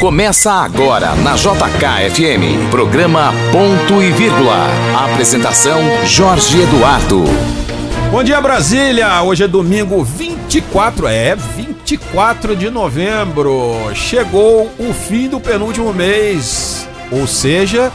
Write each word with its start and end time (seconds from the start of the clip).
Começa 0.00 0.52
agora 0.52 1.14
na 1.16 1.34
JKFM, 1.34 2.70
programa 2.70 3.32
Ponto 3.52 4.02
e 4.02 4.10
Vírgula. 4.12 4.66
Apresentação 4.96 5.80
Jorge 6.06 6.62
Eduardo. 6.62 7.24
Bom 8.10 8.22
dia 8.22 8.40
Brasília, 8.40 9.22
hoje 9.22 9.44
é 9.44 9.48
domingo 9.48 10.02
24, 10.02 11.06
é 11.08 11.34
24 11.34 12.56
de 12.56 12.70
novembro. 12.70 13.90
Chegou 13.94 14.70
o 14.78 14.94
fim 14.94 15.28
do 15.28 15.38
penúltimo 15.38 15.92
mês, 15.92 16.88
ou 17.10 17.26
seja, 17.26 17.92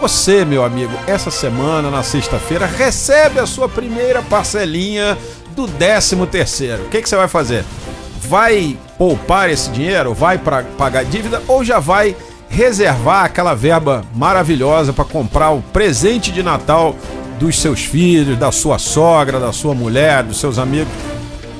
você, 0.00 0.44
meu 0.44 0.62
amigo, 0.62 0.92
essa 1.06 1.30
semana, 1.30 1.90
na 1.90 2.02
sexta-feira, 2.02 2.66
recebe 2.66 3.40
a 3.40 3.46
sua 3.46 3.68
primeira 3.68 4.22
parcelinha 4.22 5.16
do 5.56 5.66
13 5.66 6.14
terceiro. 6.26 6.84
O 6.84 6.88
que, 6.88 7.00
que 7.00 7.08
você 7.08 7.16
vai 7.16 7.26
fazer? 7.26 7.64
Vai 8.20 8.76
poupar 8.98 9.48
esse 9.48 9.70
dinheiro? 9.70 10.12
Vai 10.12 10.36
para 10.36 10.62
pagar 10.76 11.04
dívida? 11.04 11.42
Ou 11.48 11.64
já 11.64 11.78
vai 11.78 12.14
reservar 12.48 13.24
aquela 13.24 13.54
verba 13.54 14.04
maravilhosa 14.14 14.92
para 14.92 15.04
comprar 15.04 15.50
o 15.50 15.62
presente 15.62 16.30
de 16.30 16.42
Natal 16.42 16.94
dos 17.38 17.58
seus 17.60 17.80
filhos, 17.80 18.38
da 18.38 18.52
sua 18.52 18.78
sogra, 18.78 19.40
da 19.40 19.52
sua 19.52 19.74
mulher, 19.74 20.22
dos 20.22 20.38
seus 20.38 20.58
amigos? 20.58 20.92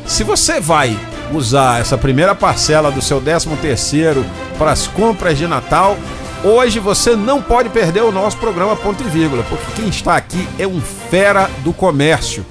Se 0.07 0.23
você 0.23 0.61
vai 0.61 0.97
usar 1.33 1.81
essa 1.81 1.99
primeira 1.99 2.35
parcela 2.35 2.93
do 2.93 3.03
seu 3.03 3.21
13 3.21 3.49
terceiro 3.61 4.25
para 4.59 4.71
as 4.73 4.87
compras 4.87 5.39
de 5.39 5.47
Natal, 5.47 5.97
Hoje 6.45 6.79
você 6.79 7.17
não 7.17 7.43
pode 7.43 7.71
perder 7.71 8.03
o 8.03 8.13
nosso 8.13 8.37
programa 8.37 8.77
Ponto 8.77 9.03
e 9.03 9.09
Vírgula, 9.09 9.43
porque 9.49 9.65
quem 9.75 9.89
está 9.89 10.17
aqui 10.17 10.47
é 10.59 10.67
um 10.67 10.81
fera 10.81 11.51
do 11.65 11.73
comércio. 11.73 12.47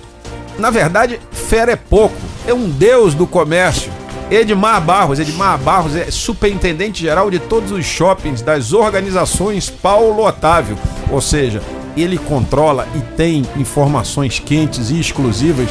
Na 0.57 0.69
verdade, 0.69 1.19
fera 1.47 1.71
é 1.71 1.75
pouco, 1.75 2.15
é 2.47 2.53
um 2.53 2.69
deus 2.69 3.13
do 3.13 3.27
comércio. 3.27 3.91
Edmar 4.29 4.81
Barros, 4.81 5.19
Edmar 5.19 5.57
Barros 5.59 5.95
é 5.95 6.09
superintendente 6.09 7.01
geral 7.01 7.29
de 7.29 7.37
todos 7.37 7.71
os 7.71 7.85
shoppings 7.85 8.41
das 8.41 8.73
organizações 8.73 9.69
Paulo 9.69 10.25
Otávio, 10.25 10.77
ou 11.11 11.21
seja, 11.21 11.61
ele 11.95 12.17
controla 12.17 12.87
e 12.95 12.99
tem 13.15 13.45
informações 13.55 14.39
quentes 14.39 14.89
e 14.89 14.99
exclusivas 14.99 15.69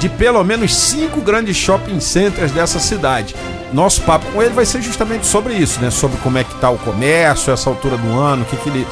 de 0.00 0.08
pelo 0.08 0.42
menos 0.42 0.74
cinco 0.74 1.20
grandes 1.20 1.56
shopping 1.56 2.00
centers 2.00 2.50
dessa 2.50 2.80
cidade 2.80 3.34
nosso 3.74 4.02
papo 4.02 4.24
com 4.32 4.40
ele 4.40 4.54
vai 4.54 4.64
ser 4.64 4.80
justamente 4.80 5.26
sobre 5.26 5.52
isso, 5.54 5.80
né? 5.80 5.90
Sobre 5.90 6.16
como 6.18 6.38
é 6.38 6.44
que 6.44 6.54
tá 6.60 6.70
o 6.70 6.78
comércio, 6.78 7.52
essa 7.52 7.68
altura 7.68 7.96
do 7.96 8.08
ano, 8.08 8.42
o 8.42 8.44
que, 8.44 8.56
que 8.56 8.68
ele, 8.68 8.86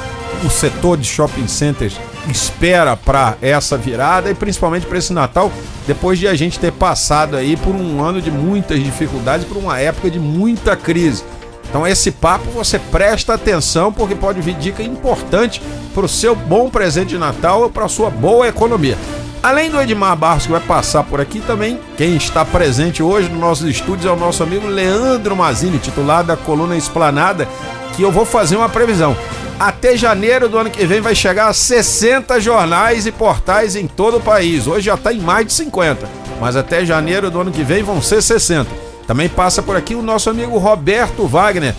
o 0.45 0.51
setor 0.51 0.97
de 0.97 1.07
shopping 1.07 1.47
centers 1.47 1.97
espera 2.31 2.97
para 2.97 3.37
essa 3.43 3.77
virada 3.77 4.31
e 4.31 4.35
principalmente 4.35 4.87
para 4.87 4.99
esse 4.99 5.13
Natal, 5.13 5.51
depois 5.87 6.19
de 6.19 6.29
a 6.29 6.35
gente 6.35 6.59
ter 6.59 6.73
passado 6.73 7.37
aí 7.37 7.57
por 7.57 7.75
um 7.75 8.03
ano 8.03 8.21
de 8.21 8.31
muitas 8.31 8.83
dificuldades, 8.83 9.47
por 9.47 9.57
uma 9.57 9.79
época 9.79 10.11
de 10.11 10.19
muita 10.19 10.77
crise. 10.77 11.25
Então 11.69 11.87
esse 11.87 12.11
papo 12.11 12.51
você 12.51 12.79
presta 12.79 13.35
atenção 13.35 13.93
porque 13.93 14.15
pode 14.15 14.41
vir 14.41 14.55
dica 14.55 14.83
importante 14.83 15.63
para 15.95 16.05
o 16.05 16.09
seu 16.09 16.35
bom 16.37 16.69
presente 16.69 17.11
de 17.11 17.19
Natal 17.19 17.63
ou 17.63 17.71
para 17.71 17.87
a 17.87 17.89
sua 17.89 18.11
boa 18.11 18.47
economia. 18.47 18.97
Além 19.43 19.71
do 19.71 19.81
Edmar 19.81 20.17
Barros, 20.17 20.47
que 20.47 20.53
vai 20.53 20.61
passar 20.61 21.03
por 21.03 21.21
aqui 21.21 21.41
também, 21.41 21.81
quem 21.97 22.15
está 22.15 22.45
presente 22.45 23.03
hoje 23.03 23.29
nos 23.29 23.41
nossos 23.41 23.69
estúdios 23.69 24.07
é 24.07 24.11
o 24.11 24.17
nosso 24.17 24.41
amigo 24.43 24.69
Leandro 24.69 25.35
Mazini, 25.35 25.79
titular 25.79 26.23
da 26.23 26.37
coluna 26.37 26.77
Esplanada, 26.77 27.49
que 27.97 28.03
eu 28.03 28.13
vou 28.13 28.25
fazer 28.25 28.57
uma 28.57 28.69
previsão. 28.69 29.17
Até 29.63 29.97
janeiro 29.97 30.49
do 30.49 30.59
ano 30.59 30.71
que 30.71 30.85
vem 30.85 31.01
vai 31.01 31.15
chegar 31.15 31.47
a 31.47 31.53
60 31.53 32.41
jornais 32.41 33.07
e 33.07 33.13
portais 33.13 33.77
em 33.77 33.87
todo 33.87 34.17
o 34.17 34.21
país. 34.21 34.67
Hoje 34.67 34.87
já 34.87 34.95
está 34.95 35.13
em 35.13 35.21
mais 35.21 35.47
de 35.47 35.53
50, 35.53 36.09
mas 36.41 36.57
até 36.57 36.85
janeiro 36.85 37.31
do 37.31 37.41
ano 37.41 37.53
que 37.53 37.63
vem 37.63 37.81
vão 37.81 38.03
ser 38.03 38.21
60. 38.21 38.69
Também 39.07 39.29
passa 39.29 39.63
por 39.63 39.77
aqui 39.77 39.95
o 39.95 40.03
nosso 40.03 40.29
amigo 40.29 40.59
Roberto 40.59 41.29
Wagner, 41.29 41.77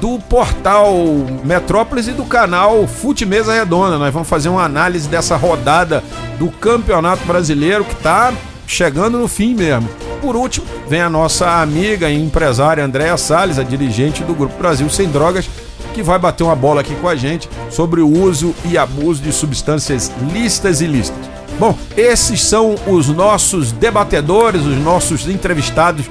do 0.00 0.18
portal 0.18 0.94
Metrópolis 1.44 2.08
e 2.08 2.12
do 2.12 2.24
canal 2.24 2.86
Fute 2.86 3.26
Mesa 3.26 3.52
Redonda. 3.52 3.98
Nós 3.98 4.14
vamos 4.14 4.30
fazer 4.30 4.48
uma 4.48 4.64
análise 4.64 5.06
dessa 5.06 5.36
rodada 5.36 6.02
do 6.38 6.50
Campeonato 6.50 7.26
Brasileiro 7.26 7.84
que 7.84 7.92
está 7.92 8.32
chegando 8.66 9.18
no 9.18 9.28
fim 9.28 9.54
mesmo. 9.54 9.90
Por 10.22 10.36
último, 10.36 10.66
vem 10.88 11.02
a 11.02 11.10
nossa 11.10 11.60
amiga 11.60 12.08
e 12.08 12.18
empresária 12.18 12.82
Andréa 12.82 13.18
Salles, 13.18 13.58
a 13.58 13.62
dirigente 13.62 14.24
do 14.24 14.34
Grupo 14.34 14.56
Brasil 14.56 14.88
Sem 14.88 15.10
Drogas, 15.10 15.46
que 15.96 16.02
vai 16.02 16.18
bater 16.18 16.44
uma 16.44 16.54
bola 16.54 16.82
aqui 16.82 16.94
com 16.96 17.08
a 17.08 17.16
gente 17.16 17.48
sobre 17.70 18.02
o 18.02 18.08
uso 18.08 18.54
e 18.66 18.76
abuso 18.76 19.22
de 19.22 19.32
substâncias 19.32 20.12
lícitas 20.30 20.82
e 20.82 20.84
ilícitas. 20.84 21.24
Bom, 21.58 21.74
esses 21.96 22.44
são 22.44 22.74
os 22.86 23.08
nossos 23.08 23.72
debatedores, 23.72 24.60
os 24.60 24.76
nossos 24.76 25.26
entrevistados 25.26 26.04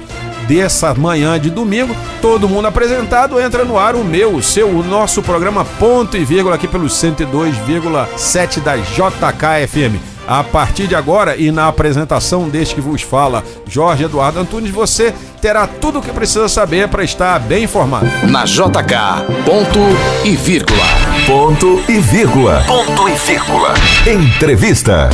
dessa 0.48 0.92
manhã 0.92 1.38
de 1.38 1.50
domingo. 1.50 1.94
Todo 2.20 2.48
mundo 2.48 2.66
apresentado, 2.66 3.40
entra 3.40 3.64
no 3.64 3.78
ar 3.78 3.94
o 3.94 4.02
meu, 4.02 4.34
o 4.34 4.42
seu, 4.42 4.68
o 4.68 4.82
nosso 4.82 5.22
programa 5.22 5.64
Ponto 5.64 6.16
e 6.16 6.24
Vírgula 6.24 6.56
aqui 6.56 6.66
pelo 6.66 6.86
102,7 6.86 8.60
da 8.60 8.76
JKFM. 8.76 10.15
A 10.26 10.42
partir 10.42 10.88
de 10.88 10.94
agora 10.94 11.36
e 11.36 11.52
na 11.52 11.68
apresentação 11.68 12.48
deste 12.48 12.74
que 12.74 12.80
vos 12.80 13.02
fala, 13.02 13.44
Jorge 13.68 14.04
Eduardo 14.04 14.40
Antunes, 14.40 14.70
você 14.70 15.14
terá 15.40 15.66
tudo 15.66 16.00
o 16.00 16.02
que 16.02 16.10
precisa 16.10 16.48
saber 16.48 16.88
para 16.88 17.04
estar 17.04 17.38
bem 17.38 17.64
informado. 17.64 18.06
Na 18.28 18.44
JK, 18.44 19.44
ponto 19.44 19.78
e 20.24 20.34
vírgula. 20.34 20.84
Ponto 21.26 21.80
e 21.88 22.00
vírgula. 22.00 22.64
Ponto 22.66 23.08
e 23.08 23.14
vírgula. 23.14 23.74
Entrevista. 24.06 25.10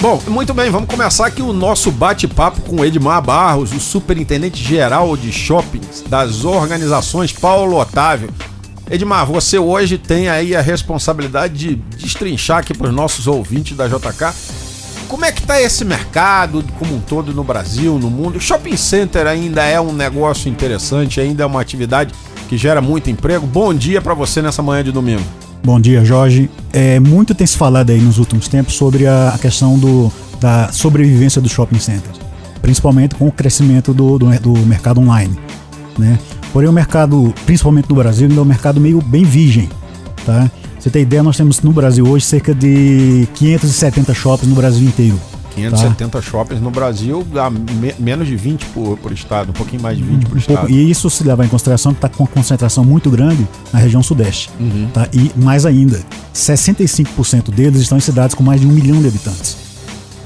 Bom, 0.00 0.20
muito 0.28 0.52
bem, 0.52 0.70
vamos 0.70 0.88
começar 0.88 1.26
aqui 1.26 1.40
o 1.40 1.52
nosso 1.52 1.90
bate-papo 1.90 2.60
com 2.62 2.84
Edmar 2.84 3.22
Barros, 3.22 3.72
o 3.72 3.80
superintendente 3.80 4.62
geral 4.62 5.16
de 5.16 5.32
shoppings 5.32 6.04
das 6.08 6.44
organizações 6.44 7.32
Paulo 7.32 7.78
Otávio. 7.78 8.28
Edmar, 8.90 9.26
você 9.26 9.58
hoje 9.58 9.96
tem 9.98 10.28
aí 10.28 10.54
a 10.54 10.60
responsabilidade 10.60 11.54
de 11.54 11.74
destrinchar 11.96 12.58
aqui 12.58 12.74
para 12.74 12.88
os 12.88 12.94
nossos 12.94 13.26
ouvintes 13.26 13.76
da 13.76 13.88
JK 13.88 14.32
como 15.08 15.24
é 15.24 15.30
que 15.30 15.40
está 15.40 15.60
esse 15.60 15.84
mercado 15.84 16.64
como 16.78 16.96
um 16.96 17.00
todo 17.00 17.32
no 17.32 17.44
Brasil, 17.44 17.98
no 17.98 18.10
mundo? 18.10 18.40
Shopping 18.40 18.76
center 18.76 19.26
ainda 19.26 19.62
é 19.62 19.80
um 19.80 19.92
negócio 19.92 20.48
interessante, 20.48 21.20
ainda 21.20 21.44
é 21.44 21.46
uma 21.46 21.60
atividade 21.60 22.12
que 22.48 22.56
gera 22.56 22.80
muito 22.80 23.10
emprego. 23.10 23.46
Bom 23.46 23.72
dia 23.72 24.02
para 24.02 24.12
você 24.12 24.42
nessa 24.42 24.60
manhã 24.62 24.82
de 24.82 24.90
domingo. 24.90 25.22
Bom 25.62 25.80
dia, 25.80 26.04
Jorge. 26.04 26.50
É, 26.72 26.98
muito 26.98 27.34
tem 27.34 27.46
se 27.46 27.56
falado 27.56 27.90
aí 27.90 28.00
nos 28.00 28.18
últimos 28.18 28.48
tempos 28.48 28.74
sobre 28.74 29.06
a, 29.06 29.30
a 29.30 29.38
questão 29.38 29.78
do, 29.78 30.12
da 30.40 30.72
sobrevivência 30.72 31.40
do 31.40 31.48
shopping 31.48 31.78
centers, 31.78 32.18
principalmente 32.60 33.14
com 33.14 33.28
o 33.28 33.32
crescimento 33.32 33.94
do, 33.94 34.18
do, 34.18 34.26
do 34.40 34.52
mercado 34.66 35.00
online. 35.00 35.38
Né? 35.96 36.18
Porém, 36.54 36.68
o 36.68 36.72
mercado, 36.72 37.34
principalmente 37.44 37.90
no 37.90 37.96
Brasil, 37.96 38.28
ainda 38.28 38.40
é 38.40 38.42
um 38.42 38.44
mercado 38.44 38.80
meio 38.80 39.02
bem 39.02 39.24
virgem. 39.24 39.68
Tá? 40.24 40.48
Você 40.78 40.88
tem 40.88 41.02
ideia, 41.02 41.20
nós 41.20 41.36
temos 41.36 41.60
no 41.60 41.72
Brasil 41.72 42.08
hoje 42.08 42.24
cerca 42.24 42.54
de 42.54 43.26
570 43.34 44.14
shoppings 44.14 44.48
no 44.48 44.54
Brasil 44.54 44.86
inteiro. 44.86 45.20
570 45.56 46.10
tá? 46.10 46.22
shoppings 46.22 46.62
no 46.62 46.70
Brasil, 46.70 47.26
dá 47.32 47.50
me, 47.50 47.92
menos 47.98 48.28
de 48.28 48.36
20 48.36 48.66
por, 48.66 48.96
por 48.98 49.10
estado, 49.10 49.50
um 49.50 49.52
pouquinho 49.52 49.82
mais 49.82 49.98
de 49.98 50.04
20 50.04 50.26
por 50.26 50.36
um 50.36 50.38
estado. 50.38 50.56
Pouco, 50.58 50.72
e 50.72 50.88
isso 50.88 51.10
se 51.10 51.24
levar 51.24 51.44
em 51.44 51.48
consideração 51.48 51.92
que 51.92 51.98
está 51.98 52.08
com 52.08 52.24
concentração 52.24 52.84
muito 52.84 53.10
grande 53.10 53.44
na 53.72 53.80
região 53.80 54.00
sudeste. 54.00 54.48
Uhum. 54.60 54.88
Tá? 54.94 55.08
E 55.12 55.32
mais 55.36 55.66
ainda, 55.66 56.00
65% 56.32 57.52
deles 57.52 57.80
estão 57.80 57.98
em 57.98 58.00
cidades 58.00 58.32
com 58.32 58.44
mais 58.44 58.60
de 58.60 58.66
um 58.68 58.70
milhão 58.70 59.02
de 59.02 59.08
habitantes. 59.08 59.63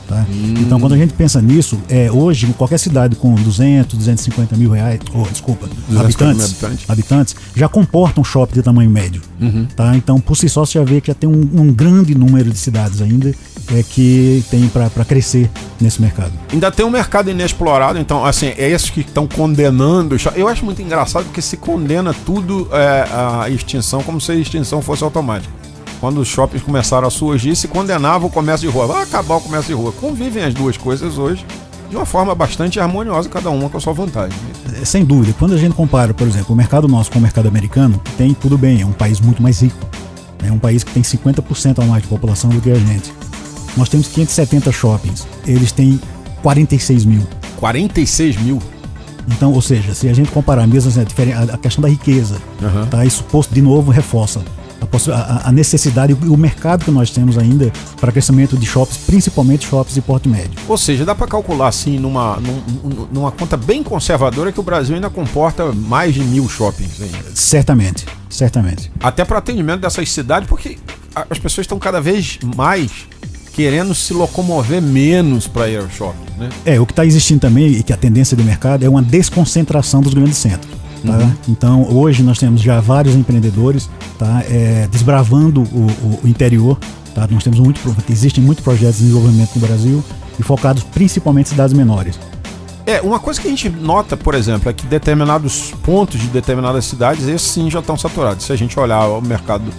Tá? 0.09 0.25
Hum. 0.31 0.55
Então, 0.61 0.81
quando 0.81 0.95
a 0.95 0.97
gente 0.97 1.13
pensa 1.13 1.41
nisso, 1.43 1.79
é, 1.89 2.11
hoje, 2.11 2.47
qualquer 2.57 2.79
cidade 2.79 3.15
com 3.15 3.35
200, 3.35 3.97
250 3.99 4.57
mil 4.57 4.71
reais, 4.71 4.99
oh, 5.15 5.23
desculpa, 5.31 5.69
habitantes, 5.99 6.45
habitantes, 6.47 6.91
habitantes, 6.91 7.37
já 7.55 7.69
comporta 7.69 8.19
um 8.19 8.25
shopping 8.25 8.55
de 8.55 8.63
tamanho 8.63 8.89
médio. 8.89 9.21
Uhum. 9.39 9.67
Tá? 9.77 9.95
Então, 9.95 10.19
por 10.19 10.35
si 10.35 10.49
só, 10.49 10.65
você 10.65 10.79
já 10.79 10.85
vê 10.85 11.03
que 11.03 11.09
já 11.09 11.15
tem 11.15 11.29
um, 11.29 11.49
um 11.61 11.73
grande 11.73 12.15
número 12.15 12.51
de 12.51 12.57
cidades 12.57 13.03
ainda 13.03 13.35
é, 13.75 13.83
que 13.83 14.43
tem 14.51 14.67
para 14.69 15.05
crescer 15.05 15.51
nesse 15.79 16.01
mercado. 16.01 16.33
Ainda 16.51 16.71
tem 16.71 16.87
um 16.87 16.91
mercado 16.91 17.31
inexplorado, 17.31 17.99
então, 17.99 18.25
assim, 18.25 18.47
é 18.57 18.71
esses 18.71 18.89
que 18.89 19.01
estão 19.01 19.27
condenando. 19.27 20.17
Eu 20.35 20.49
acho 20.49 20.65
muito 20.65 20.81
engraçado 20.81 21.25
porque 21.25 21.43
se 21.43 21.59
condena 21.59 22.15
tudo 22.25 22.67
é, 22.73 23.06
a 23.12 23.50
extinção 23.50 24.03
como 24.03 24.19
se 24.21 24.32
a 24.32 24.35
extinção 24.35 24.81
fosse 24.81 25.05
automática 25.05 25.57
quando 26.00 26.19
os 26.19 26.29
shoppings 26.29 26.62
começaram 26.62 27.06
a 27.06 27.11
surgir, 27.11 27.56
se 27.56 27.69
condenava 27.69 28.27
o 28.27 28.31
comércio 28.31 28.69
de 28.69 28.75
rua. 28.75 28.87
Vai 28.87 29.03
acabar 29.03 29.37
o 29.37 29.41
comércio 29.41 29.75
de 29.75 29.81
rua. 29.81 29.93
Convivem 29.93 30.45
as 30.45 30.55
duas 30.55 30.77
coisas 30.77 31.19
hoje 31.19 31.45
de 31.89 31.97
uma 31.97 32.05
forma 32.05 32.35
bastante 32.35 32.79
harmoniosa, 32.79 33.29
cada 33.29 33.50
uma 33.50 33.69
com 33.69 33.79
a 33.79 33.81
sua 33.81 33.93
vantagem. 33.93 34.37
É, 34.81 34.85
sem 34.85 35.05
dúvida. 35.05 35.35
Quando 35.39 35.55
a 35.55 35.56
gente 35.56 35.75
compara, 35.75 36.12
por 36.12 36.27
exemplo, 36.27 36.53
o 36.53 36.56
mercado 36.56 36.87
nosso 36.87 37.11
com 37.11 37.19
o 37.19 37.23
mercado 37.23 37.49
americano, 37.49 38.00
tem 38.17 38.35
tudo 38.35 38.59
bem, 38.59 38.83
é 38.83 38.87
um 38.87 38.93
país 38.93 39.21
muito 39.21 39.43
mais 39.43 39.62
rico. 39.62 39.79
É 40.47 40.53
um 40.53 40.59
país 40.59 40.85
que 40.85 40.93
tem 40.93 41.03
50% 41.03 41.83
a 41.83 41.87
mais 41.87 42.03
de 42.03 42.09
população 42.09 42.51
do 42.51 42.61
que 42.61 42.71
a 42.71 42.75
gente. 42.75 43.12
Nós 43.77 43.89
temos 43.89 44.09
570 44.09 44.71
shoppings, 44.71 45.27
eles 45.47 45.73
têm 45.73 46.01
46 46.43 47.05
mil. 47.05 47.23
46 47.56 48.37
mil? 48.37 48.59
Então, 49.29 49.53
ou 49.53 49.61
seja, 49.61 49.94
se 49.94 50.09
a 50.09 50.15
gente 50.15 50.31
comparar 50.31 50.67
mesmo 50.67 50.91
assim, 50.91 51.01
a 51.53 51.59
questão 51.59 51.83
da 51.83 51.89
riqueza, 51.89 52.37
uhum. 52.62 52.87
tá? 52.87 53.05
isso 53.05 53.25
posto 53.25 53.53
de 53.53 53.61
novo 53.61 53.91
reforça 53.91 54.41
a, 55.13 55.49
a, 55.49 55.53
necessidade 55.53 56.17
e 56.23 56.29
o 56.29 56.37
mercado 56.37 56.85
que 56.85 56.91
nós 56.91 57.11
temos 57.11 57.37
ainda 57.37 57.73
para 58.01 58.13
crescimento 58.13 58.57
de 58.57 58.67
shoppings, 58.67 58.99
principalmente 58.99 59.67
shoppings 59.67 59.95
de 59.95 60.01
porte 60.01 60.29
médio. 60.29 60.53
Ou 60.69 60.79
seja, 60.79 61.05
dá 61.05 61.15
para 61.15 61.27
calcular 61.27 61.69
assim, 61.69 61.99
numa, 61.99 62.37
num, 62.37 63.09
numa 63.13 63.33
conta 63.33 63.57
bem 63.57 63.83
conservadora, 63.83 64.53
que 64.53 64.61
o 64.61 64.63
Brasil 64.63 64.95
ainda 64.95 65.11
comporta 65.11 65.73
mais 65.73 66.15
de 66.15 66.21
mil 66.21 66.49
shoppings 66.49 67.01
ainda. 67.01 67.31
Certamente, 67.35 68.07
certamente. 68.29 68.91
Até 69.01 69.25
para 69.25 69.39
atendimento 69.39 69.81
dessas 69.81 70.11
cidades, 70.11 70.49
porque 70.49 70.79
as 71.15 71.39
pessoas 71.39 71.65
estão 71.65 71.79
cada 71.79 72.01
vez 72.01 72.39
mais 72.57 72.91
querendo 73.59 73.93
se 73.93 74.15
locomover 74.15 74.81
menos 74.81 75.49
para 75.49 75.69
ir 75.69 75.79
ao 75.79 75.91
shopping, 75.91 76.39
né? 76.39 76.49
É, 76.65 76.79
o 76.79 76.87
que 76.87 76.93
está 76.93 77.05
existindo 77.05 77.41
também, 77.41 77.67
e 77.73 77.83
que 77.83 77.93
a 77.93 77.97
tendência 77.97 78.37
do 78.37 78.45
mercado, 78.45 78.85
é 78.85 78.89
uma 78.89 79.03
desconcentração 79.03 80.01
dos 80.01 80.15
grandes 80.15 80.37
centros. 80.37 80.78
Tá? 81.06 81.12
Uhum. 81.12 81.33
Então, 81.49 81.97
hoje 81.97 82.23
nós 82.23 82.39
temos 82.39 82.61
já 82.61 82.81
vários 82.81 83.15
empreendedores 83.15 83.89
tá? 84.19 84.43
É, 84.49 84.89
desbravando 84.91 85.62
o, 85.62 86.21
o, 86.25 86.29
interior. 86.29 86.79
Tá? 87.15 87.27
Nós 87.31 87.45
temos 87.45 87.61
muito, 87.61 87.81
existem 88.11 88.43
muitos 88.43 88.65
projetos 88.65 88.99
de 88.99 89.05
desenvolvimento 89.05 89.50
no 89.55 89.67
Brasil 89.67 90.05
e 90.39 90.43
focados 90.43 90.83
principalmente 90.83 91.47
em 91.47 91.50
cidades 91.50 91.75
menores. 91.75 92.19
É, 92.87 93.00
uma 93.03 93.21
coisa 93.21 93.41
que 93.41 93.47
a 93.47 93.50
gente 93.50 93.69
nota, 93.69 94.17
por 94.17 94.35
exemplo, 94.35 94.71
é 94.71 94.73
que 94.73 94.87
determinados 94.87 95.73
pontos 95.83 96.19
de 96.19 96.27
determinadas 96.29 96.87
cidades, 96.87 97.29
esses 97.29 97.49
sim 97.49 97.71
já 97.71 97.81
estão 97.81 97.97
saturados. 97.97 98.47
Se 98.47 98.53
a 98.53 98.56
gente 98.56 98.79
olhar 98.81 99.06
o 99.09 99.21
mercado 99.21 99.71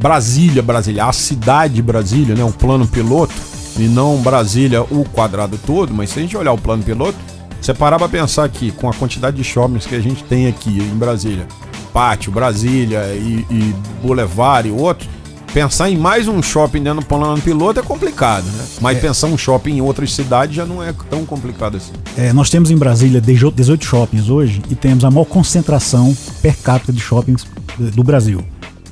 Brasília, 0.00 0.62
Brasília, 0.62 1.04
a 1.04 1.12
cidade 1.12 1.82
Brasília, 1.82 2.34
né, 2.34 2.44
o 2.44 2.52
plano 2.52 2.86
piloto, 2.86 3.34
e 3.78 3.86
não 3.86 4.16
Brasília 4.16 4.82
o 4.82 5.04
quadrado 5.12 5.58
todo, 5.58 5.92
mas 5.94 6.10
se 6.10 6.18
a 6.18 6.22
gente 6.22 6.36
olhar 6.36 6.52
o 6.52 6.58
plano 6.58 6.82
piloto, 6.82 7.18
você 7.60 7.74
parar 7.74 7.98
para 7.98 8.08
pensar 8.08 8.48
que 8.48 8.70
com 8.72 8.88
a 8.88 8.92
quantidade 8.94 9.36
de 9.36 9.44
shoppings 9.44 9.86
que 9.86 9.94
a 9.94 10.00
gente 10.00 10.22
tem 10.24 10.46
aqui 10.46 10.78
em 10.78 10.96
Brasília, 10.96 11.46
Pátio, 11.92 12.30
Brasília 12.30 13.02
e, 13.14 13.46
e 13.50 13.74
Boulevard 14.02 14.68
e 14.68 14.72
outros, 14.72 15.08
pensar 15.52 15.90
em 15.90 15.96
mais 15.96 16.28
um 16.28 16.42
shopping 16.42 16.82
dentro 16.82 17.00
do 17.00 17.06
plano 17.06 17.40
piloto 17.40 17.80
é 17.80 17.82
complicado, 17.82 18.44
né? 18.44 18.64
Mas 18.80 18.98
é. 18.98 19.00
pensar 19.00 19.26
um 19.26 19.38
shopping 19.38 19.76
em 19.76 19.80
outras 19.80 20.12
cidades 20.12 20.54
já 20.54 20.64
não 20.64 20.82
é 20.82 20.94
tão 21.10 21.24
complicado 21.24 21.76
assim. 21.76 21.92
É, 22.16 22.32
nós 22.32 22.50
temos 22.50 22.70
em 22.70 22.76
Brasília 22.76 23.20
18 23.20 23.84
shoppings 23.84 24.28
hoje 24.28 24.62
e 24.70 24.74
temos 24.74 25.04
a 25.04 25.10
maior 25.10 25.24
concentração 25.24 26.16
per 26.42 26.56
capita 26.58 26.92
de 26.92 27.00
shoppings 27.00 27.46
do 27.78 28.04
Brasil. 28.04 28.44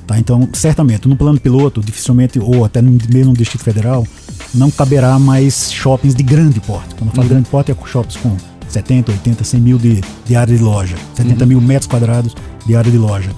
Tá? 0.05 0.17
Então, 0.17 0.47
certamente, 0.53 1.07
no 1.07 1.17
plano 1.17 1.39
piloto, 1.39 1.81
dificilmente, 1.81 2.39
ou 2.39 2.63
até 2.63 2.81
mesmo 2.81 3.31
no 3.31 3.37
Distrito 3.37 3.63
Federal, 3.63 4.07
não 4.53 4.71
caberá 4.71 5.19
mais 5.19 5.71
shoppings 5.71 6.15
de 6.15 6.23
grande 6.23 6.61
porte. 6.61 6.95
Quando 6.95 7.09
eu 7.09 7.15
falo 7.15 7.23
uhum. 7.23 7.29
grande 7.29 7.49
porte, 7.49 7.71
é 7.71 7.75
shoppings 7.85 8.15
com 8.15 8.35
70, 8.69 9.11
80, 9.11 9.43
100 9.43 9.59
mil 9.59 9.77
de, 9.77 10.01
de 10.25 10.35
área 10.35 10.55
de 10.55 10.63
loja, 10.63 10.95
70 11.15 11.43
uhum. 11.43 11.49
mil 11.49 11.61
metros 11.61 11.87
quadrados 11.87 12.35
de 12.65 12.75
área 12.75 12.91
de 12.91 12.97
loja. 12.97 13.29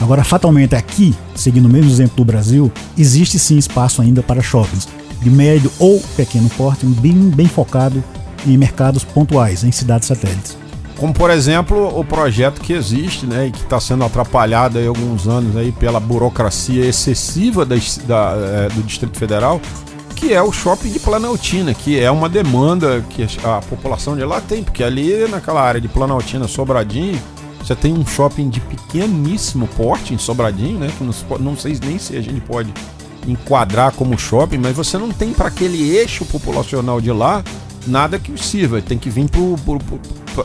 Agora, 0.00 0.24
fatalmente, 0.24 0.74
aqui, 0.74 1.14
seguindo 1.34 1.66
o 1.66 1.68
mesmo 1.68 1.90
exemplo 1.90 2.16
do 2.16 2.24
Brasil, 2.24 2.70
existe 2.98 3.38
sim 3.38 3.56
espaço 3.56 4.02
ainda 4.02 4.22
para 4.22 4.42
shoppings 4.42 4.88
de 5.22 5.30
médio 5.30 5.70
ou 5.78 6.00
pequeno 6.16 6.48
porte, 6.50 6.84
bem, 6.84 7.30
bem 7.30 7.46
focado 7.46 8.02
em 8.46 8.58
mercados 8.58 9.04
pontuais, 9.04 9.64
em 9.64 9.72
cidades 9.72 10.06
satélites. 10.06 10.56
Como 10.96 11.12
por 11.12 11.30
exemplo 11.30 11.98
o 11.98 12.04
projeto 12.04 12.60
que 12.60 12.72
existe, 12.72 13.26
né, 13.26 13.48
e 13.48 13.50
que 13.50 13.58
está 13.58 13.80
sendo 13.80 14.04
atrapalhado 14.04 14.78
há 14.78 14.86
alguns 14.86 15.26
anos 15.26 15.56
aí 15.56 15.72
pela 15.72 15.98
burocracia 15.98 16.84
excessiva 16.84 17.64
da, 17.64 17.76
da 18.06 18.34
é, 18.36 18.68
do 18.68 18.82
Distrito 18.82 19.18
Federal, 19.18 19.60
que 20.14 20.32
é 20.32 20.42
o 20.42 20.52
shopping 20.52 20.90
de 20.90 20.98
Planaltina, 20.98 21.74
que 21.74 21.98
é 21.98 22.10
uma 22.10 22.28
demanda 22.28 23.04
que 23.10 23.26
a 23.44 23.60
população 23.60 24.16
de 24.16 24.24
lá 24.24 24.40
tem, 24.40 24.62
porque 24.62 24.82
ali 24.82 25.28
naquela 25.28 25.60
área 25.60 25.80
de 25.80 25.88
Planaltina, 25.88 26.48
Sobradinho, 26.48 27.20
você 27.62 27.74
tem 27.74 27.92
um 27.92 28.06
shopping 28.06 28.48
de 28.48 28.60
pequeníssimo 28.60 29.66
porte 29.68 30.14
em 30.14 30.18
Sobradinho, 30.18 30.78
né, 30.78 30.90
que 30.96 31.04
não, 31.04 31.38
não 31.38 31.56
sei 31.56 31.78
nem 31.84 31.98
se 31.98 32.16
a 32.16 32.20
gente 32.20 32.40
pode 32.40 32.72
enquadrar 33.26 33.92
como 33.92 34.18
shopping, 34.18 34.58
mas 34.58 34.76
você 34.76 34.98
não 34.98 35.10
tem 35.10 35.32
para 35.32 35.48
aquele 35.48 35.96
eixo 35.96 36.24
populacional 36.26 37.00
de 37.00 37.10
lá 37.10 37.42
nada 37.86 38.18
que 38.18 38.36
sirva, 38.42 38.80
tem 38.80 38.98
que 38.98 39.10
vir 39.10 39.28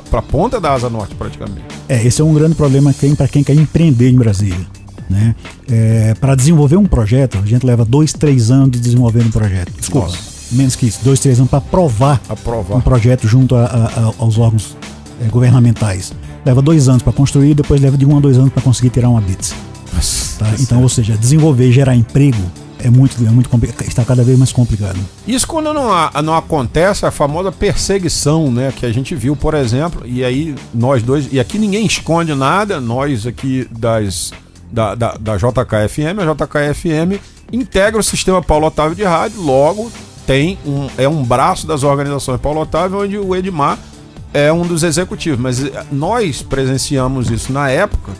para 0.09 0.19
a 0.19 0.21
ponta 0.21 0.59
da 0.59 0.73
asa 0.73 0.89
norte 0.89 1.15
praticamente. 1.15 1.63
É, 1.87 2.05
esse 2.05 2.21
é 2.21 2.23
um 2.23 2.33
grande 2.33 2.55
problema 2.55 2.93
para 3.17 3.27
quem 3.27 3.43
quer 3.43 3.53
empreender 3.53 4.09
em 4.09 4.17
Brasília. 4.17 4.78
Né? 5.09 5.35
É, 5.69 6.13
para 6.19 6.35
desenvolver 6.35 6.77
um 6.77 6.85
projeto, 6.85 7.39
a 7.39 7.45
gente 7.45 7.65
leva 7.65 7.83
dois, 7.83 8.13
três 8.13 8.51
anos 8.51 8.71
de 8.71 8.79
desenvolver 8.79 9.23
um 9.23 9.31
projeto. 9.31 9.71
Desculpa, 9.77 10.07
Nossa. 10.07 10.19
menos 10.51 10.75
que 10.75 10.85
isso, 10.85 10.99
dois, 11.03 11.19
três 11.19 11.39
anos 11.39 11.49
para 11.49 11.59
aprovar, 11.59 12.21
aprovar, 12.29 12.77
um 12.77 12.81
projeto 12.81 13.27
junto 13.27 13.55
a, 13.55 13.65
a, 13.65 14.13
aos 14.19 14.37
órgãos 14.37 14.77
é, 15.25 15.27
governamentais. 15.27 16.13
Leva 16.45 16.61
dois 16.61 16.87
anos 16.87 17.01
para 17.01 17.11
construir, 17.11 17.55
depois 17.55 17.81
leva 17.81 17.97
de 17.97 18.05
um 18.05 18.15
a 18.17 18.19
dois 18.19 18.37
anos 18.37 18.53
para 18.53 18.61
conseguir 18.61 18.91
tirar 18.91 19.09
uma 19.09 19.19
bits. 19.19 19.53
Tá? 20.37 20.53
Então, 20.59 20.81
ou 20.81 20.89
seja, 20.89 21.17
desenvolver 21.17 21.67
e 21.67 21.71
gerar 21.71 21.95
emprego 21.95 22.39
é 22.81 22.89
muito, 22.89 23.15
é 23.25 23.29
muito 23.29 23.49
está 23.85 24.05
cada 24.05 24.23
vez 24.23 24.37
mais 24.37 24.51
complicado. 24.51 24.97
Isso 25.27 25.45
quando 25.45 25.73
não, 25.73 25.91
não 26.23 26.35
acontece 26.35 27.05
a 27.05 27.11
famosa 27.11 27.51
perseguição, 27.51 28.49
né, 28.51 28.71
que 28.75 28.85
a 28.85 28.91
gente 28.91 29.13
viu, 29.15 29.35
por 29.35 29.53
exemplo, 29.53 30.03
e 30.05 30.23
aí 30.23 30.55
nós 30.73 31.03
dois, 31.03 31.27
e 31.31 31.39
aqui 31.39 31.57
ninguém 31.57 31.85
esconde 31.85 32.33
nada, 32.33 32.79
nós 32.79 33.27
aqui 33.27 33.67
das 33.77 34.31
da, 34.71 34.95
da, 34.95 35.15
da 35.19 35.37
JKFM, 35.37 36.19
a 36.19 36.33
JKFM 36.33 37.19
integra 37.51 37.99
o 37.99 38.03
sistema 38.03 38.41
Paulo 38.41 38.67
Otávio 38.67 38.95
de 38.95 39.03
rádio, 39.03 39.41
logo 39.41 39.91
tem 40.25 40.59
um, 40.65 40.87
é 40.97 41.07
um 41.07 41.23
braço 41.23 41.65
das 41.65 41.83
organizações 41.83 42.39
Paulo 42.39 42.61
Otávio, 42.61 43.01
onde 43.01 43.17
o 43.17 43.35
Edmar 43.35 43.79
é 44.33 44.53
um 44.53 44.61
dos 44.61 44.83
executivos. 44.83 45.39
Mas 45.39 45.63
eh, 45.63 45.85
nós 45.91 46.43
presenciamos 46.43 47.31
isso 47.31 47.51
na 47.51 47.69
época 47.69 48.11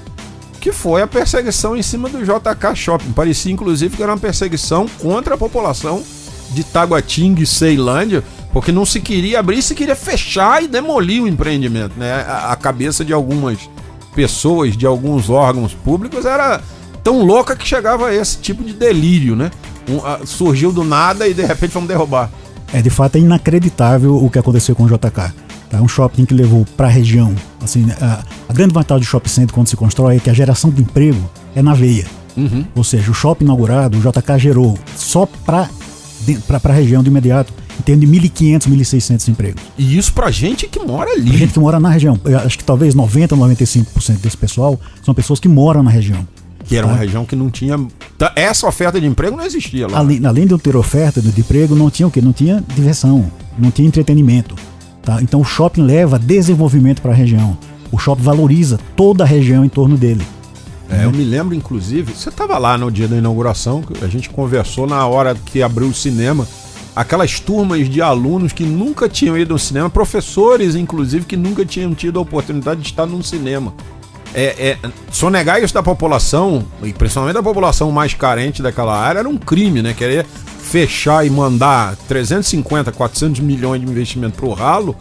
que 0.59 0.71
foi 0.71 1.01
a 1.01 1.07
perseguição 1.07 1.77
em 1.77 1.81
cima 1.81 2.09
do 2.09 2.19
JK 2.23 2.75
Shopping. 2.75 3.11
Parecia 3.11 3.51
inclusive 3.51 3.95
que 3.95 4.03
era 4.03 4.11
uma 4.11 4.17
perseguição 4.17 4.87
contra 4.99 5.35
a 5.35 5.37
população 5.37 6.03
de 6.51 6.63
Taguatinga 6.63 7.41
e 7.41 7.45
Ceilândia, 7.45 8.23
porque 8.51 8.71
não 8.71 8.85
se 8.85 8.99
queria 8.99 9.39
abrir, 9.39 9.61
se 9.61 9.75
queria 9.75 9.95
fechar 9.95 10.63
e 10.63 10.67
demolir 10.67 11.23
o 11.23 11.27
empreendimento, 11.27 11.93
né? 11.97 12.25
A, 12.27 12.51
a 12.51 12.55
cabeça 12.55 13.05
de 13.05 13.13
algumas 13.13 13.69
pessoas, 14.15 14.75
de 14.75 14.85
alguns 14.85 15.29
órgãos 15.29 15.73
públicos 15.73 16.25
era 16.25 16.61
tão 17.03 17.23
louca 17.23 17.55
que 17.55 17.67
chegava 17.67 18.07
a 18.07 18.15
esse 18.15 18.37
tipo 18.37 18.63
de 18.63 18.73
delírio, 18.73 19.35
né? 19.35 19.51
Um, 19.89 20.05
a, 20.05 20.25
surgiu 20.25 20.71
do 20.71 20.83
nada 20.83 21.27
e 21.27 21.33
de 21.33 21.45
repente 21.45 21.71
vamos 21.71 21.87
derrubar. 21.87 22.29
É, 22.73 22.81
de 22.81 22.89
fato 22.89 23.15
é 23.15 23.19
inacreditável 23.19 24.15
o 24.15 24.29
que 24.29 24.37
aconteceu 24.37 24.75
com 24.75 24.83
o 24.83 24.87
JK. 24.87 25.33
É 25.71 25.77
um 25.77 25.87
shopping 25.87 26.25
que 26.25 26.33
levou 26.33 26.65
para 26.77 26.87
a 26.87 26.89
região. 26.89 27.33
Assim, 27.61 27.85
a, 28.01 28.23
a, 28.47 28.53
grande 28.53 28.73
vantagem 28.73 29.03
do 29.03 29.07
shopping 29.07 29.29
center 29.29 29.53
quando 29.53 29.67
se 29.67 29.75
constrói 29.75 30.17
é 30.17 30.19
que 30.19 30.29
a 30.29 30.33
geração 30.33 30.69
de 30.69 30.81
emprego 30.81 31.29
é 31.55 31.61
na 31.61 31.73
veia. 31.73 32.05
Uhum. 32.35 32.65
Ou 32.75 32.83
seja, 32.83 33.09
o 33.09 33.13
shopping 33.13 33.45
inaugurado, 33.45 33.97
o 33.97 34.01
JK 34.01 34.37
gerou 34.37 34.77
só 34.95 35.27
para 35.45 35.69
a 36.63 36.73
região 36.73 37.03
de 37.03 37.09
imediato 37.09 37.53
em 37.79 37.83
torno 37.83 38.01
de 38.01 38.07
1.500, 38.07 38.67
1.600 38.69 39.27
empregos. 39.29 39.61
E 39.77 39.97
isso 39.97 40.13
para 40.13 40.29
gente 40.29 40.67
que 40.67 40.79
mora 40.79 41.11
ali. 41.11 41.29
Pra 41.29 41.39
gente 41.39 41.53
que 41.53 41.59
mora 41.59 41.79
na 41.79 41.89
região. 41.89 42.19
Eu 42.25 42.39
acho 42.39 42.57
que 42.57 42.63
talvez 42.63 42.93
90, 42.93 43.35
95% 43.35 44.19
desse 44.19 44.37
pessoal 44.37 44.79
são 45.03 45.13
pessoas 45.13 45.39
que 45.39 45.47
moram 45.47 45.81
na 45.83 45.89
região. 45.89 46.27
Que 46.65 46.75
era 46.75 46.85
tá? 46.85 46.93
uma 46.93 46.99
região 46.99 47.25
que 47.25 47.35
não 47.35 47.49
tinha. 47.49 47.79
Tá, 48.17 48.31
essa 48.35 48.67
oferta 48.67 48.99
de 48.99 49.07
emprego 49.07 49.35
não 49.35 49.45
existia 49.45 49.87
lá. 49.87 49.97
Além, 49.97 50.23
além 50.25 50.45
de 50.45 50.51
não 50.51 50.59
ter 50.59 50.75
oferta 50.75 51.21
de 51.21 51.39
emprego, 51.39 51.73
não 51.75 51.89
tinha 51.89 52.07
o 52.07 52.11
quê? 52.11 52.21
Não 52.21 52.33
tinha 52.33 52.63
diversão, 52.75 53.31
não 53.57 53.71
tinha 53.71 53.87
entretenimento. 53.87 54.55
Tá? 55.01 55.21
Então 55.21 55.41
o 55.41 55.45
shopping 55.45 55.81
leva 55.81 56.19
desenvolvimento 56.19 57.01
para 57.01 57.11
a 57.11 57.15
região. 57.15 57.57
O 57.91 57.97
shopping 57.97 58.21
valoriza 58.21 58.79
toda 58.95 59.23
a 59.23 59.27
região 59.27 59.65
em 59.65 59.69
torno 59.69 59.97
dele. 59.97 60.23
É, 60.91 61.05
eu 61.05 61.11
me 61.11 61.23
lembro, 61.23 61.53
inclusive, 61.53 62.13
você 62.13 62.29
estava 62.29 62.57
lá 62.57 62.77
no 62.77 62.91
dia 62.91 63.07
da 63.07 63.15
inauguração, 63.15 63.83
a 64.01 64.07
gente 64.07 64.29
conversou 64.29 64.87
na 64.87 65.05
hora 65.05 65.35
que 65.35 65.61
abriu 65.61 65.87
o 65.87 65.93
cinema, 65.93 66.47
aquelas 66.95 67.39
turmas 67.39 67.89
de 67.89 68.01
alunos 68.01 68.53
que 68.53 68.63
nunca 68.63 69.07
tinham 69.07 69.37
ido 69.37 69.53
ao 69.53 69.59
cinema, 69.59 69.89
professores, 69.89 70.75
inclusive, 70.75 71.25
que 71.25 71.37
nunca 71.37 71.65
tinham 71.65 71.93
tido 71.93 72.19
a 72.19 72.21
oportunidade 72.21 72.81
de 72.81 72.87
estar 72.87 73.05
num 73.05 73.21
cinema. 73.21 73.73
É, 74.33 74.77
é, 74.83 74.89
sonegar 75.11 75.61
isso 75.63 75.73
da 75.73 75.81
população, 75.81 76.65
e 76.83 76.93
principalmente 76.93 77.33
da 77.33 77.43
população 77.43 77.91
mais 77.91 78.13
carente 78.13 78.61
daquela 78.61 78.97
área, 78.97 79.19
era 79.19 79.29
um 79.29 79.37
crime, 79.37 79.81
né? 79.81 79.93
Querer 79.93 80.25
fechar 80.25 81.25
e 81.25 81.29
mandar 81.29 81.95
350, 82.07 82.91
400 82.91 83.39
milhões 83.39 83.81
de 83.81 83.89
investimento 83.89 84.37
pro 84.37 84.51
ralo, 84.51 84.95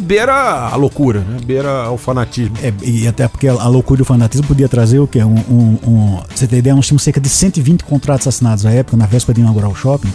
beira 0.00 0.34
a 0.68 0.76
loucura, 0.76 1.20
né? 1.20 1.38
Beira 1.44 1.90
o 1.90 1.96
fanatismo. 1.96 2.56
É, 2.62 2.72
e 2.82 3.08
até 3.08 3.26
porque 3.26 3.48
a 3.48 3.68
loucura 3.68 4.00
e 4.00 4.02
o 4.02 4.04
fanatismo 4.04 4.46
podia 4.46 4.68
trazer 4.68 4.98
o 4.98 5.06
quê? 5.06 5.24
Um, 5.24 5.34
um, 5.34 5.78
um, 5.86 6.22
você 6.34 6.46
tem 6.46 6.58
ideia, 6.58 6.76
nós 6.76 6.86
tínhamos 6.86 7.02
cerca 7.02 7.20
de 7.20 7.28
120 7.28 7.84
contratos 7.84 8.26
assinados 8.26 8.64
na 8.64 8.70
época, 8.72 8.96
na 8.96 9.06
véspera 9.06 9.34
de 9.34 9.40
inaugurar 9.40 9.70
o 9.70 9.74
shopping, 9.74 10.12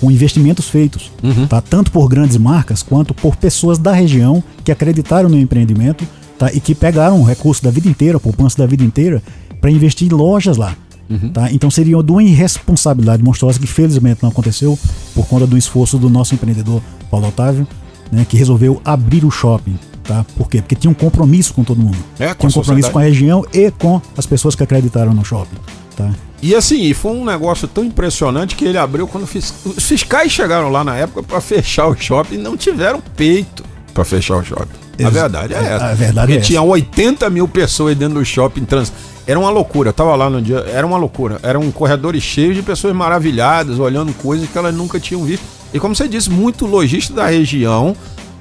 com 0.00 0.10
investimentos 0.10 0.68
feitos, 0.68 1.10
uhum. 1.22 1.46
tá? 1.46 1.60
tanto 1.60 1.90
por 1.90 2.08
grandes 2.08 2.36
marcas 2.36 2.82
quanto 2.82 3.12
por 3.14 3.36
pessoas 3.36 3.78
da 3.78 3.92
região 3.92 4.42
que 4.64 4.72
acreditaram 4.72 5.28
no 5.28 5.38
empreendimento 5.38 6.06
tá? 6.38 6.52
e 6.52 6.60
que 6.60 6.74
pegaram 6.74 7.20
o 7.20 7.24
recurso 7.24 7.62
da 7.62 7.70
vida 7.70 7.88
inteira, 7.88 8.20
poupança 8.20 8.58
da 8.58 8.66
vida 8.66 8.84
inteira, 8.84 9.22
para 9.60 9.70
investir 9.70 10.10
em 10.10 10.14
lojas 10.14 10.56
lá. 10.56 10.76
Uhum. 11.10 11.30
Tá? 11.30 11.50
Então 11.50 11.70
seria 11.70 12.02
de 12.02 12.12
uma 12.12 12.22
irresponsabilidade 12.22 13.22
monstruosa 13.22 13.58
que 13.58 13.66
felizmente 13.66 14.22
não 14.22 14.30
aconteceu 14.30 14.78
por 15.14 15.26
conta 15.26 15.46
do 15.46 15.56
esforço 15.56 15.98
do 15.98 16.10
nosso 16.10 16.34
empreendedor 16.34 16.82
Paulo 17.10 17.28
Otávio, 17.28 17.66
né, 18.12 18.26
que 18.28 18.36
resolveu 18.36 18.80
abrir 18.84 19.24
o 19.24 19.30
shopping. 19.30 19.76
Tá? 20.08 20.24
Por 20.38 20.48
quê? 20.48 20.60
Porque 20.62 20.74
tinha 20.74 20.90
um 20.90 20.94
compromisso 20.94 21.52
com 21.54 21.62
todo 21.62 21.78
mundo. 21.80 21.98
É, 22.18 22.28
com 22.32 22.48
tinha 22.48 22.48
um 22.48 22.52
compromisso 22.62 22.90
com 22.90 22.98
a 22.98 23.02
região 23.02 23.44
e 23.52 23.70
com 23.70 24.00
as 24.16 24.24
pessoas 24.26 24.54
que 24.54 24.62
acreditaram 24.62 25.12
no 25.12 25.22
shopping. 25.22 25.58
Tá? 25.94 26.08
E 26.42 26.54
assim, 26.54 26.92
foi 26.94 27.12
um 27.12 27.24
negócio 27.26 27.68
tão 27.68 27.84
impressionante 27.84 28.56
que 28.56 28.64
ele 28.64 28.78
abriu 28.78 29.06
quando 29.06 29.26
fis- 29.26 29.52
os 29.66 29.84
fiscais 29.84 30.32
chegaram 30.32 30.70
lá 30.70 30.82
na 30.82 30.96
época 30.96 31.22
pra 31.22 31.40
fechar 31.42 31.86
o 31.88 31.94
shopping 31.94 32.36
e 32.36 32.38
não 32.38 32.56
tiveram 32.56 33.02
peito 33.16 33.62
pra 33.92 34.02
fechar 34.04 34.36
o 34.36 34.42
shopping. 34.44 35.04
A 35.04 35.10
verdade 35.10 35.52
é 35.52 35.58
a- 35.58 35.62
essa. 35.62 35.84
a 35.86 35.94
verdade 35.94 36.26
Porque 36.32 36.38
é 36.38 36.40
tinha 36.46 36.62
80 36.62 37.28
mil 37.28 37.46
pessoas 37.46 37.94
dentro 37.94 38.18
do 38.18 38.24
shopping 38.24 38.64
trans. 38.64 38.90
Era 39.26 39.38
uma 39.38 39.50
loucura. 39.50 39.90
Eu 39.90 39.92
tava 39.92 40.16
lá 40.16 40.30
no 40.30 40.40
dia. 40.40 40.64
Era 40.72 40.86
uma 40.86 40.96
loucura. 40.96 41.38
Eram 41.42 41.70
corredores 41.70 42.22
cheios 42.22 42.56
de 42.56 42.62
pessoas 42.62 42.94
maravilhadas, 42.96 43.78
olhando 43.78 44.12
coisas 44.14 44.48
que 44.48 44.56
elas 44.56 44.74
nunca 44.74 44.98
tinham 44.98 45.22
visto. 45.24 45.42
E 45.74 45.78
como 45.78 45.94
você 45.94 46.08
disse, 46.08 46.30
muito 46.30 46.64
lojista 46.64 47.12
da 47.12 47.26
região, 47.26 47.94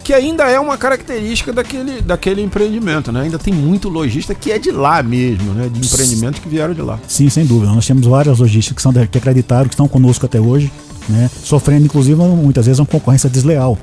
que 0.08 0.14
ainda 0.14 0.46
é 0.46 0.58
uma 0.58 0.78
característica 0.78 1.52
daquele, 1.52 2.00
daquele 2.02 2.42
empreendimento, 2.42 3.12
né? 3.12 3.24
Ainda 3.24 3.38
tem 3.38 3.54
muito 3.54 3.90
lojista 3.90 4.34
que 4.34 4.54
é 4.54 4.58
de 4.58 4.72
lá 4.72 5.04
mesmo, 5.04 5.54
né? 5.54 5.68
De 5.68 5.86
empreendimentos 5.86 6.40
que 6.40 6.48
vieram 6.48 6.74
de 6.74 6.82
lá. 6.82 6.98
Sim, 7.06 7.28
sem 7.28 7.46
dúvida. 7.46 7.74
Nós 7.74 7.86
temos 7.86 8.08
várias 8.08 8.40
lojistas 8.40 8.74
que, 8.74 8.82
são 8.82 8.94
que 8.94 9.18
acreditaram, 9.18 9.66
que 9.68 9.74
estão 9.74 9.86
conosco 9.86 10.26
até 10.26 10.40
hoje, 10.40 10.72
né? 11.10 11.30
sofrendo 11.44 11.84
inclusive 11.84 12.16
muitas 12.16 12.66
vezes 12.66 12.80
uma 12.80 12.86
concorrência 12.86 13.30
desleal. 13.30 13.78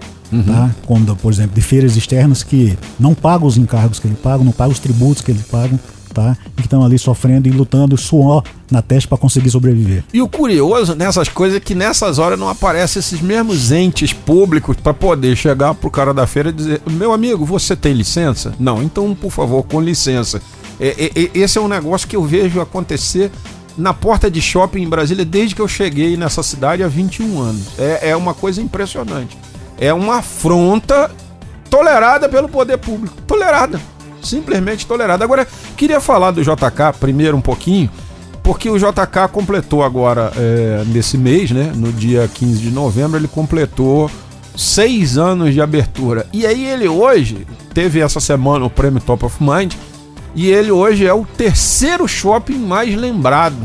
Tá? 0.47 0.71
Como, 0.87 1.15
por 1.15 1.31
exemplo, 1.31 1.55
de 1.55 1.61
feiras 1.61 1.95
externas 1.95 2.43
que 2.43 2.75
não 2.99 3.15
pagam 3.15 3.47
os 3.47 3.59
encargos 3.59 3.99
que 4.01 4.07
eles 4.07 4.19
pagam, 4.19 4.47
não 4.47 4.53
pagam 4.53 4.73
os 4.73 4.79
tributos 4.79 5.23
que 5.23 5.31
eles 5.31 5.43
pagam, 5.43 5.79
tá? 6.15 6.37
e 6.57 6.63
que 6.63 6.63
estão 6.63 6.85
ali 6.85 6.99
sofrendo 6.99 7.49
e 7.49 7.51
lutando, 7.51 7.97
suor 7.99 8.43
na 8.71 8.81
testa 8.81 9.09
para 9.09 9.19
conseguir 9.19 9.51
sobreviver. 9.51 10.05
E 10.13 10.23
o 10.23 10.29
curioso 10.29 10.95
nessas 10.95 11.29
coisas 11.29 11.57
é 11.57 11.61
que 11.61 11.75
nessas 11.75 12.19
horas 12.19 12.39
não 12.39 12.49
aparecem 12.49 13.01
esses 13.01 13.21
mesmos 13.21 13.73
entes 13.73 14.13
públicos 14.13 14.77
para 14.77 14.95
poder 14.95 15.37
chegar 15.37 15.75
pro 15.75 15.91
cara 15.91 16.15
da 16.15 16.27
feira 16.27 16.51
e 16.51 16.53
dizer: 16.53 16.83
Meu 16.87 17.13
amigo, 17.13 17.45
você 17.45 17.75
tem 17.77 17.93
licença? 17.93 18.55
Não, 18.59 18.83
então 18.83 19.15
por 19.15 19.31
favor, 19.31 19.65
com 19.65 19.81
licença. 19.81 20.41
É, 20.81 20.89
é, 20.89 21.23
é, 21.25 21.31
esse 21.35 21.59
é 21.59 21.61
um 21.61 21.69
negócio 21.69 22.09
que 22.09 22.17
eu 22.17 22.25
vejo 22.25 22.61
acontecer 22.61 23.31
na 23.77 23.93
porta 23.93 24.31
de 24.31 24.41
shopping 24.41 24.83
em 24.83 24.89
Brasília 24.89 25.25
desde 25.25 25.55
que 25.55 25.61
eu 25.61 25.69
cheguei 25.69 26.17
nessa 26.17 26.43
cidade 26.43 26.83
há 26.83 26.89
21 26.89 27.41
anos. 27.41 27.67
É, 27.79 28.11
é 28.11 28.17
uma 28.17 28.35
coisa 28.35 28.63
impressionante. 28.63 29.37
É 29.79 29.93
uma 29.93 30.17
afronta 30.17 31.11
tolerada 31.69 32.29
pelo 32.29 32.49
poder 32.49 32.79
público. 32.79 33.17
Tolerada. 33.27 33.81
Simplesmente 34.25 34.87
tolerada. 34.87 35.25
Agora, 35.25 35.47
queria 35.77 36.01
falar 36.01 36.31
do 36.31 36.43
JK 36.43 36.99
primeiro 36.99 37.37
um 37.37 37.41
pouquinho, 37.41 37.91
porque 38.43 38.69
o 38.69 38.79
JK 38.79 39.29
completou 39.33 39.83
agora, 39.83 40.33
é, 40.37 40.85
nesse 40.87 41.17
mês, 41.17 41.51
né? 41.51 41.73
No 41.75 41.93
dia 41.93 42.29
15 42.33 42.59
de 42.59 42.71
novembro, 42.71 43.19
ele 43.19 43.29
completou 43.29 44.11
seis 44.57 45.19
anos 45.19 45.53
de 45.53 45.61
abertura. 45.61 46.27
E 46.33 46.47
aí 46.47 46.65
ele 46.65 46.89
hoje, 46.89 47.47
teve 47.73 48.01
essa 48.01 48.21
semana 48.21 48.65
o 48.65 48.71
prêmio 48.71 49.01
Top 49.01 49.25
of 49.25 49.37
Mind, 49.43 49.75
e 50.35 50.51
ele 50.51 50.71
hoje 50.71 51.07
é 51.07 51.15
o 51.15 51.25
terceiro 51.25 52.07
shopping 52.09 52.59
mais 52.59 52.95
lembrado. 52.95 53.57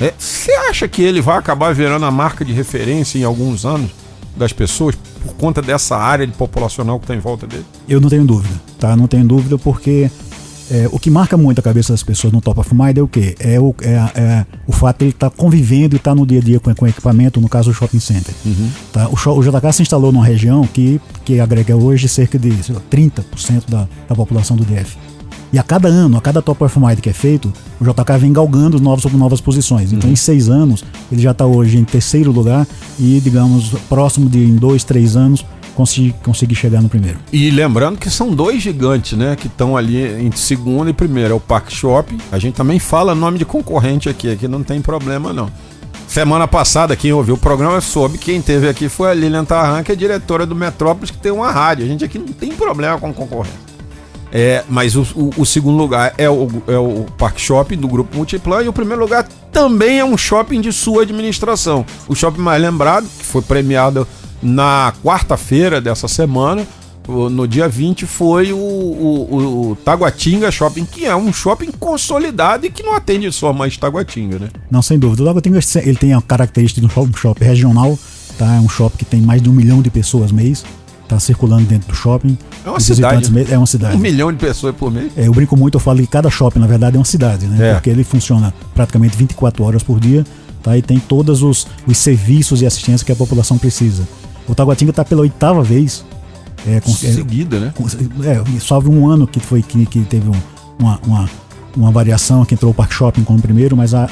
É, 0.00 0.12
Você 0.18 0.52
acha 0.52 0.88
que 0.88 1.02
ele 1.02 1.20
vai 1.20 1.38
acabar 1.38 1.72
virando 1.72 2.04
a 2.04 2.10
marca 2.10 2.44
de 2.44 2.52
referência 2.52 3.18
em 3.18 3.24
alguns 3.24 3.64
anos 3.64 3.90
das 4.36 4.52
pessoas 4.52 4.96
por 5.22 5.34
conta 5.34 5.62
dessa 5.62 5.96
área 5.96 6.26
de 6.26 6.32
populacional 6.32 6.98
que 6.98 7.04
está 7.04 7.14
em 7.14 7.20
volta 7.20 7.46
dele? 7.46 7.64
Eu 7.88 8.00
não 8.00 8.08
tenho 8.08 8.24
dúvida, 8.24 8.54
tá? 8.78 8.96
Não 8.96 9.06
tenho 9.06 9.24
dúvida 9.24 9.56
porque 9.58 10.10
é, 10.70 10.88
o 10.90 10.98
que 10.98 11.10
marca 11.10 11.36
muito 11.36 11.58
a 11.58 11.62
cabeça 11.62 11.92
das 11.92 12.02
pessoas 12.02 12.32
no 12.32 12.40
Top 12.40 12.58
of 12.58 12.74
Mind 12.74 12.96
é 12.96 13.02
o 13.02 13.08
quê? 13.08 13.34
É 13.38 13.60
o, 13.60 13.74
é, 13.82 14.20
é 14.20 14.46
o 14.66 14.72
fato 14.72 14.98
de 14.98 15.04
ele 15.04 15.10
estar 15.12 15.30
convivendo 15.30 15.94
e 15.94 15.98
estar 15.98 16.14
no 16.14 16.26
dia 16.26 16.38
a 16.38 16.42
dia 16.42 16.58
com, 16.58 16.74
com 16.74 16.86
equipamento, 16.86 17.40
no 17.40 17.48
caso 17.48 17.70
o 17.70 17.74
shopping 17.74 18.00
center. 18.00 18.34
Tá? 18.92 19.08
O, 19.08 19.12
o 19.12 19.42
JK 19.42 19.72
se 19.72 19.82
instalou 19.82 20.10
numa 20.10 20.24
região 20.24 20.66
que, 20.66 21.00
que 21.24 21.38
agrega 21.38 21.76
hoje 21.76 22.08
cerca 22.08 22.38
de 22.38 22.50
lá, 22.50 22.80
30% 22.90 23.68
da, 23.68 23.86
da 24.08 24.14
população 24.14 24.56
do 24.56 24.64
DF. 24.64 24.96
E 25.54 25.58
a 25.58 25.62
cada 25.62 25.86
ano, 25.86 26.16
a 26.16 26.20
cada 26.20 26.42
Top 26.42 26.64
Mind 26.80 26.98
que 26.98 27.08
é 27.08 27.12
feito, 27.12 27.52
o 27.80 27.84
JK 27.84 28.18
vem 28.18 28.32
galgando 28.32 28.80
novos, 28.80 29.04
novas 29.12 29.40
posições. 29.40 29.92
Então, 29.92 30.10
em 30.10 30.16
seis 30.16 30.48
anos, 30.48 30.84
ele 31.12 31.22
já 31.22 31.30
está 31.30 31.46
hoje 31.46 31.78
em 31.78 31.84
terceiro 31.84 32.32
lugar 32.32 32.66
e, 32.98 33.20
digamos, 33.20 33.68
próximo 33.88 34.28
de 34.28 34.40
em 34.40 34.56
dois, 34.56 34.82
três 34.82 35.14
anos, 35.14 35.46
conseguir, 35.76 36.12
conseguir 36.24 36.56
chegar 36.56 36.82
no 36.82 36.88
primeiro. 36.88 37.20
E 37.32 37.52
lembrando 37.52 37.98
que 37.98 38.10
são 38.10 38.34
dois 38.34 38.60
gigantes, 38.60 39.16
né? 39.16 39.36
Que 39.36 39.46
estão 39.46 39.76
ali 39.76 40.26
em 40.26 40.32
segundo 40.32 40.90
e 40.90 40.92
primeiro. 40.92 41.34
É 41.34 41.36
o 41.36 41.40
Park 41.40 41.70
Shopping. 41.70 42.18
A 42.32 42.38
gente 42.40 42.56
também 42.56 42.80
fala 42.80 43.14
nome 43.14 43.38
de 43.38 43.44
concorrente 43.44 44.08
aqui. 44.08 44.32
Aqui 44.32 44.48
não 44.48 44.64
tem 44.64 44.80
problema, 44.80 45.32
não. 45.32 45.48
Semana 46.08 46.48
passada, 46.48 46.96
quem 46.96 47.12
ouviu 47.12 47.36
o 47.36 47.38
programa 47.38 47.80
soube. 47.80 48.18
Quem 48.18 48.42
teve 48.42 48.68
aqui 48.68 48.88
foi 48.88 49.08
a 49.08 49.14
Lilian 49.14 49.44
Tarran, 49.44 49.84
que 49.84 49.92
é 49.92 49.94
diretora 49.94 50.44
do 50.44 50.56
Metrópolis, 50.56 51.12
que 51.12 51.18
tem 51.18 51.30
uma 51.30 51.52
rádio. 51.52 51.84
A 51.84 51.88
gente 51.88 52.04
aqui 52.04 52.18
não 52.18 52.26
tem 52.26 52.50
problema 52.50 52.98
com 52.98 53.14
concorrência. 53.14 53.73
É, 54.36 54.64
mas 54.68 54.96
o, 54.96 55.02
o- 55.14 55.30
o 55.38 55.46
segundo 55.46 55.76
lugar 55.78 56.12
é 56.18 56.28
o, 56.28 56.48
é 56.66 56.76
o 56.76 57.06
Park 57.16 57.38
Shopping 57.38 57.76
do 57.76 57.86
Grupo 57.86 58.16
Multiplan 58.16 58.64
e 58.64 58.68
o 58.68 58.72
primeiro 58.72 59.00
lugar 59.00 59.28
também 59.52 60.00
é 60.00 60.04
um 60.04 60.16
shopping 60.16 60.60
de 60.60 60.72
sua 60.72 61.02
administração. 61.02 61.86
O 62.08 62.16
shopping 62.16 62.40
mais 62.40 62.60
lembrado, 62.60 63.06
que 63.16 63.24
foi 63.24 63.42
premiado 63.42 64.04
na 64.42 64.92
quarta-feira 65.04 65.80
dessa 65.80 66.08
semana, 66.08 66.66
no 67.06 67.46
dia 67.46 67.68
20, 67.68 68.06
foi 68.06 68.52
o, 68.52 68.56
o- 68.56 69.70
o 69.70 69.76
Taguatinga 69.76 70.50
Shopping, 70.50 70.84
que 70.84 71.04
é 71.04 71.14
um 71.14 71.32
shopping 71.32 71.70
consolidado 71.78 72.66
e 72.66 72.70
que 72.70 72.82
não 72.82 72.94
atende 72.96 73.30
só 73.30 73.52
mais 73.52 73.76
Taguatinga, 73.76 74.38
né? 74.40 74.48
Não, 74.70 74.82
sem 74.82 74.98
dúvida. 74.98 75.22
O 75.22 75.26
Taguatinga 75.26 75.60
ele 75.84 75.96
tem 75.96 76.12
a 76.12 76.20
característica 76.20 76.80
de 76.80 76.86
um 76.98 77.12
shopping 77.14 77.44
regional, 77.44 77.96
tá? 78.36 78.56
É 78.56 78.58
um 78.58 78.68
shopping 78.68 78.96
que 78.98 79.04
tem 79.04 79.20
mais 79.20 79.40
de 79.40 79.48
um 79.48 79.52
milhão 79.52 79.80
de 79.80 79.90
pessoas 79.90 80.32
mês, 80.32 80.64
tá 81.08 81.18
circulando 81.20 81.64
dentro 81.64 81.88
do 81.88 81.94
shopping. 81.94 82.36
É 82.64 82.70
uma 82.70 82.80
cidade. 82.80 83.30
mês- 83.30 83.52
É 83.52 83.58
uma 83.58 83.66
cidade. 83.66 83.96
Um 83.96 84.00
milhão 84.00 84.32
de 84.32 84.38
pessoas 84.38 84.74
por 84.74 84.90
mês. 84.90 85.12
É, 85.16 85.26
eu 85.28 85.32
brinco 85.32 85.56
muito, 85.56 85.74
eu 85.74 85.80
falo 85.80 85.98
que 86.00 86.06
cada 86.06 86.30
shopping, 86.30 86.58
na 86.58 86.66
verdade, 86.66 86.96
é 86.96 86.98
uma 86.98 87.04
cidade, 87.04 87.46
né? 87.46 87.70
É. 87.70 87.74
Porque 87.74 87.90
ele 87.90 88.02
funciona 88.04 88.52
praticamente 88.74 89.16
24 89.16 89.62
horas 89.64 89.82
por 89.82 90.00
dia, 90.00 90.24
tá? 90.62 90.76
E 90.76 90.82
tem 90.82 90.98
todos 90.98 91.42
os, 91.42 91.66
os 91.86 91.98
serviços 91.98 92.62
e 92.62 92.66
assistência 92.66 93.04
que 93.04 93.12
a 93.12 93.16
população 93.16 93.58
precisa. 93.58 94.02
O 94.48 94.54
Taguatinga 94.54 94.90
está 94.90 95.04
pela 95.04 95.20
oitava 95.22 95.62
vez. 95.62 96.04
É, 96.66 96.80
com, 96.80 96.90
é, 96.90 96.94
Seguida, 96.94 97.60
né? 97.60 97.72
com- 97.74 97.84
é, 97.86 98.42
só 98.60 98.76
houve 98.76 98.88
um 98.88 99.06
ano 99.06 99.26
que 99.26 99.38
foi 99.38 99.60
que, 99.62 99.84
que 99.84 100.00
teve 100.00 100.28
um- 100.30 100.40
uma, 100.78 100.98
uma, 101.06 101.30
uma 101.76 101.90
variação 101.90 102.44
que 102.44 102.54
entrou 102.54 102.70
o 102.70 102.74
Park 102.74 102.92
Shopping 102.92 103.24
como 103.24 103.40
primeiro, 103.40 103.76
mas 103.76 103.94
há, 103.94 104.04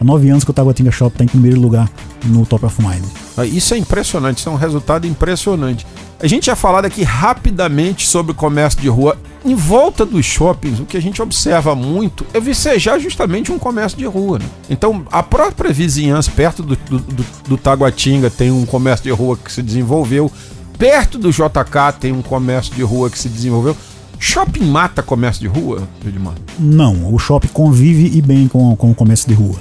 há, 0.00 0.04
nove 0.04 0.28
anos 0.28 0.44
que 0.44 0.50
o 0.50 0.54
Taguatinga 0.54 0.90
Shopping 0.90 1.14
está 1.14 1.24
em 1.24 1.28
primeiro 1.28 1.60
lugar 1.60 1.88
no 2.24 2.44
Top 2.46 2.64
of 2.66 2.82
Mind. 2.82 3.04
Ah, 3.36 3.44
Isso 3.46 3.74
é 3.74 3.78
impressionante, 3.78 4.38
isso 4.38 4.48
é 4.48 4.52
um 4.52 4.56
resultado 4.56 5.06
impressionante. 5.06 5.86
A 6.20 6.26
gente 6.26 6.46
já 6.46 6.56
falado 6.56 6.86
aqui 6.86 7.02
rapidamente 7.02 8.06
sobre 8.06 8.32
o 8.32 8.34
comércio 8.34 8.80
de 8.80 8.88
rua. 8.88 9.16
Em 9.44 9.54
volta 9.54 10.04
dos 10.04 10.24
shoppings, 10.24 10.80
o 10.80 10.84
que 10.86 10.96
a 10.96 11.00
gente 11.00 11.20
observa 11.22 11.74
muito 11.76 12.26
é 12.34 12.40
vicejar 12.40 12.98
justamente 12.98 13.52
um 13.52 13.58
comércio 13.58 13.96
de 13.96 14.06
rua. 14.06 14.38
né? 14.40 14.44
Então, 14.68 15.04
a 15.12 15.22
própria 15.22 15.72
vizinhança, 15.72 16.30
perto 16.34 16.62
do, 16.62 16.74
do, 16.74 16.98
do- 16.98 17.26
do 17.50 17.56
Taguatinga, 17.56 18.28
tem 18.30 18.50
um 18.50 18.66
comércio 18.66 19.04
de 19.04 19.10
rua 19.12 19.36
que 19.36 19.52
se 19.52 19.62
desenvolveu. 19.62 20.32
Perto 20.78 21.16
do 21.18 21.30
JK 21.30 21.92
tem 22.00 22.12
um 22.12 22.22
comércio 22.22 22.74
de 22.74 22.82
rua 22.82 23.08
que 23.08 23.18
se 23.18 23.28
desenvolveu. 23.28 23.76
Shopping 24.18 24.64
mata 24.64 25.02
comércio 25.02 25.40
de 25.42 25.48
rua, 25.48 25.86
Edmar? 26.06 26.34
Não, 26.58 27.12
o 27.14 27.18
shopping 27.18 27.48
convive 27.48 28.16
e 28.16 28.22
bem 28.22 28.48
com, 28.48 28.74
com 28.76 28.90
o 28.90 28.94
comércio 28.94 29.28
de 29.28 29.34
rua. 29.34 29.56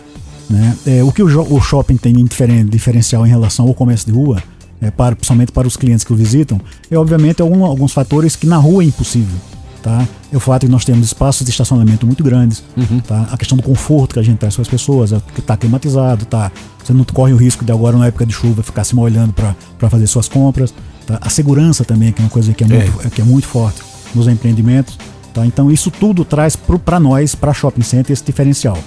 Né? 0.50 0.76
É, 0.86 1.04
o 1.04 1.12
que 1.12 1.22
o, 1.22 1.54
o 1.56 1.62
shopping 1.62 1.98
tem 1.98 2.14
de 2.14 2.24
diferen- 2.24 2.66
diferencial 2.66 3.26
em 3.26 3.30
relação 3.30 3.68
ao 3.68 3.74
comércio 3.74 4.12
de 4.12 4.18
rua, 4.18 4.42
é, 4.82 4.90
para, 4.92 5.16
principalmente 5.16 5.52
para 5.52 5.68
os 5.68 5.76
clientes 5.76 6.04
que 6.06 6.14
o 6.14 6.16
visitam, 6.16 6.60
é 6.90 6.98
obviamente 6.98 7.42
algum- 7.42 7.66
alguns 7.66 7.92
fatores 7.92 8.36
que 8.36 8.46
na 8.48 8.58
rua 8.58 8.84
é 8.84 8.88
impossível. 8.88 9.36
Tá? 9.82 10.08
É 10.34 10.38
o 10.38 10.40
fato 10.40 10.66
de 10.66 10.72
nós 10.72 10.84
termos 10.84 11.06
espaços 11.06 11.46
de 11.46 11.52
estacionamento 11.52 12.08
muito 12.08 12.24
grandes, 12.24 12.64
tá? 13.08 13.28
a 13.32 13.38
questão 13.38 13.56
do 13.56 13.64
conforto 13.64 14.14
que 14.14 14.20
a 14.20 14.24
gente 14.24 14.40
traz 14.40 14.56
para 14.56 14.64
as 14.64 14.68
pessoas, 14.68 15.12
é 15.14 15.22
que 15.34 15.40
está 15.42 15.56
climatizado, 15.56 16.26
tá? 16.26 16.52
você 16.84 16.92
não 16.92 17.04
corre 17.04 17.34
o 17.34 17.38
risco 17.38 17.64
de 17.64 17.72
agora, 17.72 17.96
na 17.96 18.08
época 18.08 18.26
de 18.26 18.34
chuva, 18.34 18.64
ficar 18.64 18.84
se 18.84 18.96
molhando 18.96 19.32
para 19.34 19.90
fazer 19.90 20.08
suas 20.08 20.28
compras. 20.28 20.74
Tá? 21.06 21.20
A 21.22 21.30
segurança 21.30 21.84
também, 21.86 22.12
que 22.12 22.20
é 22.22 22.26
uma 22.26 22.32
coisa 22.32 22.52
que 22.54 22.64
é 22.64 22.68
muito, 22.68 23.10
que 23.12 23.22
é 23.22 23.24
muito 23.24 23.48
forte 23.48 23.80
nos 24.16 24.28
empreendimentos. 24.28 24.98
Tá? 25.34 25.46
Então 25.46 25.72
isso 25.72 25.92
tudo 25.92 26.24
traz 26.24 26.56
para 26.56 27.00
nós, 27.00 27.36
para 27.36 27.54
shopping 27.54 27.82
center, 27.82 28.14
esse 28.14 28.24
diferencial. 28.24 28.78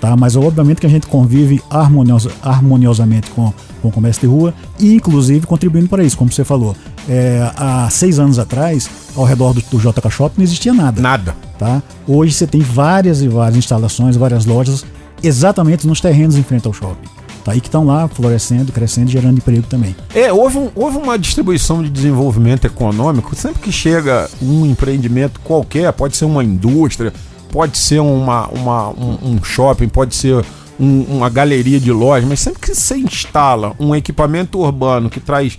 Tá? 0.00 0.16
Mas 0.16 0.36
obviamente 0.36 0.80
que 0.80 0.86
a 0.86 0.90
gente 0.90 1.06
convive 1.06 1.60
harmoniosa, 1.68 2.30
harmoniosamente 2.42 3.30
com, 3.30 3.52
com 3.82 3.88
o 3.88 3.92
comércio 3.92 4.20
de 4.20 4.26
rua 4.26 4.54
e 4.78 4.94
inclusive 4.94 5.46
contribuindo 5.46 5.88
para 5.88 6.02
isso, 6.04 6.16
como 6.16 6.32
você 6.32 6.44
falou. 6.44 6.76
É, 7.08 7.50
há 7.56 7.88
seis 7.90 8.18
anos 8.18 8.38
atrás, 8.38 8.88
ao 9.16 9.24
redor 9.24 9.52
do, 9.52 9.60
do 9.60 9.78
JK 9.78 10.10
Shopping 10.10 10.38
não 10.38 10.44
existia 10.44 10.72
nada. 10.72 11.00
Nada. 11.00 11.36
Tá? 11.58 11.82
Hoje 12.06 12.32
você 12.32 12.46
tem 12.46 12.60
várias 12.60 13.20
e 13.22 13.28
várias 13.28 13.56
instalações, 13.56 14.16
várias 14.16 14.46
lojas 14.46 14.84
exatamente 15.22 15.86
nos 15.86 16.00
terrenos 16.00 16.36
em 16.36 16.42
frente 16.42 16.66
ao 16.66 16.72
shopping. 16.72 17.17
Tá? 17.44 17.54
E 17.56 17.60
que 17.60 17.68
estão 17.68 17.84
lá 17.84 18.06
florescendo, 18.08 18.72
crescendo 18.72 19.10
gerando 19.10 19.38
emprego 19.38 19.62
também. 19.62 19.94
É, 20.14 20.32
houve, 20.32 20.58
um- 20.58 20.70
houve 20.74 20.98
uma 20.98 21.18
distribuição 21.18 21.82
de 21.82 21.88
desenvolvimento 21.88 22.66
econômico. 22.66 23.34
Sempre 23.34 23.60
que 23.62 23.72
chega 23.72 24.28
um 24.42 24.66
empreendimento 24.66 25.40
qualquer, 25.40 25.90
pode 25.92 26.16
ser 26.16 26.24
uma 26.26 26.44
indústria, 26.44 27.12
pode 27.50 27.78
ser 27.78 28.00
uma, 28.00 28.48
uma- 28.48 28.88
um, 28.90 29.18
um 29.22 29.44
shopping, 29.44 29.88
pode 29.88 30.14
ser 30.14 30.44
um- 30.78 31.02
uma 31.16 31.28
galeria 31.30 31.80
de 31.80 31.90
lojas, 31.90 32.28
mas 32.28 32.40
sempre 32.40 32.60
que 32.60 32.74
você 32.74 32.96
instala 32.96 33.72
um 33.80 33.94
equipamento 33.94 34.58
urbano 34.58 35.08
que 35.08 35.20
traz 35.20 35.56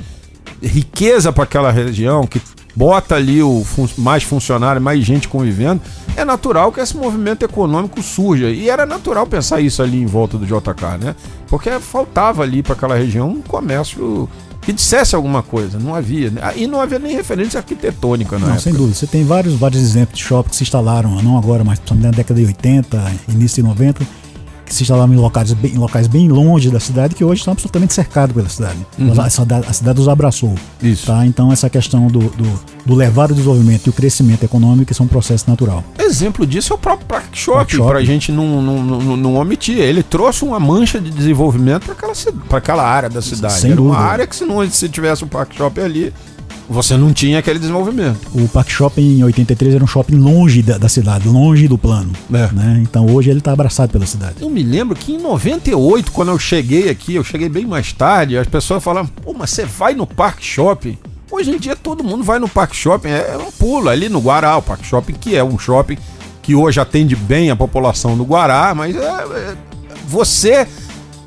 riqueza 0.62 1.32
para 1.32 1.44
aquela 1.46 1.72
região, 1.72 2.26
que 2.28 2.42
bota 2.76 3.16
ali 3.16 3.42
o 3.42 3.64
fun 3.64 3.88
mais 3.98 4.24
funcionário, 4.24 4.82
mais 4.82 5.04
gente 5.04 5.28
convivendo, 5.28 5.82
é 6.16 6.24
natural 6.24 6.72
que 6.72 6.80
esse 6.80 6.96
movimento 6.96 7.44
econômico 7.44 8.02
surja. 8.02 8.50
E 8.50 8.70
era 8.70 8.86
natural 8.86 9.26
pensar 9.28 9.62
isso 9.62 9.82
ali 9.82 10.02
em 10.02 10.06
volta 10.06 10.38
do 10.38 10.46
JK, 10.46 10.98
né? 11.02 11.16
Porque 11.48 11.70
faltava 11.80 12.44
ali 12.44 12.62
para 12.62 12.74
aquela 12.74 12.96
região 12.96 13.30
um 13.30 13.42
comércio 13.42 14.30
que 14.62 14.74
dissesse 14.74 15.16
alguma 15.16 15.42
coisa. 15.42 15.80
Não 15.80 15.96
havia. 15.96 16.30
Né? 16.30 16.42
E 16.56 16.68
não 16.68 16.80
havia 16.80 17.00
nem 17.00 17.16
referência 17.16 17.58
arquitetônica 17.58 18.38
Não, 18.38 18.48
época. 18.48 18.62
sem 18.62 18.74
dúvida. 18.74 18.94
Você 18.94 19.08
tem 19.08 19.24
vários, 19.24 19.56
vários 19.56 19.82
exemplos 19.82 20.18
de 20.18 20.24
shoppings 20.24 20.52
que 20.52 20.58
se 20.58 20.64
instalaram, 20.64 21.22
não 21.22 21.38
agora, 21.38 21.64
mas 21.64 21.80
na 21.96 22.12
década 22.12 22.40
de 22.40 22.46
80, 22.46 23.12
início 23.30 23.64
de 23.64 23.70
90, 23.70 24.06
que 24.70 24.76
se 24.76 24.84
instalaram 24.84 25.12
em 25.12 25.18
locais 25.18 25.52
bem, 25.52 25.74
em 25.74 25.78
locais 25.78 26.08
bem 26.08 26.30
longe 26.30 26.70
da 26.70 26.80
cidade, 26.80 27.16
que 27.16 27.24
hoje 27.24 27.42
estão 27.42 27.52
absolutamente 27.52 27.94
cercados 27.94 28.36
pela 28.36 28.48
cidade. 28.48 28.78
A, 29.20 29.30
cidade 29.30 29.66
a 29.68 29.74
cidade 29.74 30.00
os 30.00 30.08
abraçou. 30.08 30.54
Isso. 30.82 31.08
Tá? 31.08 31.26
Então, 31.26 31.52
essa 31.52 31.70
questão 31.70 32.08
do, 32.08 32.20
do, 32.20 32.62
do 32.86 32.96
levar 32.96 33.32
o 33.32 33.34
desenvolvimento 33.34 33.88
e 33.88 33.90
o 33.90 33.94
crescimento 33.94 34.44
econômico 34.44 34.92
isso 34.92 35.02
é 35.02 35.06
um 35.06 35.10
processo 35.10 35.50
natural. 35.50 35.84
Exemplo 35.98 36.46
disso 36.46 36.72
é 36.72 36.76
o 36.76 36.80
próprio 36.80 37.08
Park 37.08 37.34
Shopping, 37.34 37.78
Shopping. 37.78 37.90
pra 37.90 38.04
gente 38.04 38.32
não, 38.32 38.62
não, 38.62 38.84
não, 38.84 39.18
não 39.18 39.36
omitir. 39.36 39.78
Ele 39.80 40.04
trouxe 40.04 40.46
uma 40.46 40.60
mancha 40.60 41.02
de 41.02 41.10
desenvolvimento 41.10 41.86
para 41.86 41.94
aquela, 41.94 42.14
pra 42.48 42.58
aquela 42.60 42.84
área 42.84 43.10
da 43.10 43.22
cidade. 43.22 43.54
Sem 43.60 43.72
Era 43.72 43.82
uma 43.82 43.96
dúvida. 43.96 44.12
área 44.12 44.28
que 44.28 44.36
se 44.36 44.46
não 44.46 44.70
se 44.70 44.88
tivesse 44.88 45.24
o 45.24 45.28
Park 45.28 45.54
Shopping 45.54 45.82
ali, 45.82 46.14
você 46.70 46.96
não 46.96 47.12
tinha 47.12 47.40
aquele 47.40 47.58
desenvolvimento. 47.58 48.20
O 48.34 48.48
Park 48.48 48.70
Shopping 48.70 49.18
em 49.18 49.24
83 49.24 49.76
era 49.76 49.84
um 49.84 49.88
shopping 49.88 50.16
longe 50.16 50.62
da, 50.62 50.78
da 50.78 50.88
cidade, 50.88 51.28
longe 51.28 51.68
do 51.68 51.78
plano. 51.78 52.14
É. 52.32 52.48
Né? 52.54 52.80
Então, 52.84 53.08
hoje 53.08 53.32
ele 53.32 53.40
está 53.40 53.52
abraçado 53.52 53.92
pela 53.92 54.06
cidade. 54.06 54.36
Eu 54.40 54.50
me 54.50 54.62
lembro 54.62 54.96
que 54.96 55.14
em 55.14 55.18
98, 55.18 56.12
quando 56.12 56.30
eu 56.30 56.38
cheguei 56.38 56.90
aqui, 56.90 57.16
eu 57.16 57.24
cheguei 57.24 57.50
bem 57.50 57.66
mais 57.66 57.92
tarde, 57.92 58.38
as 58.38 58.48
pessoas 58.48 58.84
falavam, 58.84 59.12
pô, 59.24 59.34
mas 59.34 59.50
você 59.50 59.66
vai 59.66 59.96
no 59.96 60.06
Park 60.06 60.42
Shopping? 60.42 60.98
Hoje 61.32 61.52
em 61.52 61.60
dia 61.60 61.76
todo 61.76 62.04
mundo 62.04 62.24
vai 62.24 62.40
no 62.40 62.48
Park 62.48 62.74
Shopping, 62.74 63.10
é 63.10 63.38
um 63.38 63.52
pulo 63.52 63.90
ali 63.90 64.10
no 64.10 64.20
Guará, 64.20 64.58
o 64.58 64.62
Park 64.62 64.84
Shopping, 64.84 65.14
que 65.14 65.36
é 65.36 65.44
um 65.44 65.60
shopping 65.60 65.98
que 66.42 66.56
hoje 66.56 66.80
atende 66.80 67.16
bem 67.16 67.52
a 67.52 67.56
população 67.56 68.18
do 68.18 68.24
Guará, 68.24 68.74
mas 68.76 68.96
é, 68.96 69.00
é, 69.00 69.56
você 70.08 70.68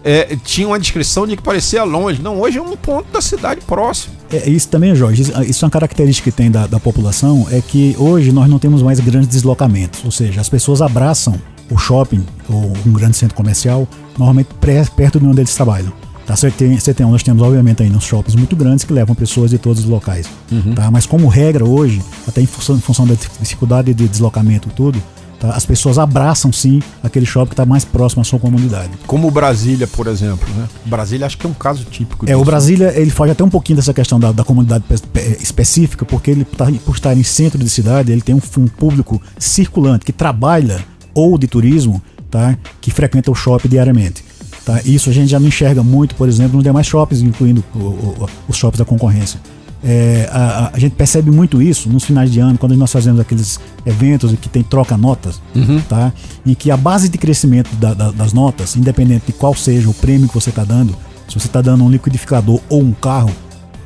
é, 0.03 0.37
tinha 0.45 0.67
uma 0.67 0.79
descrição 0.79 1.27
de 1.27 1.37
que 1.37 1.43
parecia 1.43 1.85
longe. 1.85 2.21
Não, 2.21 2.41
hoje 2.41 2.59
é 2.59 2.63
um 2.63 2.77
ponto 2.77 3.13
da 3.13 3.21
cidade 3.21 3.61
próximo. 3.61 4.22
É, 4.33 4.49
isso 4.49 4.69
também, 4.69 4.95
Jorge, 4.95 5.23
isso, 5.23 5.43
isso 5.43 5.65
é 5.65 5.67
uma 5.67 5.71
característica 5.71 6.31
que 6.31 6.37
tem 6.37 6.51
da, 6.51 6.67
da 6.67 6.81
população, 6.81 7.47
é 7.51 7.61
que 7.61 7.95
hoje 7.99 8.33
nós 8.33 8.49
não 8.49 8.59
temos 8.59 8.83
mais 8.83 8.99
grandes 9.01 9.29
deslocamentos, 9.29 10.05
ou 10.05 10.11
seja, 10.11 10.41
as 10.41 10.49
pessoas 10.49 10.81
abraçam 10.81 11.35
o 11.71 11.77
shopping 11.79 12.25
ou 12.49 12.73
um 12.87 12.93
grande 12.93 13.17
centro 13.17 13.35
comercial 13.37 13.87
normalmente 14.19 14.49
pré- 14.61 14.85
perto 14.97 15.19
de 15.21 15.27
onde 15.27 15.41
eles 15.41 15.55
trabalham. 15.55 15.93
Tá? 16.27 16.37
Você 16.37 16.51
tem, 16.51 16.79
você 16.79 16.93
tem, 16.95 17.05
nós 17.07 17.23
temos 17.23 17.43
obviamente 17.43 17.83
aí 17.83 17.91
nos 17.91 18.05
shoppings 18.05 18.35
muito 18.37 18.55
grandes 18.55 18.85
que 18.85 18.93
levam 18.93 19.15
pessoas 19.15 19.51
de 19.51 19.59
todos 19.59 19.83
os 19.85 19.89
locais, 19.89 20.27
tá? 20.75 20.91
mas 20.91 21.05
como 21.07 21.29
regra 21.29 21.65
hoje, 21.65 22.01
até 22.29 22.41
em 22.41 22.47
função, 22.47 22.77
em 22.77 22.81
função 22.81 23.07
da 23.07 23.15
dificuldade 23.41 23.93
de 23.93 24.07
deslocamento 24.09 24.69
e 24.69 24.73
tudo, 24.73 25.03
tá? 25.43 25.51
as 25.51 25.67
pessoas 25.67 25.99
abraçam 25.99 26.53
sim 26.53 26.81
aquele 27.03 27.27
shopping 27.27 27.49
que 27.49 27.53
está 27.55 27.67
mais 27.67 27.85
próximo 27.85 28.23
à 28.23 28.25
sua 28.25 28.39
comunidade. 28.39 28.91
Como 29.07 29.31
Brasília, 29.31 29.87
por 29.89 30.07
exemplo. 30.07 30.49
Né? 30.55 30.69
Brasília 30.87 31.27
acho 31.27 31.37
que 31.37 31.47
é 31.47 31.51
um 31.51 31.55
caso 31.55 31.85
típico 31.85 32.25
É, 32.27 32.35
o 32.35 32.39
disso. 32.39 32.45
Brasília, 32.45 32.93
ele 32.97 33.11
foge 33.11 33.33
até 33.33 33.43
um 33.43 33.51
pouquinho 33.51 33.77
dessa 33.77 33.93
questão 33.93 34.19
da, 34.21 34.31
da 34.31 34.45
comunidade 34.45 34.85
pe- 34.89 34.99
pe- 35.13 35.37
específica, 35.43 36.05
porque 36.05 36.31
ele, 36.31 36.45
tá, 36.45 36.67
por 36.87 36.95
estar 36.95 37.17
em 37.17 37.23
centro 37.25 37.59
de 37.59 37.69
cidade, 37.69 38.13
ele 38.13 38.23
tem 38.23 38.35
um, 38.35 38.41
um 38.59 38.69
público 38.69 39.21
circulante 39.39 40.05
que 40.05 40.13
trabalha 40.13 40.81
ou 41.13 41.37
de 41.37 41.47
turismo, 41.47 42.01
tá? 42.31 42.57
Que 42.81 42.91
frequenta 42.91 43.31
o 43.31 43.35
shopping 43.35 43.69
diariamente. 43.69 44.25
Tá? 44.65 44.81
Isso 44.85 45.11
a 45.11 45.13
gente 45.13 45.29
já 45.29 45.41
não 45.41 45.49
enxerga 45.49 45.83
muito, 45.83 46.15
por 46.15 46.29
exemplo, 46.29 46.55
nos 46.55 46.63
demais 46.63 46.87
shoppings, 46.87 47.21
incluindo 47.21 47.65
o- 47.75 47.79
o- 47.79 48.29
os 48.49 48.57
shoppings 48.57 48.79
da 48.79 48.85
concorrência. 48.85 49.41
É, 49.85 50.29
a, 50.31 50.71
a- 50.75 50.79
gente 50.79 50.93
percebe 50.95 51.31
muito 51.31 51.61
isso 51.61 51.89
nos 51.89 52.05
finais 52.05 52.31
de 52.31 52.39
ano, 52.39 52.57
quando 52.57 52.77
nós 52.77 52.93
fazemos 52.93 53.19
aqueles 53.21 53.59
eventos 53.85 54.33
que 54.41 54.49
tem 54.49 54.63
troca-notas, 54.63 55.41
tá? 55.89 56.13
em 56.47 56.55
que 56.55 56.71
a 56.71 56.77
base 56.77 57.09
de 57.09 57.19
crescimento 57.19 57.75
da- 57.77 57.93
da- 57.95 58.11
das 58.13 58.33
notas, 58.33 58.77
independente 58.77 59.27
de 59.27 59.33
qual 59.33 59.55
seja 59.55 59.89
o 59.91 59.95
prêmio 59.95 60.29
que 60.29 60.35
você 60.35 60.51
está 60.51 60.63
dando, 60.65 60.97
se 61.29 61.39
você 61.39 61.47
está 61.47 61.61
dando 61.61 61.83
um 61.85 61.91
liquidificador 61.91 62.61
ou 62.69 62.81
um 62.83 62.93
carro, 62.93 63.31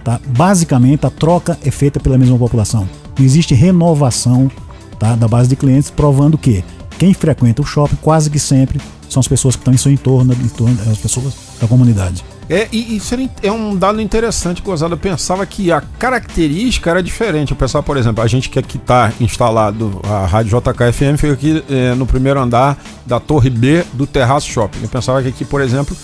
tá? 0.04 0.20
basicamente 0.36 1.06
a 1.06 1.10
troca 1.10 1.58
é 1.64 1.70
feita 1.70 1.98
pela 1.98 2.18
mesma 2.18 2.36
população. 2.38 2.86
Não 3.18 3.24
existe 3.24 3.54
renovação 3.54 4.50
tá? 4.98 5.16
da 5.16 5.26
base 5.26 5.48
de 5.48 5.56
clientes, 5.56 5.90
provando 5.90 6.36
que 6.36 6.62
quem 6.98 7.14
frequenta 7.14 7.62
o 7.62 7.64
shopping 7.64 7.96
quase 8.02 8.28
que 8.28 8.38
sempre 8.38 8.80
são 9.08 9.20
as 9.20 9.28
pessoas 9.28 9.54
que 9.56 9.60
estão 9.62 9.72
em 9.72 9.76
seu 9.78 9.90
entorno, 9.92 10.34
em 10.34 10.48
torno 10.48 10.76
as 10.90 10.98
pessoas 10.98 11.32
da 11.60 11.66
comunidade. 11.66 12.22
É, 12.48 12.68
e 12.70 12.96
isso 12.96 13.12
é 13.42 13.50
um 13.50 13.74
dado 13.76 14.00
interessante, 14.00 14.62
Gozada. 14.62 14.94
Eu 14.94 14.98
pensava 14.98 15.44
que 15.44 15.72
a 15.72 15.80
característica 15.80 16.88
era 16.90 17.02
diferente. 17.02 17.50
Eu 17.50 17.56
pensava, 17.56 17.82
por 17.82 17.96
exemplo, 17.96 18.22
a 18.22 18.26
gente 18.26 18.48
que 18.48 18.58
aqui 18.58 18.76
está 18.76 19.12
instalado, 19.20 20.00
a 20.04 20.26
Rádio 20.26 20.58
JKFM 20.60 21.16
fica 21.18 21.32
aqui 21.32 21.64
eh, 21.68 21.94
no 21.96 22.06
primeiro 22.06 22.38
andar 22.40 22.78
da 23.04 23.18
Torre 23.18 23.50
B 23.50 23.84
do 23.92 24.06
Terraço 24.06 24.48
Shopping. 24.48 24.78
Eu 24.82 24.88
pensava 24.88 25.20
que 25.22 25.28
aqui, 25.28 25.44
por 25.44 25.60
exemplo, 25.60 25.96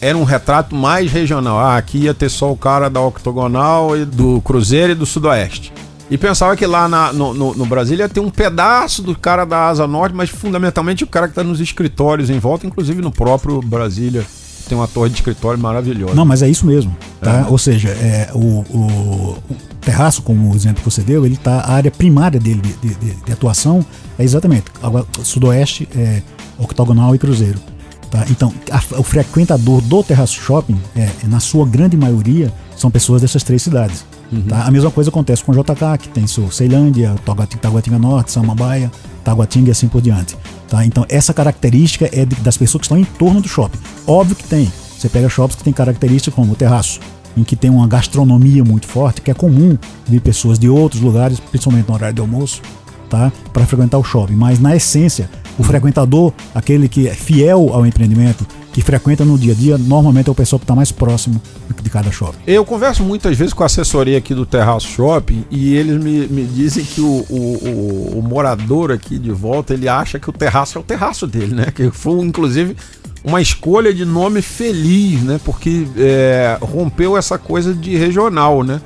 era 0.00 0.16
um 0.16 0.22
retrato 0.22 0.72
mais 0.72 1.10
regional. 1.10 1.58
Ah, 1.58 1.76
aqui 1.76 1.98
ia 1.98 2.14
ter 2.14 2.28
só 2.28 2.52
o 2.52 2.56
cara 2.56 2.88
da 2.88 3.00
Octogonal 3.00 3.96
e 3.96 4.04
do 4.04 4.40
Cruzeiro 4.42 4.92
e 4.92 4.94
do 4.94 5.04
Sudoeste. 5.04 5.72
E 6.08 6.16
pensava 6.16 6.56
que 6.56 6.64
lá 6.64 6.88
na- 6.88 7.12
no, 7.12 7.34
no, 7.34 7.54
no 7.54 7.66
Brasília 7.66 8.04
ia 8.04 8.08
ter 8.08 8.20
um 8.20 8.30
pedaço 8.30 9.02
do 9.02 9.18
cara 9.18 9.44
da 9.44 9.66
Asa 9.68 9.86
Norte, 9.86 10.14
mas 10.14 10.30
fundamentalmente 10.30 11.02
o 11.02 11.08
cara 11.08 11.26
que 11.26 11.32
está 11.32 11.42
nos 11.42 11.60
escritórios 11.60 12.30
em 12.30 12.38
volta, 12.38 12.66
inclusive 12.66 13.02
no 13.02 13.10
próprio 13.10 13.60
Brasília. 13.60 14.24
Tem 14.68 14.76
uma 14.76 14.86
torre 14.88 15.08
de 15.10 15.16
escritório 15.16 15.58
maravilhosa. 15.58 16.14
Não, 16.14 16.24
mas 16.24 16.42
é 16.42 16.48
isso 16.48 16.66
mesmo. 16.66 16.94
Tá? 17.20 17.46
Ou 17.48 17.56
seja, 17.58 17.88
é, 17.88 18.30
o, 18.34 18.38
o- 18.70 19.38
o 19.50 19.54
terraço, 19.80 20.20
como 20.22 20.52
o 20.52 20.54
exemplo 20.54 20.82
que 20.82 20.90
você 20.90 21.00
deu, 21.02 21.24
ele 21.24 21.36
tá, 21.36 21.60
a 21.60 21.72
área 21.72 21.90
primária 21.90 22.38
dele 22.38 22.60
de, 22.60 22.72
de- 22.88 22.94
de- 22.94 23.24
de 23.24 23.32
atuação 23.32 23.84
é 24.18 24.24
exatamente 24.24 24.64
agora, 24.82 25.06
Sudoeste, 25.22 25.88
é, 25.96 26.22
Octogonal 26.58 27.14
e 27.14 27.18
Cruzeiro. 27.18 27.58
Tá? 28.10 28.24
Então, 28.30 28.52
a- 28.70 28.98
o 28.98 29.02
frequentador 29.02 29.80
do 29.80 30.02
Terraço 30.02 30.34
Shopping, 30.40 30.78
é, 30.96 31.08
na 31.24 31.40
sua 31.40 31.66
grande 31.66 31.96
maioria, 31.96 32.52
são 32.76 32.90
pessoas 32.90 33.22
dessas 33.22 33.42
três 33.42 33.62
cidades. 33.62 34.04
Tá? 34.48 34.64
A 34.64 34.70
mesma 34.70 34.90
coisa 34.90 35.08
acontece 35.10 35.42
com 35.42 35.52
o 35.52 35.54
JK, 35.54 35.98
que 35.98 36.08
tem 36.08 36.26
seu 36.26 36.50
Ceilândia, 36.50 37.14
Taguatinga, 37.24 37.98
Norte, 37.98 38.30
Samambaia, 38.32 38.90
Taguatinga 39.24 39.68
e 39.68 39.72
assim 39.72 39.88
por 39.88 40.00
diante. 40.02 40.36
Tá? 40.68 40.84
Então, 40.84 41.06
essa 41.08 41.32
característica 41.32 42.08
é 42.12 42.24
de- 42.26 42.36
das 42.36 42.56
pessoas 42.56 42.80
que 42.80 42.84
estão 42.86 42.98
em 42.98 43.04
torno 43.04 43.40
do 43.40 43.48
shopping. 43.48 43.78
Óbvio 44.06 44.36
que 44.36 44.44
tem. 44.44 44.70
Você 44.98 45.08
pega 45.08 45.28
shoppings 45.28 45.56
que 45.56 45.64
tem 45.64 45.72
características 45.72 46.34
como 46.34 46.52
o 46.52 46.56
terraço, 46.56 47.00
em 47.36 47.44
que 47.44 47.56
tem 47.56 47.70
uma 47.70 47.86
gastronomia 47.86 48.62
muito 48.64 48.86
forte, 48.86 49.22
que 49.22 49.30
é 49.30 49.34
comum 49.34 49.78
vir 50.06 50.20
pessoas 50.20 50.58
de 50.58 50.68
outros 50.68 51.00
lugares, 51.00 51.40
principalmente 51.40 51.88
no 51.88 51.94
horário 51.94 52.14
de 52.14 52.20
almoço, 52.20 52.60
tá? 53.08 53.32
para 53.52 53.64
frequentar 53.64 53.96
o 53.98 54.04
shopping. 54.04 54.34
Mas, 54.34 54.58
na 54.58 54.76
essência, 54.76 55.30
o 55.58 55.62
frequentador, 55.62 56.32
aquele 56.54 56.86
que 56.88 57.08
é 57.08 57.14
fiel 57.14 57.70
ao 57.72 57.86
empreendimento, 57.86 58.46
que 58.72 58.82
frequenta 58.82 59.24
no 59.24 59.36
dia 59.38 59.52
a 59.52 59.56
dia, 59.56 59.78
normalmente 59.78 60.28
é 60.28 60.32
o 60.32 60.34
pessoal 60.34 60.58
que 60.60 60.64
está 60.64 60.74
mais 60.74 60.92
próximo 60.92 61.40
de 61.82 61.90
cada 61.90 62.10
shopping. 62.12 62.38
Eu 62.46 62.64
converso 62.64 63.02
muitas 63.02 63.36
vezes 63.36 63.52
com 63.52 63.62
a 63.62 63.66
assessoria 63.66 64.18
aqui 64.18 64.34
do 64.34 64.46
Terraço 64.46 64.86
Shopping 64.88 65.44
e 65.50 65.74
eles 65.74 66.02
me, 66.02 66.26
me 66.28 66.44
dizem 66.44 66.84
que 66.84 67.00
o, 67.00 67.24
o, 67.28 67.34
o- 68.14 68.18
o 68.18 68.22
morador 68.22 68.92
aqui 68.92 69.18
de 69.18 69.30
volta 69.30 69.74
ele 69.74 69.88
acha 69.88 70.18
que 70.18 70.30
o 70.30 70.32
terraço 70.32 70.78
é 70.78 70.80
o 70.80 70.84
terraço 70.84 71.26
dele, 71.26 71.54
né? 71.54 71.66
Que 71.74 71.90
foi 71.90 72.20
inclusive 72.20 72.76
uma 73.24 73.40
escolha 73.42 73.92
de 73.92 74.04
nome 74.04 74.40
feliz, 74.42 75.22
né? 75.22 75.40
Porque 75.44 75.86
é, 75.96 76.56
rompeu 76.60 77.16
essa 77.16 77.36
coisa 77.36 77.74
de 77.74 77.96
regional, 77.96 78.62
né? 78.62 78.80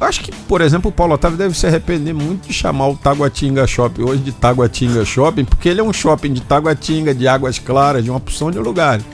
Acho 0.00 0.20
que, 0.22 0.30
por 0.46 0.60
exemplo, 0.60 0.90
o 0.90 0.92
Paulo 0.92 1.14
Otávio 1.14 1.38
deve 1.38 1.56
se 1.56 1.66
arrepender 1.66 2.12
muito 2.12 2.46
de 2.48 2.52
chamar 2.52 2.88
o 2.88 2.96
Taguatinga 2.96 3.66
Shopping 3.66 4.02
hoje 4.02 4.22
de 4.22 4.32
Taguatinga 4.32 5.04
Shopping, 5.04 5.44
porque 5.44 5.68
ele 5.70 5.80
é 5.80 5.84
um 5.84 5.92
shopping 5.92 6.32
de 6.34 6.42
Taguatinga, 6.42 7.14
de 7.14 7.26
Águas 7.26 7.58
Claras, 7.58 8.04
de 8.04 8.10
uma 8.10 8.18
opção 8.18 8.50
de 8.50 8.58
lugares. 8.58 9.04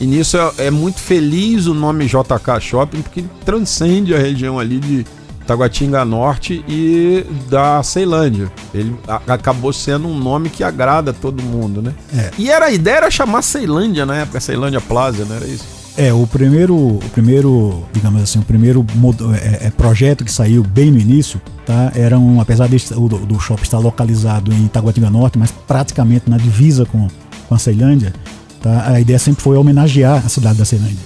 E 0.00 0.06
nisso 0.06 0.38
é, 0.38 0.66
é 0.66 0.70
muito 0.70 0.98
feliz 0.98 1.66
o 1.66 1.74
nome 1.74 2.06
JK 2.06 2.58
Shopping, 2.60 3.02
porque 3.02 3.22
transcende 3.44 4.14
a 4.14 4.18
região 4.18 4.58
ali 4.58 4.78
de 4.78 5.06
Taguatinga 5.46 6.04
Norte 6.06 6.64
e 6.66 7.22
da 7.50 7.82
Ceilândia. 7.82 8.50
Ele 8.72 8.96
a- 9.06 9.20
acabou 9.34 9.72
sendo 9.74 10.08
um 10.08 10.16
nome 10.18 10.48
que 10.48 10.64
agrada 10.64 11.12
todo 11.12 11.42
mundo, 11.42 11.82
né? 11.82 11.92
É. 12.16 12.30
E 12.38 12.48
era 12.50 12.66
a 12.66 12.70
ideia 12.72 12.96
era 12.96 13.10
chamar 13.10 13.42
Ceilândia 13.42 14.06
na 14.06 14.16
época, 14.16 14.40
Ceilândia 14.40 14.80
Plaza, 14.80 15.24
não 15.26 15.36
era 15.36 15.46
isso? 15.46 15.79
É, 15.96 16.12
o 16.12 16.26
primeiro, 16.26 16.74
o 16.74 17.00
primeiro, 17.12 17.84
digamos 17.92 18.22
assim, 18.22 18.38
o 18.38 18.42
primeiro 18.42 18.84
modo- 18.94 19.34
é, 19.34 19.66
é, 19.66 19.70
projeto 19.70 20.24
que 20.24 20.32
saiu 20.32 20.62
bem 20.62 20.90
no 20.90 20.98
início, 20.98 21.40
tá? 21.66 21.92
Era 21.94 22.18
um, 22.18 22.40
apesar 22.40 22.68
de, 22.68 22.76
do 22.94 23.08
do 23.26 23.38
shopping 23.40 23.64
estar 23.64 23.78
localizado 23.78 24.52
em 24.52 24.64
Itaguatinga 24.64 25.10
Norte, 25.10 25.38
mas 25.38 25.50
praticamente 25.50 26.30
na 26.30 26.38
divisa 26.38 26.86
com, 26.86 27.06
com 27.48 27.54
a 27.54 27.58
Ceilândia, 27.58 28.14
tá? 28.62 28.92
A 28.92 29.00
ideia 29.00 29.18
sempre 29.18 29.42
foi 29.42 29.56
homenagear 29.58 30.24
a 30.24 30.28
cidade 30.28 30.58
da 30.58 30.64
Ceilândia, 30.64 30.96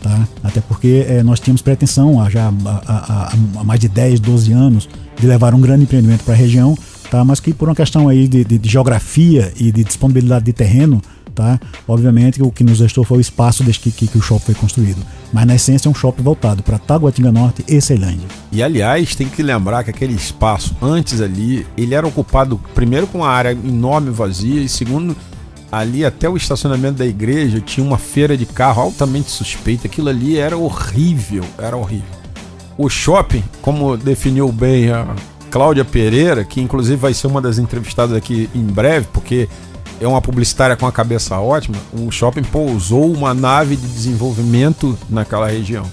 tá? 0.00 0.28
Até 0.44 0.60
porque 0.60 1.04
é, 1.08 1.22
nós 1.24 1.40
tínhamos 1.40 1.62
pretensão 1.62 2.20
há 2.20 2.30
já 2.30 2.48
há, 2.64 2.82
há- 2.86 3.32
há 3.58 3.64
mais 3.64 3.80
de 3.80 3.88
10, 3.88 4.20
12 4.20 4.52
anos 4.52 4.88
de 5.18 5.26
levar 5.26 5.54
um 5.54 5.60
grande 5.60 5.84
empreendimento 5.84 6.22
para 6.24 6.34
a 6.34 6.36
região, 6.36 6.76
tá? 7.10 7.24
Mas 7.24 7.40
que 7.40 7.52
por 7.52 7.68
uma 7.68 7.74
questão 7.74 8.08
aí 8.08 8.28
de, 8.28 8.44
de- 8.44 8.58
de 8.58 8.68
geografia 8.68 9.52
e 9.58 9.72
de 9.72 9.82
disponibilidade 9.82 10.44
de 10.44 10.52
terreno, 10.52 11.02
Tá? 11.36 11.60
Obviamente 11.86 12.42
o 12.42 12.50
que 12.50 12.64
nos 12.64 12.80
restou 12.80 13.04
foi 13.04 13.18
o 13.18 13.20
espaço 13.20 13.62
desde 13.62 13.82
que, 13.82 13.90
que, 13.90 14.06
que 14.06 14.16
o 14.16 14.22
shopping 14.22 14.46
foi 14.46 14.54
construído. 14.54 15.04
Mas 15.30 15.46
na 15.46 15.54
essência 15.54 15.86
é 15.86 15.90
um 15.90 15.94
shopping 15.94 16.22
voltado 16.22 16.62
para 16.62 16.78
Taguatinga 16.78 17.30
Norte 17.30 17.62
e 17.68 17.78
Ceilândia. 17.78 18.26
E 18.50 18.62
aliás, 18.62 19.14
tem 19.14 19.28
que 19.28 19.42
lembrar 19.42 19.84
que 19.84 19.90
aquele 19.90 20.14
espaço 20.14 20.74
antes 20.80 21.20
ali, 21.20 21.66
ele 21.76 21.94
era 21.94 22.06
ocupado 22.06 22.58
primeiro 22.74 23.06
com 23.06 23.18
uma 23.18 23.28
área 23.28 23.50
enorme 23.50 24.08
vazia 24.08 24.62
e 24.62 24.68
segundo 24.68 25.14
ali 25.70 26.06
até 26.06 26.26
o 26.26 26.38
estacionamento 26.38 26.94
da 26.94 27.06
igreja 27.06 27.60
tinha 27.60 27.86
uma 27.86 27.98
feira 27.98 28.34
de 28.34 28.46
carro 28.46 28.80
altamente 28.80 29.30
suspeita. 29.30 29.88
Aquilo 29.88 30.08
ali 30.08 30.38
era 30.38 30.56
horrível, 30.56 31.44
era 31.58 31.76
horrível. 31.76 32.16
O 32.78 32.88
shopping, 32.88 33.44
como 33.60 33.94
definiu 33.98 34.50
bem 34.50 34.90
a 34.90 35.14
Cláudia 35.50 35.84
Pereira, 35.84 36.44
que 36.44 36.62
inclusive 36.62 36.96
vai 36.96 37.12
ser 37.12 37.26
uma 37.26 37.42
das 37.42 37.58
entrevistadas 37.58 38.16
aqui 38.16 38.48
em 38.54 38.64
breve, 38.64 39.06
porque 39.12 39.50
é 40.00 40.06
uma 40.06 40.20
publicitária 40.20 40.76
com 40.76 40.86
a 40.86 40.92
cabeça 40.92 41.38
ótima, 41.38 41.76
o 41.92 42.10
shopping 42.10 42.42
pousou 42.42 43.12
uma 43.12 43.32
nave 43.32 43.76
de 43.76 43.86
desenvolvimento 43.86 44.98
naquela 45.08 45.48
região. 45.48 45.84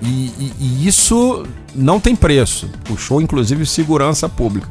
E, 0.00 0.06
e, 0.38 0.52
e, 0.60 0.86
isso 0.86 1.44
não 1.74 1.98
tem 1.98 2.14
preço. 2.14 2.70
Puxou 2.84 3.20
inclusive 3.20 3.66
segurança 3.66 4.28
pública. 4.28 4.68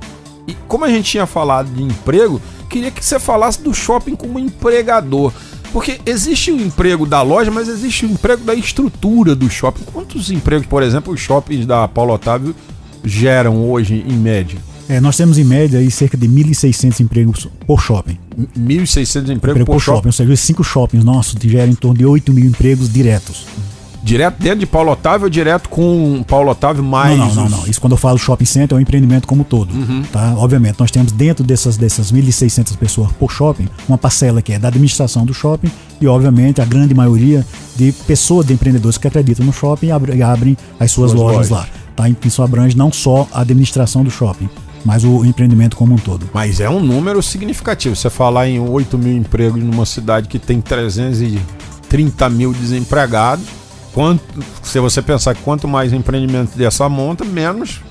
E 0.48 0.54
como 0.68 0.86
a 0.86 0.90
gente 0.90 1.12
tinha 1.12 1.26
falado 1.26 1.70
de 1.70 1.84
emprego, 1.84 2.42
queria 2.70 2.92
que 2.92 3.04
você 3.04 3.20
falasse 3.20 3.62
do 3.62 3.74
shopping 3.74 4.16
como 4.16 4.40
empregador. 4.40 5.34
Porque 5.74 6.00
existe 6.06 6.50
o 6.50 6.60
emprego 6.60 7.06
da 7.06 7.22
loja, 7.22 7.52
mas 7.52 7.68
existe 7.68 8.06
o 8.06 8.10
emprego 8.10 8.44
da 8.46 8.56
estrutura 8.56 9.36
do 9.36 9.50
shopping. 9.50 9.84
Quantos 9.92 10.32
empregos, 10.32 10.66
por 10.66 10.82
exemplo, 10.82 11.14
os 11.14 11.20
shoppings 11.20 11.66
da 11.66 11.86
Paulo 11.90 12.14
Otávio 12.14 12.56
geram 13.04 13.70
hoje 13.70 14.06
em 14.08 14.14
média? 14.14 14.58
É, 14.90 15.02
nós 15.02 15.18
temos 15.18 15.38
em 15.38 15.44
média 15.44 15.80
aí 15.80 15.92
cerca 15.92 16.16
de 16.18 16.28
1.600 16.28 17.02
empregos 17.02 17.48
por 17.66 17.82
shopping. 17.82 18.18
1.600 18.38 18.56
empregos 18.58 19.32
Emprego 19.32 19.66
por, 19.66 19.74
por 19.74 19.80
shopping. 19.82 19.98
shopping. 19.98 20.08
Ou 20.08 20.14
seja, 20.14 20.36
cinco 20.36 20.64
shoppings 20.64 21.04
nossos 21.04 21.36
geram 21.42 21.72
em 21.72 21.76
torno 21.76 21.98
de 21.98 22.06
8 22.06 22.32
mil 22.32 22.46
empregos 22.46 22.92
diretos. 22.92 23.46
Direto 24.08 24.40
dentro 24.40 24.60
de 24.60 24.66
Paulo 24.66 24.92
Otávio 24.92 25.26
ou 25.26 25.30
direto 25.30 25.68
com 25.68 26.24
Paulo 26.26 26.52
Otávio 26.52 26.82
mais. 26.82 27.18
Não, 27.18 27.28
não, 27.28 27.50
não, 27.50 27.58
não. 27.58 27.68
Isso 27.68 27.82
quando 27.82 27.92
eu 27.92 27.98
falo 27.98 28.18
shopping 28.18 28.46
center 28.46 28.74
é 28.74 28.80
um 28.80 28.82
empreendimento 28.82 29.28
como 29.28 29.44
todo. 29.44 29.74
Uhum. 29.74 30.02
Tá? 30.04 30.34
Obviamente, 30.38 30.80
nós 30.80 30.90
temos 30.90 31.12
dentro 31.12 31.44
dessas, 31.44 31.76
dessas 31.76 32.10
1.600 32.14 32.78
pessoas 32.78 33.12
por 33.14 33.30
shopping, 33.30 33.68
uma 33.90 33.98
parcela 33.98 34.42
que 34.42 34.54
é 34.54 34.60
da 34.60 34.70
administração 34.70 35.26
do 35.26 35.34
shopping 35.34 35.70
e, 36.00 36.08
obviamente, 36.08 36.62
a 36.62 36.66
grande 36.66 36.94
maioria 36.94 37.46
de 37.76 37.92
pessoas, 37.92 38.46
de 38.46 38.54
empreendedores 38.54 38.98
que 38.98 39.08
acreditam 39.10 39.46
no 39.46 39.52
shopping 39.52 39.88
e 39.88 39.92
abrem, 39.92 40.22
abrem 40.22 40.58
as 40.80 40.90
suas 40.90 41.12
lojas, 41.12 41.50
lojas, 41.50 41.50
lá. 41.50 41.68
Tá? 41.94 42.06
Isso 42.24 42.42
abrange 42.42 42.78
não 42.78 42.94
só 42.94 43.28
a 43.34 43.42
administração 43.42 44.06
do 44.06 44.12
shopping, 44.12 44.48
mas 44.88 45.04
o 45.04 45.26
empreendimento 45.26 45.76
como 45.76 45.96
um 45.96 45.98
todo. 45.98 46.30
Mas 46.34 46.62
é 46.62 46.70
um 46.70 46.80
número 46.80 47.22
significativo. 47.22 47.94
Você 47.94 48.10
falar 48.10 48.48
em 48.48 48.58
8 48.58 48.98
mil 48.98 49.18
empregos 49.18 49.62
numa 49.62 49.86
cidade 49.86 50.30
que 50.30 50.40
tem 50.40 50.62
330 50.62 52.30
mil 52.30 52.54
desempregados, 52.54 53.44
quanto, 53.94 54.24
se 54.64 54.80
você 54.80 55.02
pensar 55.02 55.36
que 55.36 55.42
quanto 55.42 55.68
mais 55.68 55.92
empreendimento 55.92 56.58
dessa 56.58 56.88
monta, 56.88 57.26
menos 57.26 57.82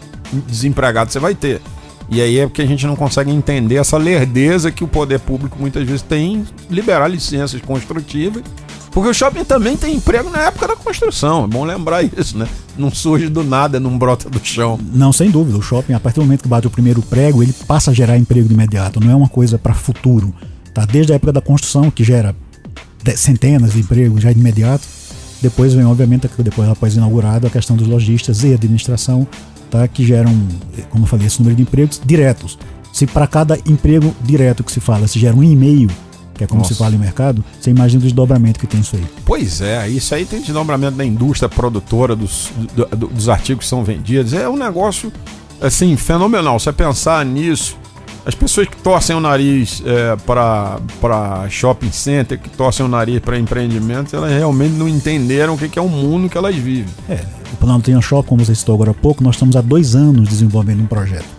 desempregado 0.48 1.12
você 1.12 1.18
vai 1.18 1.34
ter. 1.34 1.60
E 2.08 2.22
aí 2.22 2.38
é 2.38 2.46
porque 2.46 2.62
a 2.62 2.66
gente 2.66 2.86
não 2.86 2.96
consegue 2.96 3.30
entender 3.30 3.74
essa 3.74 3.98
lerdeza 3.98 4.70
que 4.70 4.82
o 4.82 4.88
poder 4.88 5.20
público 5.20 5.58
muitas 5.60 5.86
vezes 5.86 6.00
tem 6.00 6.36
em 6.36 6.46
liberar 6.70 7.08
licenças 7.08 7.60
construtivas 7.60 8.42
porque 8.96 9.10
o 9.10 9.12
shopping 9.12 9.44
também 9.44 9.76
tem 9.76 9.94
emprego 9.94 10.30
na 10.30 10.44
época 10.44 10.68
da 10.68 10.74
construção. 10.74 11.44
É 11.44 11.46
bom 11.46 11.64
lembrar 11.64 12.02
isso, 12.02 12.38
né? 12.38 12.48
Não 12.78 12.90
surge 12.90 13.28
do 13.28 13.44
nada, 13.44 13.78
não 13.78 13.98
brota 13.98 14.30
do 14.30 14.40
chão. 14.42 14.80
Não, 14.90 15.12
sem 15.12 15.30
dúvida. 15.30 15.58
O 15.58 15.60
shopping, 15.60 15.92
a 15.92 16.00
partir 16.00 16.18
do 16.18 16.24
momento 16.24 16.40
que 16.40 16.48
bate 16.48 16.66
o 16.66 16.70
primeiro 16.70 17.02
prego, 17.02 17.42
ele 17.42 17.52
passa 17.66 17.90
a 17.90 17.94
gerar 17.94 18.16
emprego 18.16 18.48
de 18.48 18.54
imediato. 18.54 18.98
Não 18.98 19.10
é 19.10 19.14
uma 19.14 19.28
coisa 19.28 19.58
para 19.58 19.74
futuro. 19.74 20.34
Tá? 20.72 20.86
Desde 20.86 21.12
a 21.12 21.16
época 21.16 21.30
da 21.30 21.42
construção, 21.42 21.90
que 21.90 22.02
gera 22.02 22.34
centenas 23.16 23.74
de 23.74 23.80
empregos 23.80 24.22
já 24.22 24.32
de 24.32 24.40
imediato. 24.40 24.88
Depois 25.42 25.74
vem, 25.74 25.84
obviamente, 25.84 26.26
depois 26.38 26.66
após 26.66 26.96
inaugurado, 26.96 27.46
a 27.46 27.50
questão 27.50 27.76
dos 27.76 27.86
lojistas 27.86 28.44
e 28.44 28.54
administração, 28.54 29.28
tá? 29.70 29.86
que 29.86 30.06
geram, 30.06 30.32
como 30.88 31.04
eu 31.04 31.06
falei, 31.06 31.26
esse 31.26 31.38
número 31.38 31.54
de 31.54 31.64
empregos 31.64 32.00
diretos. 32.02 32.58
Se 32.94 33.06
para 33.06 33.26
cada 33.26 33.58
emprego 33.66 34.16
direto 34.22 34.64
que 34.64 34.72
se 34.72 34.80
fala, 34.80 35.06
se 35.06 35.18
gera 35.18 35.36
um 35.36 35.44
e-mail 35.44 35.90
que 36.36 36.44
é 36.44 36.46
como 36.46 36.60
Nossa. 36.60 36.74
se 36.74 36.78
fala 36.78 36.94
em 36.94 36.98
mercado, 36.98 37.44
você 37.60 37.70
imagina 37.70 38.00
o 38.00 38.02
desdobramento 38.02 38.60
que 38.60 38.66
tem 38.66 38.80
isso 38.80 38.96
aí. 38.96 39.04
Pois 39.24 39.60
é, 39.60 39.88
isso 39.88 40.14
aí 40.14 40.24
tem 40.24 40.40
desdobramento 40.40 40.96
da 40.96 41.04
indústria 41.04 41.48
produtora, 41.48 42.14
dos, 42.14 42.50
do, 42.74 42.84
dos 43.08 43.28
artigos 43.28 43.64
que 43.64 43.68
são 43.68 43.82
vendidos. 43.82 44.32
É 44.32 44.48
um 44.48 44.56
negócio, 44.56 45.12
assim, 45.60 45.96
fenomenal. 45.96 46.58
Você 46.58 46.72
pensar 46.72 47.24
nisso, 47.24 47.76
as 48.26 48.34
pessoas 48.34 48.66
que 48.66 48.76
torcem 48.76 49.14
o 49.14 49.20
nariz 49.20 49.80
é, 49.86 50.16
para 50.16 51.48
shopping 51.48 51.92
center, 51.92 52.36
que 52.36 52.50
torcem 52.50 52.84
o 52.84 52.88
nariz 52.88 53.20
para 53.20 53.38
empreendimentos, 53.38 54.12
elas 54.12 54.32
realmente 54.32 54.72
não 54.72 54.88
entenderam 54.88 55.54
o 55.54 55.58
que 55.58 55.78
é 55.78 55.82
o 55.82 55.88
mundo 55.88 56.28
que 56.28 56.36
elas 56.36 56.56
vivem. 56.56 56.92
É, 57.08 57.24
o 57.52 57.56
Planaltina 57.56 58.00
Shopping, 58.02 58.28
como 58.28 58.44
você 58.44 58.52
citou 58.52 58.74
agora 58.74 58.90
há 58.90 58.94
pouco, 58.94 59.22
nós 59.22 59.36
estamos 59.36 59.54
há 59.54 59.60
dois 59.60 59.94
anos 59.94 60.28
desenvolvendo 60.28 60.82
um 60.82 60.86
projeto. 60.86 61.36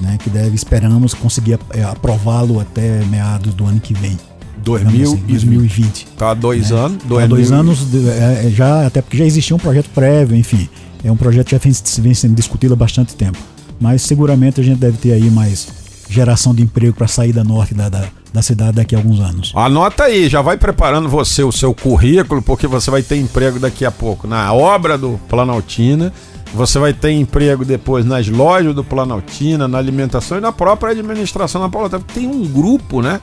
Né, 0.00 0.18
que 0.20 0.28
deve, 0.28 0.56
esperamos 0.56 1.14
conseguir 1.14 1.60
é, 1.70 1.84
aprová-lo 1.84 2.58
até 2.58 3.04
meados 3.04 3.54
do 3.54 3.64
ano 3.64 3.78
que 3.78 3.94
vem. 3.94 4.18
2000 4.62 5.12
assim, 5.12 5.16
2020. 5.28 6.06
Tá 6.16 6.34
dois 6.34 6.70
né? 6.70 6.78
anos. 6.78 7.02
Há 7.22 7.26
dois 7.26 7.52
anos, 7.52 7.94
é, 7.94 8.46
é, 8.46 8.50
já, 8.50 8.86
até 8.86 9.02
porque 9.02 9.16
já 9.16 9.24
existia 9.24 9.54
um 9.54 9.58
projeto 9.58 9.90
prévio, 9.90 10.36
enfim. 10.36 10.68
É 11.04 11.10
um 11.10 11.16
projeto 11.16 11.46
que 11.46 11.52
já 11.52 11.58
vem, 11.58 11.72
vem 11.98 12.14
sendo 12.14 12.34
discutido 12.34 12.74
há 12.74 12.76
bastante 12.76 13.14
tempo. 13.14 13.38
Mas 13.80 14.02
seguramente 14.02 14.60
a 14.60 14.64
gente 14.64 14.78
deve 14.78 14.96
ter 14.96 15.12
aí 15.12 15.30
mais 15.30 15.68
geração 16.08 16.54
de 16.54 16.62
emprego 16.62 16.94
para 16.94 17.08
sair 17.08 17.32
da 17.32 17.42
norte 17.42 17.74
da, 17.74 17.88
da, 17.88 18.04
da, 18.32 18.42
cidade 18.42 18.76
daqui 18.76 18.94
a 18.94 18.98
alguns 18.98 19.18
anos. 19.18 19.52
Anota 19.56 20.04
aí, 20.04 20.28
já 20.28 20.42
vai 20.42 20.56
preparando 20.56 21.08
você 21.08 21.42
o 21.42 21.50
seu 21.50 21.74
currículo, 21.74 22.42
porque 22.42 22.66
você 22.66 22.90
vai 22.90 23.02
ter 23.02 23.16
emprego 23.16 23.58
daqui 23.58 23.84
a 23.84 23.90
pouco 23.90 24.26
na 24.26 24.52
obra 24.52 24.98
do 24.98 25.18
Planaltina. 25.28 26.12
Você 26.54 26.78
vai 26.78 26.92
ter 26.92 27.12
emprego 27.12 27.64
depois 27.64 28.04
nas 28.04 28.28
lojas 28.28 28.74
do 28.74 28.84
Planaltina, 28.84 29.66
na 29.66 29.78
alimentação 29.78 30.36
e 30.36 30.40
na 30.40 30.52
própria 30.52 30.92
administração 30.92 31.62
da 31.62 31.68
Paulota. 31.68 31.98
Tem 31.98 32.26
um 32.26 32.46
grupo, 32.46 33.00
né? 33.00 33.20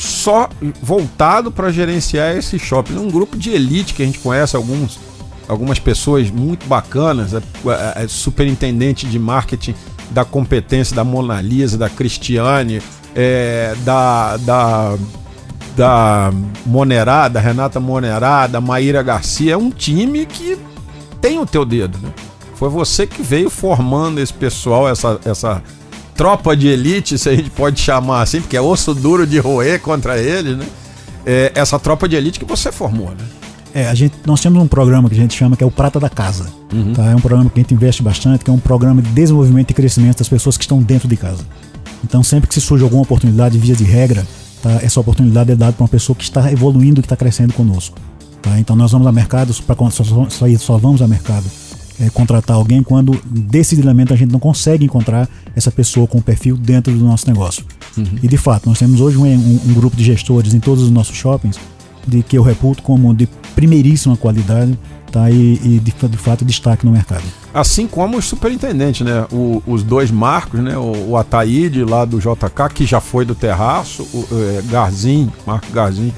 Só 0.00 0.48
voltado 0.80 1.52
para 1.52 1.70
gerenciar 1.70 2.34
esse 2.34 2.58
shopping. 2.58 2.96
É 2.96 2.98
um 2.98 3.10
grupo 3.10 3.36
de 3.36 3.50
elite 3.50 3.92
que 3.92 4.02
a 4.02 4.06
gente 4.06 4.18
conhece, 4.18 4.56
alguns, 4.56 4.98
algumas 5.46 5.78
pessoas 5.78 6.30
muito 6.30 6.66
bacanas, 6.66 7.34
é, 7.34 7.42
é, 7.98 8.04
é 8.04 8.08
superintendente 8.08 9.06
de 9.06 9.18
marketing 9.18 9.74
da 10.10 10.24
competência 10.24 10.96
da 10.96 11.04
Mona 11.04 11.42
Lisa, 11.42 11.76
da 11.76 11.90
Cristiane, 11.90 12.80
é, 13.14 13.74
da, 13.84 14.38
da, 14.38 14.96
da 15.76 16.32
Monerá, 16.64 17.28
da 17.28 17.38
Renata 17.38 17.78
Monerá, 17.78 18.46
da 18.46 18.60
Maíra 18.60 19.02
Garcia. 19.02 19.52
É 19.52 19.56
um 19.56 19.70
time 19.70 20.24
que 20.24 20.58
tem 21.20 21.38
o 21.38 21.44
teu 21.44 21.66
dedo, 21.66 21.98
né? 21.98 22.10
Foi 22.54 22.70
você 22.70 23.06
que 23.06 23.22
veio 23.22 23.50
formando 23.50 24.18
esse 24.18 24.32
pessoal, 24.32 24.88
essa, 24.88 25.20
essa 25.24 25.62
tropa 26.20 26.54
de 26.54 26.68
elite, 26.68 27.16
se 27.16 27.30
a 27.30 27.34
gente 27.34 27.48
pode 27.48 27.80
chamar 27.80 28.20
assim, 28.20 28.42
porque 28.42 28.54
é 28.54 28.60
osso 28.60 28.94
duro 28.94 29.26
de 29.26 29.38
roer 29.38 29.80
contra 29.80 30.18
eles, 30.18 30.54
né? 30.54 30.66
É 31.24 31.50
essa 31.54 31.78
tropa 31.78 32.06
de 32.06 32.14
elite 32.14 32.38
que 32.38 32.44
você 32.44 32.70
formou, 32.70 33.08
né? 33.08 33.24
É, 33.72 33.88
a 33.88 33.94
gente, 33.94 34.14
nós 34.26 34.38
temos 34.38 34.62
um 34.62 34.66
programa 34.66 35.08
que 35.08 35.14
a 35.14 35.18
gente 35.18 35.34
chama 35.34 35.56
que 35.56 35.64
é 35.64 35.66
o 35.66 35.70
Prata 35.70 35.98
da 35.98 36.10
Casa. 36.10 36.46
Uhum. 36.74 36.92
Tá? 36.92 37.06
É 37.06 37.16
um 37.16 37.20
programa 37.20 37.48
que 37.48 37.58
a 37.58 37.62
gente 37.62 37.72
investe 37.72 38.02
bastante, 38.02 38.44
que 38.44 38.50
é 38.50 38.52
um 38.52 38.58
programa 38.58 39.00
de 39.00 39.08
desenvolvimento 39.12 39.70
e 39.70 39.74
crescimento 39.74 40.18
das 40.18 40.28
pessoas 40.28 40.58
que 40.58 40.64
estão 40.64 40.82
dentro 40.82 41.08
de 41.08 41.16
casa. 41.16 41.42
Então, 42.04 42.22
sempre 42.22 42.48
que 42.48 42.54
se 42.54 42.60
surge 42.60 42.84
alguma 42.84 43.02
oportunidade, 43.02 43.56
via 43.56 43.74
de 43.74 43.84
regra, 43.84 44.26
tá? 44.62 44.72
essa 44.82 45.00
oportunidade 45.00 45.52
é 45.52 45.56
dada 45.56 45.72
para 45.72 45.84
uma 45.84 45.88
pessoa 45.88 46.14
que 46.14 46.24
está 46.24 46.52
evoluindo, 46.52 47.00
que 47.00 47.06
está 47.06 47.16
crescendo 47.16 47.54
conosco. 47.54 47.96
Tá? 48.42 48.58
Então, 48.58 48.76
nós 48.76 48.92
vamos 48.92 49.06
a 49.06 49.12
mercado, 49.12 49.54
pra, 49.62 49.74
só, 49.90 50.04
só, 50.04 50.46
só 50.58 50.76
vamos 50.76 51.00
a 51.00 51.08
mercado 51.08 51.46
é, 52.00 52.08
contratar 52.10 52.56
alguém 52.56 52.82
quando 52.82 53.20
decididamente 53.26 54.12
a 54.12 54.16
gente 54.16 54.32
não 54.32 54.40
consegue 54.40 54.84
encontrar 54.84 55.28
essa 55.54 55.70
pessoa 55.70 56.06
com 56.06 56.20
perfil 56.20 56.56
dentro 56.56 56.92
do 56.92 57.04
nosso 57.04 57.28
negócio. 57.28 57.64
Uhum. 57.96 58.06
E 58.22 58.28
de 58.28 58.36
fato, 58.36 58.68
nós 58.68 58.78
temos 58.78 59.00
hoje 59.00 59.16
um, 59.16 59.24
um, 59.24 59.60
um, 59.66 59.74
grupo 59.74 59.96
de 59.96 60.04
gestores 60.04 60.54
em 60.54 60.60
todos 60.60 60.84
os 60.84 60.90
nossos 60.90 61.16
shoppings 61.16 61.58
de 62.06 62.22
que 62.22 62.38
eu 62.38 62.42
reputo 62.42 62.82
como 62.82 63.14
de 63.14 63.28
primeiríssima 63.54 64.16
qualidade 64.16 64.78
tá? 65.12 65.30
e, 65.30 65.60
e 65.62 65.80
de, 65.80 65.92
de, 65.92 66.16
fato 66.16 66.44
destaque 66.44 66.86
no 66.86 66.92
mercado. 66.92 67.24
Assim 67.52 67.86
como 67.86 68.16
os 68.16 68.24
superintendentes, 68.24 69.04
né? 69.04 69.26
O, 69.30 69.62
os 69.66 69.82
dois 69.82 70.10
Marcos, 70.10 70.60
né? 70.60 70.78
O, 70.78 71.10
o 71.10 71.16
Ataíde 71.16 71.84
lá 71.84 72.04
do 72.04 72.18
JK, 72.18 72.74
que 72.74 72.86
já 72.86 73.00
foi 73.00 73.24
do 73.24 73.34
Terraço, 73.34 74.02
o 74.14 74.26
é, 74.32 74.62
Garzin, 74.70 75.30
Marco 75.46 75.70
Garzin, 75.72 76.12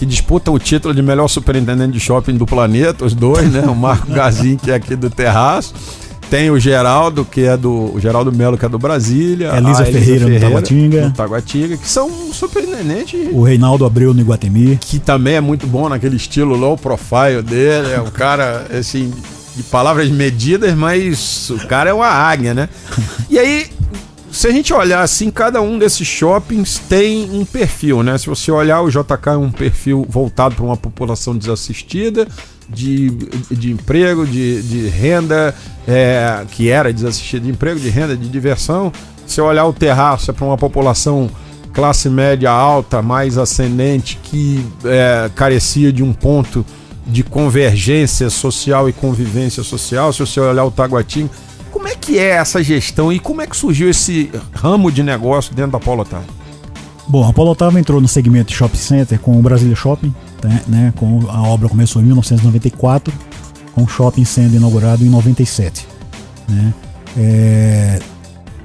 que 0.00 0.06
disputam 0.06 0.54
o 0.54 0.58
título 0.58 0.94
de 0.94 1.02
melhor 1.02 1.28
superintendente 1.28 1.92
de 1.92 2.00
shopping 2.00 2.34
do 2.34 2.46
planeta, 2.46 3.04
os 3.04 3.12
dois, 3.12 3.52
né? 3.52 3.60
O 3.66 3.74
Marco 3.74 4.08
Gazin, 4.10 4.56
que 4.56 4.70
é 4.70 4.74
aqui 4.74 4.96
do 4.96 5.10
Terraço. 5.10 5.74
Tem 6.30 6.50
o 6.50 6.58
Geraldo, 6.58 7.22
que 7.22 7.42
é 7.42 7.54
do. 7.54 7.92
O 7.94 8.00
Geraldo 8.00 8.32
Melo, 8.32 8.56
que 8.56 8.64
é 8.64 8.68
do 8.68 8.78
Brasília. 8.78 9.48
Elisa, 9.48 9.82
Elisa 9.82 9.84
Ferreira, 9.84 10.20
Ferreira 10.20 10.28
no 10.30 10.40
Taguatinga. 10.40 11.04
No 11.08 11.12
Taguatinga, 11.12 11.76
que 11.76 11.86
são 11.86 12.32
superintendentes. 12.32 13.28
O 13.30 13.42
Reinaldo 13.42 13.84
Abreu 13.84 14.14
no 14.14 14.22
Iguatemi. 14.22 14.78
Que 14.80 14.98
também 14.98 15.34
é 15.34 15.40
muito 15.42 15.66
bom 15.66 15.86
naquele 15.86 16.16
estilo 16.16 16.56
low 16.56 16.78
profile 16.78 17.42
dele. 17.42 17.92
É 17.92 18.00
um 18.00 18.10
cara, 18.10 18.68
assim, 18.72 19.12
de 19.54 19.62
palavras 19.64 20.08
medidas, 20.08 20.74
mas 20.74 21.50
o 21.50 21.58
cara 21.66 21.90
é 21.90 21.92
uma 21.92 22.08
águia, 22.08 22.54
né? 22.54 22.70
E 23.28 23.38
aí, 23.38 23.66
se 24.30 24.46
a 24.46 24.52
gente 24.52 24.72
olhar 24.72 25.02
assim, 25.02 25.30
cada 25.30 25.60
um 25.60 25.78
desses 25.78 26.06
shoppings 26.06 26.78
tem 26.88 27.30
um 27.30 27.44
perfil, 27.44 28.02
né? 28.02 28.16
Se 28.16 28.26
você 28.26 28.50
olhar, 28.50 28.80
o 28.80 28.88
JK 28.88 29.30
é 29.32 29.36
um 29.36 29.50
perfil 29.50 30.06
voltado 30.08 30.54
para 30.54 30.64
uma 30.64 30.76
população 30.76 31.36
desassistida, 31.36 32.28
de, 32.68 33.10
de 33.50 33.72
emprego, 33.72 34.24
de, 34.24 34.62
de 34.62 34.88
renda, 34.88 35.54
é, 35.86 36.44
que 36.52 36.68
era 36.68 36.92
desassistida 36.92 37.44
de 37.44 37.50
emprego, 37.50 37.80
de 37.80 37.88
renda, 37.88 38.16
de 38.16 38.28
diversão. 38.28 38.92
Se 39.26 39.40
olhar 39.40 39.66
o 39.66 39.72
terraço, 39.72 40.30
é 40.30 40.34
para 40.34 40.44
uma 40.44 40.56
população 40.56 41.28
classe 41.72 42.08
média 42.08 42.50
alta, 42.50 43.02
mais 43.02 43.36
ascendente, 43.36 44.18
que 44.22 44.64
é, 44.84 45.30
carecia 45.34 45.92
de 45.92 46.02
um 46.02 46.12
ponto 46.12 46.64
de 47.06 47.24
convergência 47.24 48.30
social 48.30 48.88
e 48.88 48.92
convivência 48.92 49.62
social. 49.62 50.12
Se 50.12 50.20
você 50.20 50.38
olhar 50.40 50.64
o 50.64 50.70
Taguatinho, 50.70 51.30
como 51.80 51.88
é 51.88 51.96
que 51.96 52.18
é 52.18 52.32
essa 52.32 52.62
gestão 52.62 53.10
e 53.10 53.18
como 53.18 53.40
é 53.40 53.46
que 53.46 53.56
surgiu 53.56 53.88
esse 53.88 54.30
ramo 54.52 54.92
de 54.92 55.02
negócio 55.02 55.54
dentro 55.54 55.72
da 55.72 55.80
Paulo 55.80 56.02
Otávio? 56.02 56.28
Bom, 57.08 57.26
a 57.26 57.32
Paulo 57.32 57.52
Otávio 57.52 57.78
entrou 57.78 58.02
no 58.02 58.06
segmento 58.06 58.50
de 58.50 58.54
shopping 58.54 58.76
center 58.76 59.18
com 59.18 59.38
o 59.38 59.40
Brasília 59.40 59.74
Shopping, 59.74 60.14
né, 60.44 60.62
né, 60.68 60.92
com 60.94 61.20
a 61.30 61.40
obra 61.40 61.70
começou 61.70 62.02
em 62.02 62.04
1994, 62.04 63.10
com 63.74 63.82
o 63.82 63.88
shopping 63.88 64.26
sendo 64.26 64.56
inaugurado 64.56 65.06
em 65.06 65.08
97. 65.08 65.88
Né. 66.46 66.74
É, 67.16 67.98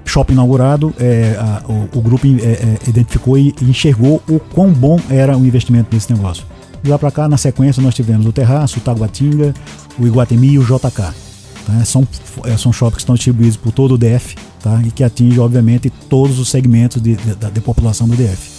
shopping 0.03 0.33
inaugurado, 0.33 0.93
é, 0.99 1.37
a, 1.39 1.63
o, 1.71 1.97
o, 1.97 2.01
grupo 2.01 2.27
é, 2.27 2.29
é, 2.29 2.77
identificou 2.85 3.37
e 3.37 3.55
enxergou 3.61 4.21
o 4.27 4.41
quão 4.41 4.73
bom 4.73 4.99
era 5.09 5.37
o 5.37 5.45
investimento 5.45 5.87
nesse 5.95 6.11
negócio. 6.13 6.45
De 6.83 6.89
lá 6.89 6.99
para 6.99 7.11
cá, 7.11 7.29
na 7.29 7.37
sequência, 7.37 7.81
nós 7.81 7.95
tivemos 7.95 8.25
o 8.25 8.33
Terraço, 8.33 8.79
o 8.79 8.81
Taguatinga, 8.81 9.53
o 9.97 10.05
Iguatemi 10.05 10.49
e 10.49 10.59
o 10.59 10.65
JK. 10.65 11.24
Tá? 11.65 11.83
São, 11.83 12.07
é, 12.45 12.55
são 12.57 12.71
shoppings 12.71 12.95
que 12.95 13.01
estão 13.01 13.15
distribuídos 13.15 13.57
por 13.57 13.71
todo 13.71 13.95
o 13.95 13.97
DF 13.97 14.35
tá? 14.61 14.81
e 14.85 14.91
que 14.91 15.03
atingem, 15.03 15.39
obviamente, 15.39 15.89
todos 15.89 16.39
os 16.39 16.49
segmentos 16.49 17.01
de, 17.01 17.15
de, 17.15 17.35
da, 17.35 17.49
de 17.49 17.59
população 17.59 18.07
do 18.07 18.15
DF. 18.15 18.55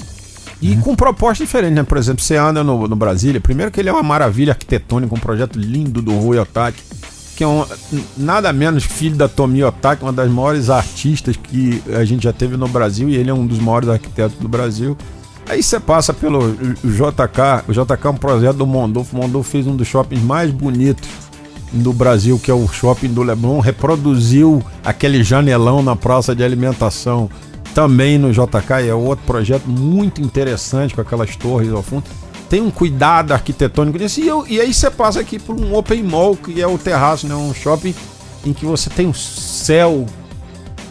E 0.61 0.75
né? 0.75 0.83
com 0.83 0.97
proposta 0.97 1.45
diferente, 1.45 1.75
né? 1.75 1.83
Por 1.83 1.99
exemplo, 1.99 2.23
você 2.23 2.37
anda 2.37 2.65
no, 2.65 2.89
no 2.89 2.97
Brasília, 2.97 3.41
primeiro 3.41 3.71
que 3.71 3.79
ele 3.79 3.89
é 3.89 3.93
uma 3.93 4.03
maravilha 4.03 4.53
arquitetônica, 4.53 5.15
um 5.15 5.19
projeto 5.19 5.59
lindo 5.59 6.01
do 6.01 6.13
Rui 6.19 6.39
Otaki, 6.39 6.83
que 7.37 7.45
é 7.45 7.47
um, 7.47 7.65
nada 8.17 8.53
menos 8.53 8.85
filho 8.85 9.17
da 9.17 9.29
Tomi 9.29 9.63
Otaki, 9.63 10.03
uma 10.03 10.13
das 10.13 10.31
maiores 10.31 10.71
artistas 10.71 11.37
que 11.37 11.83
a 11.95 12.05
gente 12.05 12.25
já 12.25 12.33
teve 12.33 12.57
no 12.57 12.67
Brasil, 12.67 13.09
e 13.09 13.15
ele 13.15 13.31
é 13.31 13.35
um 13.35 13.47
dos 13.47 13.59
maiores 13.59 13.89
arquitetos 13.89 14.39
do 14.39 14.49
Brasil. 14.49 14.97
Aí 15.49 15.63
você 15.63 15.79
passa 15.79 16.13
pelo 16.13 16.55
JK, 16.83 17.69
o 17.69 17.73
JK 17.73 18.07
é 18.07 18.09
um 18.09 18.17
projeto 18.17 18.57
do 18.57 18.67
Mondolfo, 18.67 19.17
o 19.17 19.21
Mondolfo 19.21 19.49
fez 19.49 19.67
um 19.67 19.77
dos 19.77 19.87
shoppings 19.87 20.25
mais 20.25 20.51
bonitos 20.51 21.09
do 21.73 21.93
Brasil, 21.93 22.39
que 22.39 22.51
é 22.51 22.55
o 22.55 22.67
shopping 22.69 23.09
do 23.09 23.23
Leblon, 23.23 23.61
reproduziu 23.61 24.63
aquele 24.85 25.23
janelão 25.23 25.83
na 25.83 25.97
praça 25.97 26.35
de 26.35 26.43
alimentação 26.45 27.29
também 27.75 28.17
no 28.17 28.33
JK, 28.33 28.89
é 28.89 28.95
outro 28.95 29.27
projeto 29.27 29.69
muito 29.69 30.23
interessante 30.23 30.95
com 30.95 31.03
aquelas 31.03 31.37
torres 31.37 31.71
ao 31.71 31.83
fundo. 31.83 32.05
Tem 32.49 32.63
um 32.63 32.71
cuidado 32.71 33.33
arquitetônico 33.33 33.99
nisso. 33.99 34.19
E, 34.19 34.55
e 34.55 34.61
aí 34.61 34.73
você 34.73 34.91
passa 34.91 35.21
aqui 35.21 35.39
por 35.39 35.55
um 35.61 35.75
open 35.75 36.03
mall, 36.03 36.35
que 36.37 36.63
é 36.63 36.67
o 36.67 36.79
terraço, 36.79 37.27
né? 37.27 37.35
um 37.35 37.53
shopping 37.53 37.95
em 38.47 38.55
que 38.55 38.65
você 38.65 38.89
tem 38.89 39.07
o 39.07 39.13
céu 39.13 40.07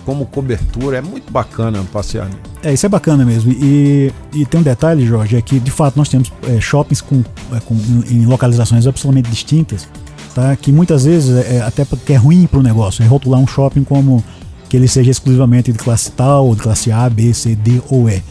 como 0.05 0.27
cobertura. 0.27 0.97
É 0.97 1.01
muito 1.01 1.31
bacana 1.31 1.83
passear. 1.91 2.25
Né? 2.25 2.35
É, 2.61 2.73
isso 2.73 2.85
é 2.85 2.89
bacana 2.89 3.25
mesmo. 3.25 3.51
E, 3.51 4.13
e 4.31 4.45
tem 4.45 4.59
um 4.59 4.63
detalhe, 4.63 5.07
Jorge, 5.07 5.37
é 5.37 5.41
que 5.41 5.59
de 5.59 5.71
fato 5.71 5.97
nós 5.97 6.07
temos 6.07 6.31
é, 6.47 6.61
shoppings 6.61 7.01
com, 7.01 7.23
é, 7.51 7.59
com, 7.61 7.73
em 8.07 8.27
localizações 8.27 8.85
absolutamente 8.85 9.31
distintas 9.31 9.87
tá? 10.35 10.55
Que 10.55 10.71
muitas 10.71 11.05
vezes 11.05 11.33
é, 11.33 11.55
é 11.55 11.61
até 11.61 11.85
porque 11.85 12.13
é 12.13 12.17
ruim 12.17 12.45
para 12.45 12.59
o 12.59 12.63
negócio, 12.63 13.01
é 13.01 13.07
rotular 13.07 13.39
um 13.39 13.47
shopping 13.47 13.85
como 13.85 14.23
que 14.69 14.75
ele 14.75 14.87
seja 14.87 15.09
exclusivamente 15.09 15.71
de 15.71 15.77
classe 15.79 16.11
tal, 16.11 16.47
ou 16.47 16.55
de 16.55 16.61
classe 16.61 16.91
A, 16.91 17.09
B, 17.09 17.33
C, 17.33 17.55
D 17.55 17.81
ou 17.89 18.09
E. 18.09 18.21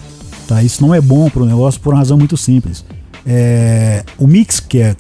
Tá? 0.47 0.63
Isso 0.63 0.85
não 0.85 0.95
é 0.95 1.01
bom 1.01 1.31
para 1.31 1.43
o 1.43 1.47
negócio 1.47 1.81
por 1.81 1.95
uma 1.95 1.99
razão 1.99 2.19
muito 2.19 2.37
simples. 2.37 2.85
É, 3.27 4.05
o 4.19 4.27
mix 4.27 4.61
que 4.61 4.81
é 4.81 4.95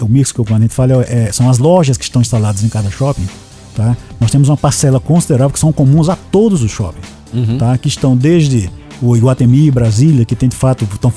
o 0.00 0.08
mix 0.08 0.32
que 0.32 0.40
o 0.40 0.44
cliente 0.44 0.72
fala 0.72 1.04
é, 1.06 1.30
são 1.30 1.50
as 1.50 1.58
lojas 1.58 1.98
que 1.98 2.04
estão 2.04 2.22
instaladas 2.22 2.64
em 2.64 2.68
cada 2.70 2.90
shopping. 2.90 3.28
Tá? 3.74 3.94
Nós 4.18 4.30
temos 4.30 4.48
uma 4.48 4.56
parcela 4.56 4.98
considerável 4.98 5.52
que 5.52 5.58
são 5.58 5.70
comuns 5.70 6.08
a 6.08 6.16
todos 6.16 6.62
os 6.62 6.70
shoppings, 6.70 7.06
uhum. 7.34 7.58
tá? 7.58 7.76
que 7.76 7.88
estão 7.88 8.16
desde 8.16 8.70
o 9.02 9.14
Iguatemi, 9.14 9.70
Brasília, 9.70 10.24
que 10.24 10.34
tem 10.34 10.48
de 10.48 10.56
fato 10.56 10.88
estão, 10.90 11.12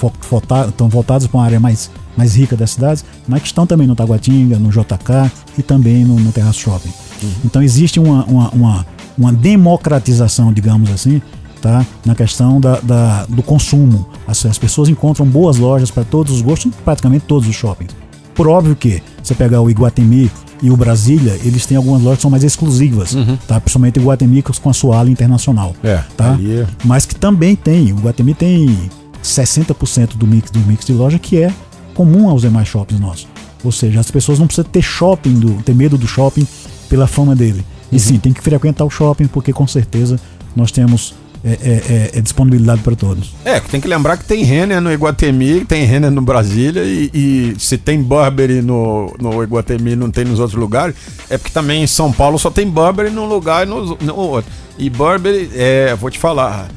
estão 0.68 0.90
voltados 0.90 1.26
para 1.28 1.38
uma 1.38 1.46
área 1.46 1.60
mais 1.62 1.90
mais 2.20 2.36
rica 2.36 2.58
das 2.58 2.72
cidades, 2.72 3.06
mas 3.26 3.42
que 3.42 3.48
estão 3.48 3.66
também 3.66 3.88
no 3.88 3.96
Taguatinga, 3.96 4.60
no 4.60 4.70
JK 4.70 5.32
e 5.58 5.64
também 5.64 6.04
no, 6.04 6.20
no 6.20 6.34
Terraço 6.34 6.60
Shopping. 6.60 6.90
Uhum. 7.24 7.30
Então 7.46 7.64
existe 7.64 7.98
uma, 7.98 8.26
uma, 8.26 8.50
uma, 8.50 8.86
uma, 9.18 9.34
democratização, 9.34 10.52
digamos 10.52 10.92
assim, 10.92 11.22
tá? 11.62 11.86
na 12.06 12.14
questão 12.14 12.60
da, 12.60 12.82
da 12.82 13.26
do 13.26 13.42
consumo. 13.42 14.06
As, 14.28 14.46
as 14.46 14.58
pessoas 14.58 14.90
encontram 14.90 15.26
boas 15.26 15.58
lojas 15.58 15.90
para 15.90 16.04
todos 16.04 16.34
os 16.34 16.42
gostos, 16.42 16.74
praticamente 16.84 17.24
todos 17.26 17.48
os 17.48 17.56
shoppings. 17.56 17.96
Por 18.36 18.48
óbvio 18.48 18.76
que 18.76 19.02
você 19.24 19.34
pegar 19.34 19.62
o 19.62 19.70
Iguatemi 19.70 20.30
e 20.62 20.70
o 20.70 20.76
Brasília, 20.76 21.40
eles 21.42 21.66
têm 21.66 21.78
algumas 21.78 22.02
lojas 22.02 22.18
que 22.18 22.22
são 22.24 22.32
mais 22.32 22.44
exclusivas, 22.44 23.14
uhum. 23.14 23.38
tá? 23.48 23.62
Principalmente 23.62 23.98
o 23.98 24.02
Iguatemi 24.02 24.42
com 24.42 24.70
a 24.70 24.74
sua 24.74 24.98
ala 24.98 25.10
internacional, 25.10 25.74
é, 25.82 26.04
tá? 26.18 26.38
É... 26.42 26.68
Mas 26.84 27.06
que 27.06 27.16
também 27.16 27.56
tem, 27.56 27.94
o 27.94 28.00
Iguatemi 28.00 28.34
tem 28.34 28.90
60% 29.24 30.18
do 30.18 30.28
mix 30.28 30.52
do 30.52 30.60
mix 30.60 30.86
de 30.86 30.94
loja 30.94 31.20
que 31.20 31.38
é 31.38 31.54
comum 32.00 32.30
aos 32.30 32.44
demais 32.44 32.66
shoppings 32.66 33.02
nossos. 33.02 33.28
Ou 33.62 33.74
seja, 33.74 34.00
as 34.00 34.10
pessoas 34.10 34.40
não 34.40 34.48
precisam 34.48 34.72
ter 34.72 34.82
shopping, 34.82 35.34
do, 35.34 35.62
ter 35.64 35.76
medo 35.76 35.98
do 35.98 36.08
shopping 36.08 36.48
pela 36.88 37.08
fama 37.08 37.36
dele. 37.36 37.66
E 37.92 37.96
uhum. 37.96 38.00
sim, 38.00 38.18
tem 38.18 38.32
que 38.32 38.42
frequentar 38.42 38.86
o 38.86 38.90
shopping, 38.90 39.28
porque 39.28 39.52
com 39.52 39.68
certeza 39.68 40.18
nós 40.56 40.72
temos 40.72 41.14
é, 41.44 41.50
é, 41.52 41.56
é, 41.56 42.12
é 42.20 42.22
disponibilidade 42.22 42.82
para 42.84 42.96
todos. 42.96 43.34
É, 43.44 43.60
tem 43.60 43.82
que 43.82 43.88
lembrar 43.90 44.16
que 44.16 44.24
tem 44.24 44.46
Renner 44.46 44.80
no 44.80 44.90
Iguatemi, 44.94 45.66
tem 45.66 45.84
Renner 45.84 46.10
no 46.10 46.22
Brasília, 46.22 46.84
e, 46.86 47.12
e, 47.14 47.56
se 47.60 47.78
tem 47.78 48.02
Burberry 48.02 48.62
no, 48.62 49.14
no 49.20 49.44
Iguatemi 49.44 49.92
e 49.92 49.96
não 49.98 50.10
tem 50.10 50.24
nos 50.24 50.40
outros 50.40 50.58
lugares, 50.58 50.96
é 51.30 51.38
porque 51.38 51.52
também 51.52 51.84
em 51.84 51.88
São 51.88 52.14
Paulo 52.14 52.40
só 52.40 52.50
tem 52.50 52.66
Burberry 52.66 53.10
num 53.10 53.26
lugar 53.26 53.68
e 53.68 53.70
no, 53.70 53.98
no 53.98 54.16
outro. 54.16 54.50
E 54.78 54.90
Burberry, 54.90 55.52
é, 55.54 55.94
vou 55.96 56.10
te 56.10 56.18
falar, 56.18 56.70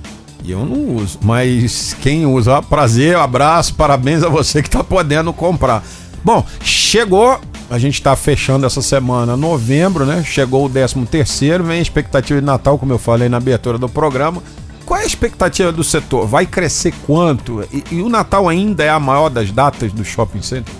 e 0.44 0.50
eu 0.50 0.64
não 0.64 0.96
uso. 0.96 1.18
Mas 1.22 1.94
quem 2.00 2.26
usa, 2.26 2.62
prazer, 2.62 3.16
abraço, 3.16 3.74
parabéns 3.74 4.22
a 4.22 4.28
você 4.28 4.62
que 4.62 4.68
está 4.68 4.82
podendo 4.82 5.32
comprar. 5.32 5.82
Bom, 6.24 6.44
chegou. 6.62 7.40
A 7.70 7.78
gente 7.78 7.94
está 7.94 8.14
fechando 8.14 8.66
essa 8.66 8.82
semana, 8.82 9.34
novembro, 9.34 10.04
né? 10.04 10.22
Chegou 10.22 10.66
o 10.66 10.68
13 10.68 11.06
terceiro, 11.06 11.64
vem 11.64 11.78
a 11.78 11.82
expectativa 11.82 12.38
de 12.38 12.44
Natal, 12.44 12.78
como 12.78 12.92
eu 12.92 12.98
falei 12.98 13.30
na 13.30 13.38
abertura 13.38 13.78
do 13.78 13.88
programa. 13.88 14.42
Qual 14.84 15.00
é 15.00 15.04
a 15.04 15.06
expectativa 15.06 15.72
do 15.72 15.82
setor? 15.82 16.26
Vai 16.26 16.44
crescer 16.44 16.92
quanto? 17.06 17.64
E, 17.72 17.82
e 17.90 18.02
o 18.02 18.10
Natal 18.10 18.46
ainda 18.46 18.84
é 18.84 18.90
a 18.90 19.00
maior 19.00 19.30
das 19.30 19.50
datas 19.50 19.90
do 19.90 20.04
shopping 20.04 20.42
center? 20.42 20.74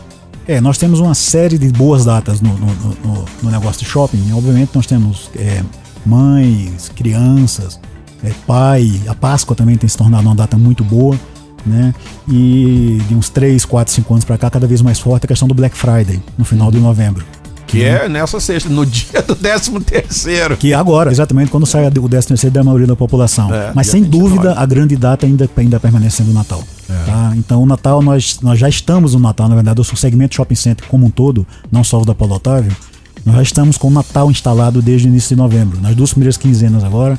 É, 0.46 0.61
nós 0.61 0.77
temos 0.77 1.01
uma 1.01 1.14
série 1.14 1.57
de 1.57 1.68
boas 1.68 2.05
datas 2.05 2.42
no, 2.42 2.53
no, 2.59 2.66
no, 2.66 3.25
no 3.42 3.51
negócio 3.51 3.81
de 3.83 3.88
shopping. 3.88 4.33
Obviamente 4.35 4.72
nós 4.75 4.87
temos 4.87 5.31
é, 5.35 5.62
mães, 6.05 6.90
crianças, 6.94 7.81
é, 8.25 8.31
pai, 8.47 9.01
a 9.09 9.15
Páscoa 9.15 9.57
também 9.57 9.77
tem 9.77 9.89
se 9.89 9.97
tornado 9.97 10.27
uma 10.27 10.35
data 10.35 10.57
muito 10.57 10.85
boa, 10.85 11.19
né? 11.67 11.95
E 12.29 13.01
de 13.09 13.15
uns 13.15 13.29
3, 13.29 13.65
4, 13.65 13.93
5 13.95 14.13
anos 14.15 14.25
para 14.25 14.39
cá, 14.39 14.51
cada 14.51 14.67
vez 14.67 14.81
mais 14.81 14.99
forte 14.99 15.25
a 15.25 15.29
questão 15.29 15.49
do 15.49 15.55
Black 15.55 15.77
Friday, 15.77 16.23
no 16.39 16.45
final 16.45 16.71
de 16.71 16.79
novembro. 16.79 17.25
Que 17.73 17.85
é 17.85 18.07
nessa 18.07 18.39
sexta, 18.39 18.69
no 18.69 18.85
dia 18.85 19.23
do 19.23 19.35
13 19.35 19.81
terceiro. 19.81 20.59
Que 20.59 20.75
é 20.75 20.77
agora, 20.77 21.11
exatamente 21.11 21.51
quando 21.51 21.65
sai 21.65 21.87
o 21.87 22.09
13 22.09 22.29
terceiro 22.29 22.53
da 22.53 22.63
maioria 22.63 22.87
da 22.87 22.95
população. 22.95 23.53
É, 23.53 23.73
Mas 23.75 23.87
sem 23.87 24.03
29. 24.03 24.29
dúvida, 24.29 24.55
a 24.61 24.67
grande 24.67 24.95
data 24.95 25.25
ainda, 25.25 25.49
ainda 25.57 25.81
permanece 25.81 26.19
sendo 26.19 26.33
o 26.33 26.35
Natal. 26.35 26.63
É. 26.91 27.05
Tá? 27.07 27.33
Então 27.35 27.63
o 27.63 27.67
Natal, 27.67 28.03
nós, 28.03 28.41
nós 28.43 28.59
já 28.59 28.69
estamos 28.69 29.15
no 29.15 29.21
Natal, 29.21 29.49
na 29.49 29.55
verdade, 29.55 29.81
o 29.81 29.85
segmento 29.85 30.35
shopping 30.35 30.55
center 30.55 30.87
como 30.87 31.07
um 31.07 31.11
todo, 31.11 31.47
não 31.71 31.83
só 31.83 32.03
o 32.03 32.05
da 32.05 32.15
Paulo 32.15 32.35
Otávio, 32.35 32.77
nós 33.25 33.37
já 33.37 33.43
estamos 33.43 33.79
com 33.79 33.89
o 33.89 33.91
Natal 33.91 34.31
instalado 34.31 34.83
desde 34.83 35.07
o 35.07 35.09
início 35.09 35.31
de 35.31 35.37
novembro. 35.37 35.81
Nas 35.81 35.95
duas 35.95 36.11
primeiras 36.11 36.37
quinzenas 36.37 36.85
agora, 36.85 37.19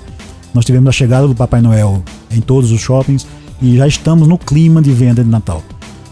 nós 0.54 0.66
tivemos 0.66 0.89
a 0.89 0.92
chegada 0.92 1.28
do 1.28 1.36
Papai 1.36 1.62
Noel 1.62 2.04
em 2.32 2.42
todos 2.42 2.72
os 2.72 2.80
shoppings 2.80 3.26
e 3.62 3.78
já 3.78 3.88
estamos 3.88 4.28
no 4.28 4.38
clima 4.38 4.82
de 4.82 4.92
venda 4.92 5.24
de 5.24 5.30
Natal. 5.30 5.63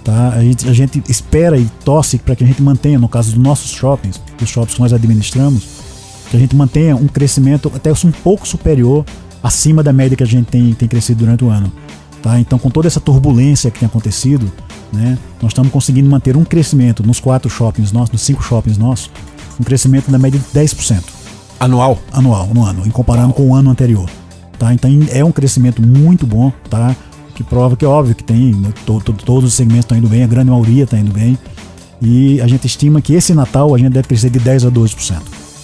Tá? 0.04 0.30
A, 0.30 0.41
gente, 0.43 0.67
a 0.67 0.73
gente 0.73 1.04
espera 1.08 1.58
e 1.58 1.65
torce 1.86 2.17
para 2.17 2.36
que 2.36 2.43
a 2.43 2.47
gente 2.47 2.62
mantenha, 2.62 2.97
no 2.97 3.08
caso 3.08 3.32
dos 3.32 3.43
nossos 3.43 3.71
shoppings, 3.71 4.19
os 4.41 4.49
shoppings 4.49 4.75
que 4.75 4.82
nós 4.82 4.93
administramos, 4.93 5.63
que 6.30 6.38
a 6.38 6.39
gente 6.39 6.56
mantenha 6.56 6.95
um 6.95 7.08
crescimento 7.08 7.71
até 7.75 7.91
um 7.91 8.12
pouco 8.23 8.47
superior 8.47 9.06
acima 9.43 9.84
da 9.84 9.93
média 9.93 10.15
que 10.15 10.23
a 10.23 10.27
gente 10.27 10.47
tem, 10.47 10.73
tem 10.73 10.88
crescido 10.88 11.19
durante 11.19 11.43
o 11.43 11.49
ano. 11.49 11.71
Tá? 12.21 12.39
Então, 12.39 12.58
com 12.58 12.69
toda 12.69 12.88
essa 12.88 12.99
turbulência 12.99 13.69
que 13.69 13.80
tem 13.80 13.88
acontecido, 13.88 14.51
né, 14.93 15.17
nós 15.41 15.51
estamos 15.51 15.71
conseguindo 15.71 16.10
manter 16.10 16.38
um 16.38 16.43
crescimento 16.43 17.06
nos 17.06 17.19
quatro 17.19 17.49
shoppings 17.49 17.91
nossos, 17.91 18.12
nos 18.12 18.21
cinco 18.21 18.43
shoppings 18.43 18.77
nossos, 18.77 19.10
um 19.60 19.63
crescimento 19.63 20.10
da 20.12 20.17
média 20.17 20.39
de 20.39 20.60
10%. 20.60 21.04
Anual? 21.60 21.99
Anual, 22.12 22.49
no 22.54 22.63
ano, 22.63 22.86
em 22.86 22.91
comparando 22.91 23.34
com 23.34 23.49
o 23.49 23.56
ano 23.56 23.69
anterior. 23.69 24.10
Tá? 24.62 24.71
Então 24.71 24.91
é 25.10 25.26
um 25.26 25.32
crescimento 25.32 25.82
muito 25.82 26.28
bom, 26.28 26.54
tá? 26.69 26.95
Que 27.34 27.43
prova 27.43 27.76
que 27.76 27.84
é 27.84 27.88
óbvio 27.88 28.13
que 28.13 28.24
tem, 28.24 28.54
né, 28.54 28.71
to, 28.86 29.02
to, 29.02 29.12
todos 29.13 29.45
os 29.50 29.56
segmentos 29.56 29.86
estão 29.86 29.97
indo 29.97 30.08
bem, 30.08 30.24
a 30.24 30.28
grande 30.28 30.52
maioria 30.52 30.84
está 30.84 31.00
indo 31.00 31.12
bem. 31.12 31.36
E 32.00 32.39
a 32.39 32.47
gente 32.47 32.67
estima 32.67 33.02
que 33.02 33.13
esse 33.15 33.34
Natal 33.34 33.74
a 33.74 33.78
gente 33.80 33.89
deve 33.89 34.08
crescer 34.08 34.30
de 34.30 34.38
10 34.38 34.65
a 34.65 34.69
12% 34.71 35.15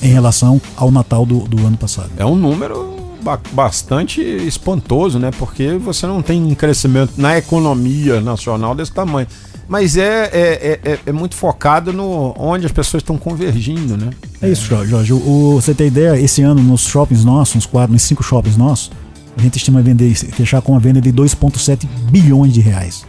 em 0.01 0.07
relação 0.07 0.59
ao 0.75 0.89
Natal 0.89 1.27
do, 1.27 1.41
do 1.41 1.63
ano 1.67 1.77
passado. 1.77 2.09
É 2.17 2.25
um 2.25 2.35
número 2.35 2.95
ba- 3.23 3.39
bastante 3.51 4.19
espantoso, 4.21 5.19
né? 5.19 5.29
Porque 5.37 5.73
você 5.73 6.07
não 6.07 6.23
tem 6.23 6.43
um 6.43 6.55
crescimento 6.55 7.13
na 7.17 7.37
economia 7.37 8.19
nacional 8.19 8.73
desse 8.73 8.91
tamanho. 8.91 9.27
Mas 9.67 9.97
é, 9.97 10.29
é, 10.31 10.79
é, 10.85 10.91
é- 10.91 10.99
é 11.07 11.11
muito 11.11 11.35
focado 11.35 11.91
no 11.91 12.33
onde 12.37 12.65
as 12.65 12.71
pessoas 12.71 13.01
estão 13.01 13.17
convergindo, 13.17 13.97
né? 13.97 14.09
É 14.41 14.49
isso, 14.49 14.65
Jorge. 14.65 14.89
Jorge. 14.91 15.13
O, 15.13 15.17
o- 15.17 15.61
você 15.61 15.73
tem 15.73 15.87
ideia, 15.87 16.17
esse 16.19 16.41
ano 16.41 16.61
nos 16.63 16.81
shoppings 16.81 17.25
nossos, 17.25 17.55
nos 17.55 17.65
quatro, 17.65 17.91
nos 17.91 18.01
cinco 18.03 18.23
shoppings 18.23 18.55
nossos, 18.57 18.91
a 19.37 19.41
gente 19.41 19.57
estima 19.57 19.81
vender, 19.81 20.13
fechar 20.15 20.61
com 20.61 20.71
uma 20.71 20.79
venda 20.79 21.01
de 21.01 21.11
2,7 21.11 21.85
bilhões 22.09 22.53
de 22.53 22.61
reais. 22.61 23.05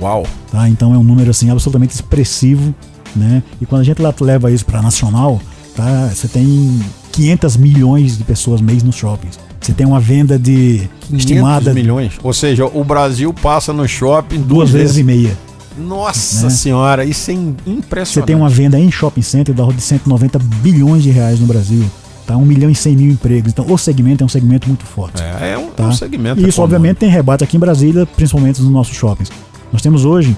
Uau! 0.00 0.26
Tá? 0.50 0.68
Então 0.68 0.92
é 0.94 0.98
um 0.98 1.04
número 1.04 1.30
assim 1.30 1.50
absolutamente 1.50 1.94
expressivo, 1.94 2.74
né? 3.14 3.42
E 3.60 3.66
quando 3.66 3.82
a 3.82 3.84
gente 3.84 4.00
lá 4.02 4.12
leva 4.20 4.50
isso 4.50 4.64
para 4.64 4.80
nacional, 4.82 5.40
tá? 5.76 6.08
Você 6.12 6.26
tem 6.28 6.80
500 7.12 7.56
milhões 7.56 8.16
de 8.18 8.24
pessoas 8.24 8.60
mês 8.60 8.82
nos 8.82 8.96
shoppings. 8.96 9.38
Você 9.60 9.72
tem 9.72 9.86
uma 9.86 10.00
venda 10.00 10.38
de 10.38 10.88
500 11.08 11.18
estimada 11.18 11.72
milhões. 11.72 12.12
Ou 12.22 12.32
seja, 12.32 12.66
o 12.66 12.82
Brasil 12.84 13.32
passa 13.32 13.72
no 13.72 13.86
shopping 13.86 14.40
duas 14.40 14.70
vezes 14.70 14.96
e 14.98 15.02
meia. 15.04 15.36
Nossa 15.76 16.44
né? 16.44 16.50
senhora, 16.50 17.04
isso 17.04 17.30
é 17.30 17.34
impressionante. 17.34 18.08
Você 18.08 18.22
tem 18.22 18.36
uma 18.36 18.48
venda 18.48 18.78
em 18.78 18.90
shopping 18.90 19.22
center 19.22 19.54
da 19.54 19.62
ordem 19.62 19.78
de 19.78 19.82
190 19.82 20.38
bilhões 20.38 21.02
de 21.02 21.10
reais 21.10 21.40
no 21.40 21.46
Brasil. 21.46 21.84
Tá? 22.26 22.36
1 22.36 22.44
milhão 22.44 22.70
e 22.70 22.74
100 22.74 22.96
mil 22.96 23.12
empregos. 23.12 23.52
Então 23.52 23.70
o 23.70 23.76
segmento 23.76 24.22
é 24.22 24.24
um 24.24 24.28
segmento 24.28 24.66
muito 24.66 24.84
forte. 24.84 25.22
É, 25.22 25.52
é 25.52 25.58
um, 25.58 25.70
tá? 25.70 25.84
um 25.84 25.92
segmento. 25.92 26.40
E 26.40 26.48
isso, 26.48 26.60
econômico. 26.60 26.62
obviamente, 26.62 26.98
tem 26.98 27.08
rebate 27.08 27.44
aqui 27.44 27.56
em 27.56 27.60
Brasília, 27.60 28.06
principalmente 28.06 28.62
nos 28.62 28.70
nossos 28.70 28.96
shoppings. 28.96 29.30
Nós 29.72 29.82
temos 29.82 30.04
hoje 30.04 30.36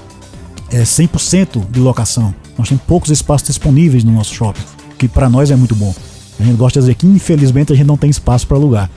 é, 0.71 0.83
100% 0.83 1.71
de 1.71 1.81
locação. 1.81 2.35
Nós 2.59 2.69
temos 2.69 2.83
poucos 2.85 3.11
espaços 3.11 3.47
disponíveis 3.47 4.03
no 4.03 4.13
nosso 4.13 4.35
shopping, 4.35 4.63
que 4.99 5.07
para 5.07 5.29
nós 5.29 5.51
é 5.51 5.57
muito 5.57 5.77
bom. 5.77 5.95
A 6.41 6.43
gente 6.43 6.57
gosta 6.57 6.81
de 6.81 6.87
dizer 6.87 6.95
que, 6.97 7.07
infelizmente, 7.07 7.73
a 7.73 7.77
gente 7.77 7.87
não 7.87 7.97
tem 7.97 8.11
espaço 8.11 8.47
para 8.47 8.57
alugar. 8.57 8.91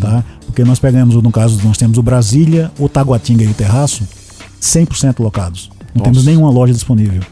Tá? 0.00 0.24
Porque 0.46 0.64
nós 0.64 0.78
pegamos, 0.78 1.14
no 1.14 1.30
caso, 1.30 1.60
nós 1.64 1.76
temos 1.76 1.98
o 1.98 2.02
Brasília, 2.02 2.70
o 2.78 2.88
Taguatinga 2.88 3.44
e 3.44 3.48
o 3.48 3.54
Terraço, 3.54 4.06
100% 4.62 5.18
locados. 5.18 5.70
Não 5.94 5.98
Nossa. 5.98 6.10
temos 6.10 6.24
nenhuma 6.24 6.50
loja 6.50 6.72
disponível. 6.72 7.22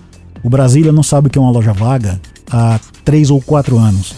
O 0.42 0.50
Brasília 0.50 0.92
não 0.92 1.02
sabe 1.02 1.28
o 1.28 1.30
que 1.30 1.38
é 1.38 1.40
uma 1.40 1.50
loja 1.50 1.72
vaga 1.72 2.20
há 2.50 2.80
3 3.04 3.30
ou 3.30 3.40
4 3.40 3.78
anos. 3.78 4.14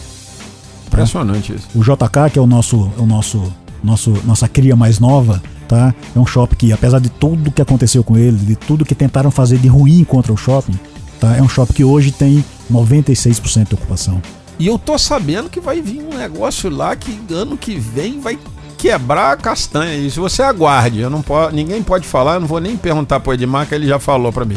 Impressionante 0.87 1.55
isso. 1.55 1.68
O 1.75 1.83
JK, 1.83 2.31
que 2.33 2.38
é 2.38 2.42
o 2.42 2.46
nosso, 2.46 2.90
o 2.96 3.07
nosso, 3.07 3.53
nosso 3.83 4.11
nossa 4.25 4.48
cria 4.48 4.75
mais 4.75 4.98
nova, 4.98 5.42
tá? 5.68 5.94
É 6.14 6.18
um 6.18 6.27
shopping 6.27 6.57
que, 6.57 6.72
apesar 6.72 6.98
de 6.98 7.11
tudo 7.11 7.51
que 7.51 7.62
aconteceu 7.62 8.03
com 8.03 8.16
ele, 8.16 8.37
de 8.37 8.57
tudo 8.57 8.85
que 8.85 8.94
tentaram 8.94 9.31
fazer 9.31 9.59
de 9.59 9.68
ruim 9.68 10.05
contra 10.05 10.33
o 10.33 10.37
shopping, 10.37 10.79
tá? 11.20 11.37
É 11.37 11.42
um 11.42 11.48
shopping 11.48 11.72
que 11.72 11.85
hoje 11.85 12.12
tem 12.12 12.44
96% 12.70 13.68
de 13.68 13.75
ocupação. 13.75 14.20
E 14.59 14.66
eu 14.66 14.79
tô 14.79 14.96
sabendo 14.98 15.48
que 15.48 15.61
vai 15.61 15.81
vir 15.81 16.03
um 16.03 16.16
negócio 16.16 16.70
lá 16.70 16.94
que 16.94 17.18
ano 17.33 17.57
que 17.57 17.79
vem 17.79 18.20
vai 18.20 18.38
quebrar 18.83 19.33
a 19.33 19.37
castanha. 19.37 19.95
Isso 19.95 20.21
você 20.21 20.42
aguarde. 20.42 20.99
Eu 20.99 21.09
não 21.09 21.23
po 21.23 21.49
ninguém 21.53 21.81
pode 21.81 22.05
falar, 22.05 22.35
eu 22.35 22.40
não 22.40 22.49
vou 22.49 22.61
nem 22.61 22.77
perguntar 22.77 23.21
pro 23.21 23.33
Edmar, 23.33 23.64
que 23.66 23.75
ele 23.77 23.87
já 23.87 24.01
falou 24.01 24.33
pra 24.33 24.45
mim. 24.45 24.57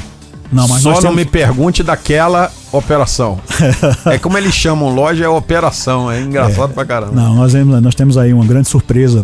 Não, 0.51 0.67
mas 0.67 0.81
Só 0.81 0.93
não 0.93 1.01
temos- 1.01 1.15
me 1.15 1.25
pergunte 1.25 1.83
daquela 1.83 2.51
operação. 2.71 3.39
é 4.05 4.17
como 4.17 4.35
eles 4.37 4.53
chamam 4.53 4.93
loja, 4.93 5.25
é 5.25 5.27
operação. 5.29 6.11
É 6.11 6.21
engraçado 6.21 6.73
pra 6.73 6.83
caramba. 6.85 7.13
Não, 7.13 7.35
nós 7.35 7.51
temos, 7.51 7.81
nós 7.81 7.93
temos 7.95 8.17
aí 8.17 8.33
uma 8.33 8.45
grande 8.45 8.67
surpresa 8.67 9.23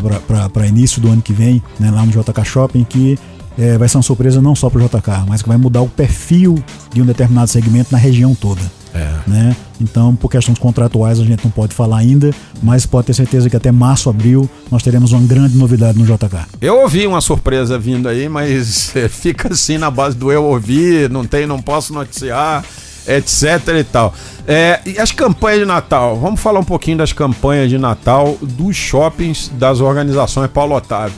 para 0.54 0.68
início 0.68 1.02
do 1.02 1.10
ano 1.12 1.22
que 1.22 1.34
vem, 1.34 1.64
né, 1.80 1.90
lá 1.92 2.06
no 2.06 2.12
JK 2.12 2.44
Shopping, 2.46 2.84
que 2.84 3.18
eh, 3.58 3.78
vai 3.78 3.88
ser 3.90 3.98
uma 3.98 4.04
surpresa 4.04 4.42
não 4.42 4.56
só 4.56 4.70
para 4.70 4.82
o 4.84 4.88
JK, 4.88 5.26
mas 5.28 5.42
que 5.42 5.48
vai 5.48 5.58
mudar 5.58 5.82
o 5.82 5.88
perfil 5.90 6.64
de 6.94 7.02
um 7.02 7.06
determinado 7.06 7.50
segmento 7.50 7.90
na 7.92 7.98
região 7.98 8.34
toda. 8.36 8.62
É. 8.94 9.30
Né? 9.30 9.56
Então, 9.80 10.16
por 10.16 10.30
questões 10.30 10.60
contratuais, 10.60 11.20
a 11.20 11.24
gente 11.24 11.44
não 11.44 11.52
pode 11.52 11.74
falar 11.74 11.98
ainda, 11.98 12.32
mas 12.62 12.86
pode 12.86 13.08
ter 13.08 13.14
certeza 13.14 13.50
que 13.50 13.56
até 13.56 13.72
março, 13.72 14.10
abril, 14.10 14.50
nós 14.70 14.84
teremos 14.84 15.12
uma 15.12 15.22
grande 15.22 15.58
novidade 15.58 15.98
no 15.98 16.06
JK. 16.06 16.46
Eu 16.62 16.82
ouvi 16.82 17.08
uma 17.08 17.22
surpresa 17.22 17.80
vindo 17.80 18.08
aí, 18.08 18.28
mas 18.28 18.96
eh, 18.96 19.08
fica 19.10 19.54
assim 19.54 19.78
na 19.78 19.90
base 19.90 20.16
do 20.16 20.32
eu 20.32 20.44
ouvir, 20.44 21.10
não 21.10 21.26
tem, 21.26 21.48
não 21.48 21.62
posso 21.62 21.94
noticiar, 21.94 22.64
etc 23.08 23.80
e 23.80 23.84
tal. 23.84 24.14
É, 24.48 24.80
e 24.86 25.00
as 25.00 25.12
campanhas 25.12 25.60
de 25.60 25.66
Natal, 25.66 26.20
vamos 26.20 26.40
falar 26.40 26.60
um 26.60 26.64
pouquinho 26.64 26.98
das 26.98 27.14
campanhas 27.14 27.70
de 27.70 27.78
Natal 27.78 28.38
dos 28.42 28.76
shoppings 28.76 29.52
das 29.56 29.80
organizações 29.80 30.50
Paulo 30.52 30.76
Otávio. 30.76 31.16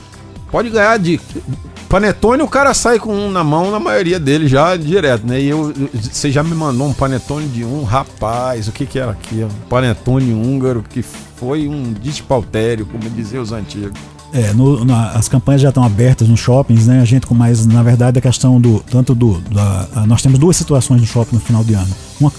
Pode 0.52 0.70
ganhar 0.70 0.98
de 1.00 1.20
panetone, 1.94 2.42
o 2.42 2.48
cara 2.48 2.74
sai 2.74 2.98
com 2.98 3.14
um 3.16 3.30
na 3.30 3.44
mão, 3.44 3.70
na 3.70 3.80
maioria 3.80 4.20
deles 4.20 4.50
já 4.50 4.76
direto, 4.76 5.28
né? 5.28 5.40
E 5.40 5.50
eu, 5.50 5.72
você 6.12 6.32
já 6.32 6.42
me 6.42 6.56
mandou 6.56 6.88
um 6.88 6.94
panetone 6.94 7.48
de 7.48 7.64
um, 7.64 7.84
rapaz, 7.84 8.68
o 8.68 8.72
que 8.72 8.88
que 8.88 8.98
era 8.98 9.12
aquilo? 9.12 9.52
Panetone 9.70 10.34
húngaro 10.34 10.84
que 10.90 11.04
foi 11.04 11.68
um 11.68 11.94
despautério, 11.94 12.88
como 12.88 13.08
diziam 13.12 13.44
os 13.44 13.52
antigos. 13.52 13.92
É, 14.34 14.52
no- 14.54 14.84
na- 14.84 15.12
as 15.12 15.30
campanhas 15.30 15.62
já 15.62 15.70
estão 15.70 15.84
abertas 15.84 16.28
nos 16.28 16.40
shoppings, 16.40 16.88
né? 16.88 17.00
A 17.00 17.06
gente 17.06 17.28
com 17.28 17.36
mais, 17.36 17.64
na 17.68 17.84
verdade, 17.84 18.18
a 18.18 18.22
questão 18.24 18.60
do 18.60 18.80
tanto 18.90 19.14
do, 19.14 19.40
da, 19.52 19.88
a- 19.96 20.08
nós 20.08 20.20
temos 20.24 20.40
duas 20.40 20.58
situações 20.58 21.00
no 21.00 21.06
shopping 21.06 21.36
no 21.36 21.42
final 21.42 21.64
de 21.64 21.76
ano. 21.76 21.94
Uma 22.20 22.34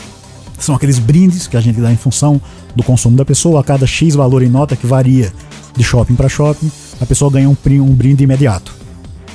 são 0.58 0.74
aqueles 0.74 0.98
brindes 0.98 1.46
que 1.46 1.56
a 1.56 1.60
gente 1.60 1.80
dá 1.80 1.92
em 1.92 1.96
função 1.96 2.42
do 2.74 2.82
consumo 2.82 3.16
da 3.16 3.24
pessoa, 3.24 3.60
a 3.60 3.62
cada 3.62 3.86
X 3.86 4.16
valor 4.16 4.42
em 4.42 4.48
nota 4.48 4.74
que 4.74 4.84
varia 4.84 5.32
de 5.76 5.84
shopping 5.84 6.16
para 6.16 6.28
shopping, 6.28 6.72
a 7.00 7.06
pessoa 7.06 7.30
ganha 7.30 7.48
um, 7.48 7.56
um 7.82 7.94
brinde 7.94 8.24
imediato, 8.24 8.74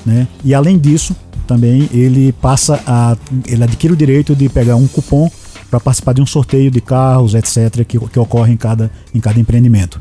né? 0.06 0.28
E 0.44 0.54
além 0.54 0.78
disso, 0.78 1.16
também 1.48 1.90
ele 1.92 2.32
passa 2.34 2.80
a 2.86 3.18
ele 3.48 3.64
adquire 3.64 3.94
o 3.94 3.96
direito 3.96 4.36
de 4.36 4.48
pegar 4.50 4.76
um 4.76 4.88
cupom 4.88 5.30
para 5.70 5.80
participar 5.80 6.14
de 6.14 6.22
um 6.22 6.26
sorteio 6.26 6.72
de 6.72 6.82
carros, 6.82 7.34
etc, 7.36 7.84
que, 7.86 8.00
que 8.00 8.20
ocorre 8.20 8.54
em 8.54 8.58
cada 8.58 8.92
em 9.14 9.20
cada 9.20 9.40
empreendimento, 9.40 10.00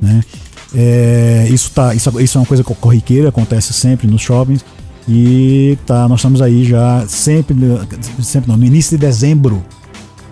né? 0.00 0.22
É, 0.74 1.48
isso, 1.50 1.70
tá, 1.70 1.94
isso, 1.94 2.20
isso 2.20 2.36
é 2.36 2.40
uma 2.40 2.46
coisa 2.46 2.62
co- 2.62 2.74
corriqueira, 2.74 3.30
acontece 3.30 3.72
sempre 3.72 4.06
nos 4.06 4.20
shoppings. 4.20 4.64
E 5.08 5.78
tá, 5.86 6.06
nós 6.06 6.20
estamos 6.20 6.42
aí 6.42 6.64
já 6.64 7.06
sempre, 7.08 7.56
sempre 8.22 8.50
não, 8.50 8.58
no 8.58 8.66
início 8.66 8.98
de 8.98 9.06
dezembro 9.06 9.64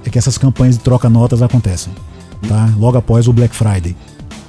é 0.05 0.11
que 0.11 0.19
essas 0.19 0.37
campanhas 0.37 0.77
de 0.77 0.85
troca-notas 0.85 1.41
acontecem. 1.41 1.91
Tá? 2.47 2.71
Logo 2.77 2.99
após 2.99 3.27
o 3.27 3.33
Black 3.33 3.57
Friday. 3.57 3.97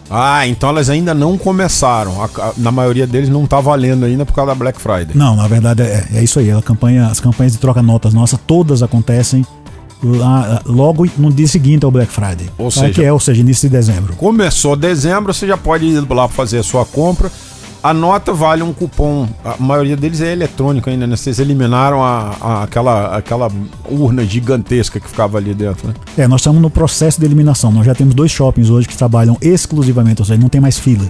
Ah, 0.10 0.48
então 0.48 0.70
elas 0.70 0.89
ainda 0.89 1.13
não 1.13 1.38
começaram. 1.38 2.22
A- 2.22 2.30
a- 2.41 2.54
na 2.58 2.72
maioria 2.72 3.06
deles 3.06 3.30
não 3.30 3.46
tá 3.46 3.60
valendo 3.60 4.06
ainda 4.06 4.26
por 4.26 4.34
causa 4.34 4.52
da 4.52 4.56
Black 4.56 4.80
Friday. 4.80 5.10
Não, 5.15 5.36
na 5.36 5.48
verdade 5.48 5.84
é, 5.84 6.08
é 6.13 6.24
isso 6.24 6.39
aí. 6.39 6.52
A 6.52 6.62
campanha, 6.62 7.08
as 7.08 7.20
campanhas 7.20 7.54
de 7.54 7.60
troca-notas 7.60 8.13
nossas 8.13 8.39
todas 8.48 8.82
acontecem 8.82 9.46
lá, 10.04 10.62
logo 10.65 11.08
no 11.17 11.32
dia 11.32 11.48
seguinte 11.48 11.84
ao 11.84 11.91
Black 11.91 12.12
Friday. 12.12 12.50
Ou 12.58 12.70
tá? 12.70 12.82
seja- 12.82 12.93
que 12.93 13.04
é, 13.04 13.12
ou 13.12 13.20
seja, 13.20 13.41
início 13.41 13.67
de 13.70 13.76
dezembro. 13.76 14.15
Começou 14.15 14.76
dezembro, 14.76 15.34
você 15.34 15.48
já 15.48 15.58
pode 15.58 15.86
ir 15.86 16.00
lá 16.10 16.28
fazer 16.28 16.60
a 16.60 16.63
sua 16.63 16.86
compra. 16.86 17.32
A 17.83 17.93
nota 17.93 18.33
vale 18.33 18.63
um 18.63 18.73
cupom. 18.73 19.27
A 19.45 19.55
maioria 19.61 19.95
deles 19.95 20.19
é 20.19 20.31
eletrônico 20.33 20.89
ainda, 20.89 21.05
né? 21.07 21.15
Vocês 21.15 21.39
eliminaram 21.39 22.03
a, 22.03 22.35
a- 22.41 22.63
aquela, 22.63 23.15
aquela 23.15 23.51
urna 23.89 24.25
gigantesca 24.25 24.99
que 24.99 25.07
ficava 25.07 25.37
ali 25.37 25.53
dentro, 25.53 25.87
né? 25.87 25.93
É, 26.17 26.27
nós 26.27 26.41
estamos 26.41 26.61
no 26.61 26.69
processo 26.69 27.19
de 27.19 27.25
eliminação. 27.25 27.71
Nós 27.71 27.85
já 27.85 27.93
temos 27.95 28.13
dois 28.13 28.31
shoppings 28.31 28.69
hoje 28.69 28.87
que 28.87 28.97
trabalham 28.97 29.37
exclusivamente, 29.41 30.21
ou 30.21 30.25
seja, 30.25 30.39
não 30.41 30.49
tem 30.49 30.59
mais 30.59 30.77
fila. 30.77 31.07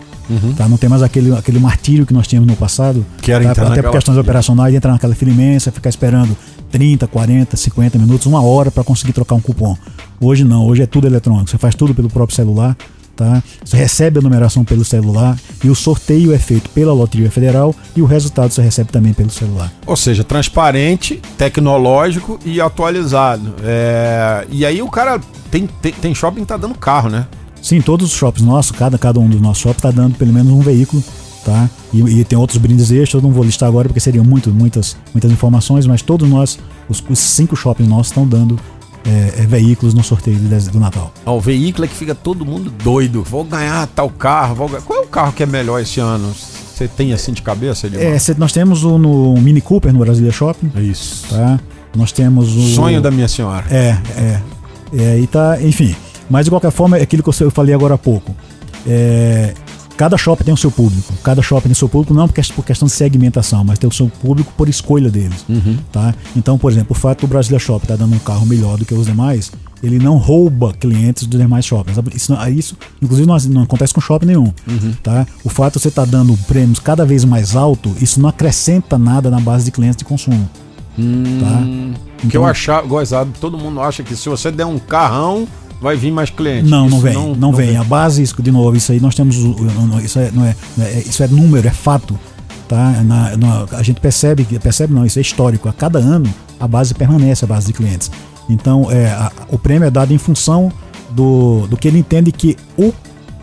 Tá? 0.57 0.67
Não 0.67 0.75
tem 0.77 0.89
mais 0.89 1.01
aquele, 1.01 1.33
aquele 1.35 1.57
martírio 1.57 2.05
que 2.05 2.13
nós 2.13 2.27
tínhamos 2.27 2.49
no 2.49 2.55
passado. 2.57 3.03
Que 3.21 3.31
era 3.31 3.43
tá? 3.45 3.51
entrar 3.51 3.63
Até 3.63 3.69
naquela 3.77 3.87
por 3.91 3.97
questões 3.97 4.17
operacionais, 4.17 4.75
entrar 4.75 4.91
naquela 4.91 5.15
fila 5.15 5.31
imensa, 5.31 5.71
ficar 5.71 5.89
esperando 5.89 6.35
30, 6.69 7.07
40, 7.07 7.55
50 7.55 7.97
minutos, 7.97 8.27
uma 8.27 8.41
hora 8.41 8.69
para 8.69 8.83
conseguir 8.83 9.13
trocar 9.13 9.35
um 9.35 9.39
cupom. 9.41 9.75
Hoje 10.19 10.43
não, 10.43 10.65
hoje 10.67 10.81
é 10.81 10.85
tudo 10.85 11.07
eletrônico. 11.07 11.49
Você 11.49 11.57
faz 11.57 11.73
tudo 11.75 11.95
pelo 11.95 12.09
próprio 12.09 12.35
celular. 12.35 12.75
Tá? 13.17 13.41
Você 13.65 13.75
recebe 13.75 14.19
a 14.19 14.21
numeração 14.21 14.63
pelo 14.63 14.85
celular 14.85 15.35
e 15.63 15.69
o 15.71 15.75
sorteio 15.75 16.31
é 16.35 16.37
feito 16.37 16.69
pela 16.69 16.93
Loteria 16.93 17.31
Federal 17.31 17.73
e 17.95 18.01
o 18.03 18.05
resultado 18.05 18.51
você 18.51 18.61
recebe 18.61 18.91
também 18.91 19.11
pelo 19.11 19.31
celular. 19.31 19.73
Ou 19.87 19.97
seja, 19.97 20.23
transparente, 20.23 21.19
tecnológico 21.35 22.39
e 22.45 22.61
atualizado. 22.61 23.55
É, 23.63 24.45
E 24.51 24.63
aí 24.63 24.83
o 24.83 24.87
cara 24.87 25.19
tem, 25.49 25.67
tem, 25.81 25.91
tem 25.93 26.13
shopping 26.13 26.41
que 26.41 26.45
tá 26.45 26.57
dando 26.57 26.75
carro, 26.75 27.09
né? 27.09 27.25
Sim, 27.59 27.81
todos 27.81 28.11
os 28.11 28.15
shops 28.15 28.43
nossos, 28.43 28.71
cada, 28.71 28.99
cada 28.99 29.19
um 29.19 29.27
dos 29.27 29.41
nossos 29.41 29.63
shops 29.63 29.77
está 29.77 29.89
dando 29.89 30.15
pelo 30.15 30.31
menos 30.31 30.51
um 30.51 30.59
veículo, 30.59 31.03
tá? 31.43 31.67
E, 31.91 31.99
e 32.19 32.23
tem 32.23 32.37
outros 32.37 32.59
brindes 32.59 32.91
extras, 32.91 33.15
eu 33.15 33.27
não 33.27 33.33
vou 33.33 33.43
listar 33.43 33.67
agora 33.67 33.87
porque 33.87 33.99
seriam 33.99 34.23
muito, 34.23 34.51
muitas, 34.51 34.95
muitas 35.11 35.31
informações, 35.31 35.87
mas 35.87 36.03
todos 36.03 36.29
nós, 36.29 36.59
os, 36.87 37.03
os 37.09 37.17
cinco 37.17 37.55
shoppings 37.55 37.89
nossos 37.89 38.07
estão 38.11 38.27
dando 38.27 38.59
é, 39.07 39.41
é, 39.41 39.45
veículos 39.45 39.93
no 39.93 40.03
sorteio 40.03 40.37
do 40.37 40.79
Natal. 40.79 41.13
Ó, 41.25 41.37
O 41.37 41.41
veículo 41.41 41.85
é 41.85 41.87
que 41.87 41.95
fica 41.95 42.13
todo 42.13 42.45
mundo 42.45 42.69
doido. 42.83 43.23
Vou 43.23 43.43
ganhar 43.43 43.87
tal 43.87 44.09
carro. 44.09 44.55
Vou. 44.55 44.69
Qual 44.81 44.99
é 44.99 45.05
o 45.05 45.07
carro 45.07 45.31
que 45.31 45.43
é 45.43 45.45
melhor 45.45 45.79
esse 45.79 45.99
ano? 45.99 46.33
Você 46.33 46.87
tem 46.87 47.13
assim 47.13 47.31
de 47.33 47.41
cabeça, 47.41 47.87
Edmar? 47.87 48.03
É, 48.05 48.19
cê- 48.19 48.35
nós 48.37 48.51
temos 48.51 48.83
o 48.83 48.97
no 48.97 49.33
Mini 49.41 49.61
Cooper 49.61 49.91
no 49.91 49.99
Brasília 49.99 50.31
Shopping, 50.31 50.71
Isso. 50.75 51.25
tá? 51.29 51.59
Nós 51.95 52.11
temos 52.11 52.55
o. 52.55 52.75
Sonho 52.75 53.01
da 53.01 53.09
minha 53.09 53.27
senhora. 53.27 53.65
É, 53.71 53.97
é. 54.15 54.41
é 54.93 55.19
e 55.19 55.25
tá, 55.25 55.57
enfim. 55.61 55.95
Mas 56.29 56.45
de 56.45 56.51
qualquer 56.51 56.71
forma, 56.71 56.97
é 56.97 57.01
aquilo 57.01 57.23
que 57.23 57.29
eu 57.43 57.49
falei 57.49 57.73
agora 57.73 57.95
há 57.95 57.97
pouco. 57.97 58.35
É, 58.85 59.53
cada 59.97 60.15
shopping 60.17 60.43
tem 60.43 60.53
o 60.53 60.57
seu 60.57 60.71
público. 60.71 61.11
Cada 61.23 61.41
shopping 61.41 61.63
tem 61.63 61.71
o 61.71 61.75
seu 61.75 61.89
público, 61.89 62.13
não 62.13 62.27
por 62.27 62.33
ques- 62.35 62.51
por 62.51 62.63
questão 62.63 62.85
de 62.87 62.93
segmentação, 62.93 63.63
mas 63.63 63.79
tem 63.79 63.89
o 63.89 63.93
seu 63.93 64.07
público 64.07 64.53
por 64.55 64.69
escolha 64.69 65.09
deles. 65.09 65.43
Tá? 65.91 66.13
Então, 66.35 66.57
por 66.57 66.71
exemplo, 66.71 66.91
o 66.91 66.93
fato 66.93 67.21
do 67.21 67.27
Brasília 67.27 67.59
Shopping 67.59 67.85
estar 67.85 67.95
dando 67.97 68.15
um 68.15 68.19
carro 68.19 68.45
melhor 68.45 68.77
do 68.77 68.85
que 68.85 68.93
os 68.93 69.07
demais, 69.07 69.51
ele 69.81 69.99
não 69.99 70.17
rouba 70.17 70.73
clientes 70.73 71.25
dos 71.25 71.39
demais 71.39 71.65
shoppings. 71.65 71.97
Isso, 72.15 72.33
isso 72.55 72.77
inclusive, 73.01 73.27
não, 73.27 73.37
não 73.49 73.61
acontece 73.63 73.93
com 73.93 73.99
shopping 74.01 74.27
nenhum. 74.27 74.53
Uhum. 74.67 74.93
Tá? 75.03 75.25
O 75.43 75.49
fato 75.49 75.73
de 75.73 75.81
você 75.81 75.87
estar 75.89 76.05
tá 76.05 76.11
dando 76.11 76.37
prêmios 76.47 76.79
cada 76.79 77.05
vez 77.05 77.25
mais 77.25 77.55
alto, 77.55 77.93
isso 77.99 78.21
não 78.21 78.29
acrescenta 78.29 78.97
nada 78.97 79.29
na 79.29 79.39
base 79.39 79.65
de 79.65 79.71
clientes 79.71 79.97
de 79.97 80.05
consumo. 80.05 80.47
Hum, 80.97 81.23
tá? 81.39 81.61
Então, 82.17 82.29
que 82.29 82.37
eu 82.37 82.45
achava, 82.45 82.87
gozado, 82.87 83.31
todo 83.39 83.57
mundo 83.57 83.79
acha 83.81 84.01
que 84.01 84.15
se 84.15 84.27
você 84.27 84.51
der 84.51 84.65
um 84.65 84.79
carrão, 84.79 85.47
vai 85.81 85.95
vir 85.95 86.11
mais 86.11 86.29
clientes. 86.29 86.69
Não, 86.69 86.89
não 86.89 86.99
vem, 86.99 87.13
não, 87.13 87.27
não, 87.29 87.35
não 87.35 87.51
vem. 87.53 87.67
vem. 87.67 87.77
A 87.77 87.83
base, 87.83 88.23
de 88.23 88.51
novo, 88.51 88.75
isso 88.75 88.91
aí 88.91 88.99
nós 88.99 89.15
temos. 89.15 89.35
Isso 90.03 90.19
é, 90.19 90.31
não 90.31 90.45
é, 90.45 90.55
é, 90.79 91.03
isso 91.05 91.23
é 91.23 91.27
número, 91.27 91.67
é 91.67 91.71
fato. 91.71 92.17
Tá? 92.67 92.91
Na, 93.03 93.37
na, 93.37 93.65
a 93.71 93.83
gente 93.83 94.01
percebe, 94.01 94.43
percebe 94.59 94.93
não, 94.93 95.05
isso 95.05 95.19
é 95.19 95.21
histórico. 95.21 95.69
A 95.69 95.73
cada 95.73 95.99
ano 95.99 96.31
a 96.59 96.67
base 96.67 96.93
permanece, 96.93 97.45
a 97.45 97.47
base 97.47 97.67
de 97.67 97.73
clientes. 97.73 98.11
Então, 98.49 98.91
é, 98.91 99.07
a, 99.07 99.31
o 99.49 99.57
prêmio 99.57 99.87
é 99.87 99.91
dado 99.91 100.13
em 100.13 100.17
função 100.17 100.71
do, 101.11 101.67
do 101.67 101.77
que 101.77 101.87
ele 101.87 101.99
entende 101.99 102.31
que 102.31 102.57
o 102.77 102.93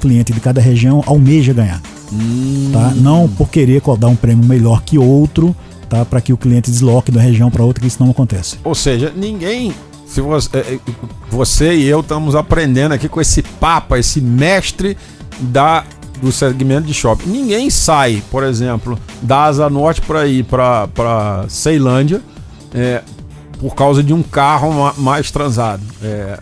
cliente 0.00 0.32
de 0.32 0.40
cada 0.40 0.60
região 0.60 1.02
almeja 1.06 1.52
ganhar. 1.52 1.80
Hum. 2.12 2.70
Tá? 2.72 2.92
Não 2.94 3.28
por 3.28 3.48
querer 3.48 3.82
dar 3.98 4.08
um 4.08 4.16
prêmio 4.16 4.44
melhor 4.44 4.82
que 4.82 4.98
outro, 4.98 5.54
tá? 5.88 6.04
para 6.04 6.20
que 6.20 6.32
o 6.32 6.36
cliente 6.36 6.70
desloque 6.70 7.10
da 7.10 7.20
região 7.20 7.50
para 7.50 7.64
outra, 7.64 7.80
que 7.80 7.88
isso 7.88 8.02
não 8.02 8.10
acontece. 8.10 8.58
Ou 8.62 8.74
seja, 8.74 9.12
ninguém. 9.14 9.72
Se 10.14 10.20
você, 10.20 10.56
é, 10.56 10.60
é, 10.60 10.80
você 11.28 11.74
e 11.74 11.88
eu 11.88 11.98
estamos 11.98 12.36
aprendendo 12.36 12.92
aqui 12.92 13.08
com 13.08 13.20
esse 13.20 13.42
papa, 13.42 13.98
esse 13.98 14.20
mestre 14.20 14.96
da 15.40 15.84
do 16.22 16.30
segmento 16.30 16.86
de 16.86 16.94
shopping. 16.94 17.28
Ninguém 17.28 17.68
sai, 17.68 18.22
por 18.30 18.44
exemplo, 18.44 18.96
da 19.20 19.46
Asa 19.46 19.68
Norte 19.68 20.00
para 20.00 20.24
ir 20.24 20.44
para 20.44 21.44
Ceilândia 21.48 22.22
é, 22.72 23.02
por 23.58 23.74
causa 23.74 24.04
de 24.04 24.14
um 24.14 24.22
carro 24.22 24.94
mais 24.96 25.32
transado 25.32 25.82
é, 26.00 26.38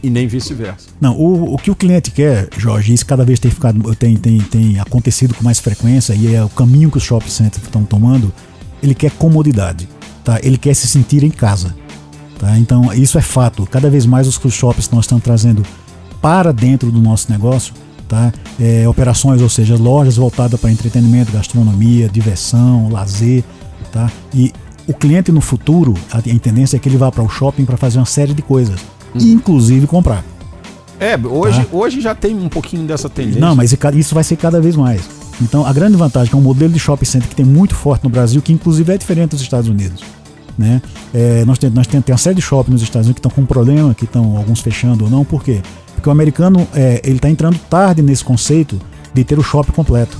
e 0.00 0.08
nem 0.08 0.28
vice-versa. 0.28 0.90
Não, 1.00 1.18
o, 1.18 1.54
o 1.54 1.58
que 1.58 1.72
o 1.72 1.74
cliente 1.74 2.12
quer, 2.12 2.48
Jorge, 2.56 2.94
isso 2.94 3.04
cada 3.04 3.24
vez 3.24 3.40
tem 3.40 3.50
ficado 3.50 3.92
tem, 3.96 4.16
tem, 4.16 4.38
tem 4.38 4.78
acontecido 4.78 5.34
com 5.34 5.42
mais 5.42 5.58
frequência 5.58 6.14
e 6.14 6.32
é 6.32 6.44
o 6.44 6.48
caminho 6.48 6.92
que 6.92 6.98
os 6.98 7.02
shopping 7.02 7.28
centers 7.28 7.64
estão 7.64 7.82
tomando. 7.82 8.32
Ele 8.80 8.94
quer 8.94 9.10
comodidade, 9.10 9.88
tá? 10.22 10.38
Ele 10.44 10.56
quer 10.56 10.74
se 10.74 10.86
sentir 10.86 11.24
em 11.24 11.30
casa, 11.30 11.74
tá? 12.38 12.58
Então 12.58 12.92
isso 12.92 13.18
é 13.18 13.22
fato. 13.22 13.66
Cada 13.66 13.90
vez 13.90 14.06
mais 14.06 14.26
os 14.26 14.54
shoppings 14.54 14.90
nós 14.90 15.04
estamos 15.04 15.24
trazendo 15.24 15.62
para 16.20 16.52
dentro 16.52 16.90
do 16.90 17.00
nosso 17.00 17.30
negócio 17.30 17.72
tá? 18.08 18.32
É, 18.60 18.88
operações, 18.88 19.42
ou 19.42 19.48
seja, 19.48 19.76
lojas 19.76 20.16
voltadas 20.16 20.58
para 20.58 20.70
entretenimento, 20.70 21.32
gastronomia, 21.32 22.08
diversão, 22.08 22.88
lazer, 22.88 23.44
tá? 23.92 24.10
E 24.34 24.52
o 24.86 24.94
cliente 24.94 25.32
no 25.32 25.40
futuro, 25.40 25.94
a, 26.12 26.20
tendência 26.22 26.76
é 26.76 26.78
que 26.78 26.88
ele 26.88 26.96
vá 26.96 27.10
para 27.10 27.22
o 27.22 27.28
shopping 27.28 27.64
para 27.64 27.76
fazer 27.76 27.98
uma 27.98 28.06
série 28.06 28.32
de 28.32 28.42
coisas, 28.42 28.80
hum. 29.14 29.18
inclusive 29.18 29.86
comprar. 29.86 30.24
É, 30.98 31.16
hoje, 31.16 31.64
tá? 31.64 31.76
hoje 31.76 32.00
já 32.00 32.14
tem 32.14 32.34
um 32.34 32.48
pouquinho 32.48 32.86
dessa 32.86 33.08
tendência. 33.08 33.40
Não, 33.40 33.54
mas 33.54 33.76
isso 33.94 34.14
vai 34.14 34.24
ser 34.24 34.36
cada 34.36 34.60
vez 34.60 34.76
mais. 34.76 35.02
Então, 35.42 35.66
a 35.66 35.72
grande 35.72 35.96
vantagem 35.96 36.28
é 36.28 36.30
que 36.30 36.36
é 36.36 36.38
um 36.38 36.42
modelo 36.42 36.72
de 36.72 36.78
shopping 36.78 37.04
center 37.04 37.28
que 37.28 37.34
tem 37.34 37.44
muito 37.44 37.74
forte 37.74 38.04
no 38.04 38.08
Brasil, 38.08 38.40
que 38.40 38.52
inclusive 38.52 38.94
é 38.94 38.96
diferente 38.96 39.30
dos 39.30 39.42
Estados 39.42 39.68
Unidos. 39.68 40.02
Né? 40.58 40.80
É, 41.12 41.44
nós 41.44 41.58
temos 41.58 41.74
nós 41.74 41.86
tem, 41.86 42.00
tem 42.00 42.12
uma 42.12 42.18
série 42.18 42.36
de 42.36 42.42
shoppings 42.42 42.72
nos 42.72 42.82
Estados 42.82 43.06
Unidos 43.06 43.20
que 43.20 43.26
estão 43.26 43.30
com 43.30 43.46
problema, 43.46 43.94
que 43.94 44.04
estão 44.04 44.36
alguns 44.36 44.60
fechando 44.60 45.04
ou 45.04 45.10
não, 45.10 45.24
por 45.24 45.42
quê? 45.44 45.60
Porque 45.94 46.08
o 46.08 46.12
americano 46.12 46.66
é, 46.74 47.00
ele 47.04 47.16
está 47.16 47.28
entrando 47.28 47.58
tarde 47.70 48.02
nesse 48.02 48.24
conceito 48.24 48.80
de 49.12 49.24
ter 49.24 49.38
o 49.38 49.42
shopping 49.42 49.72
completo. 49.72 50.16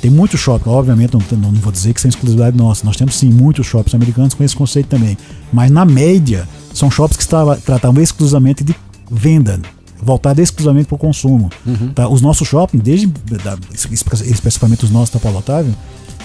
Tem 0.00 0.10
muitos 0.10 0.38
shoppings, 0.38 0.66
obviamente, 0.66 1.14
não, 1.14 1.38
não, 1.38 1.52
vou 1.52 1.72
dizer 1.72 1.94
que 1.94 2.00
são 2.00 2.08
exclusividade 2.08 2.56
nossa. 2.56 2.84
Nós 2.84 2.96
temos 2.96 3.16
sim 3.16 3.30
muitos 3.30 3.66
shoppings 3.66 3.94
americanos 3.94 4.34
com 4.34 4.44
esse 4.44 4.54
conceito 4.54 4.88
também. 4.88 5.16
Mas 5.52 5.70
na 5.70 5.84
média, 5.84 6.46
são 6.74 6.90
shoppings 6.90 7.16
que 7.16 7.22
estava, 7.22 7.56
tratavam 7.56 8.02
exclusivamente 8.02 8.62
de 8.62 8.74
venda, 9.10 9.58
voltado 10.02 10.42
exclusivamente 10.42 10.88
para 10.88 10.96
o 10.96 10.98
consumo. 10.98 11.48
Uhum. 11.64 11.90
Tá? 11.94 12.06
Os 12.06 12.20
nossos 12.20 12.46
shoppings, 12.46 12.84
desde 12.84 13.06
da, 13.06 13.56
especificamente 13.90 14.84
os 14.84 14.90
nossos 14.90 15.08
da 15.08 15.18
Paulo 15.18 15.38
Otávio, 15.38 15.74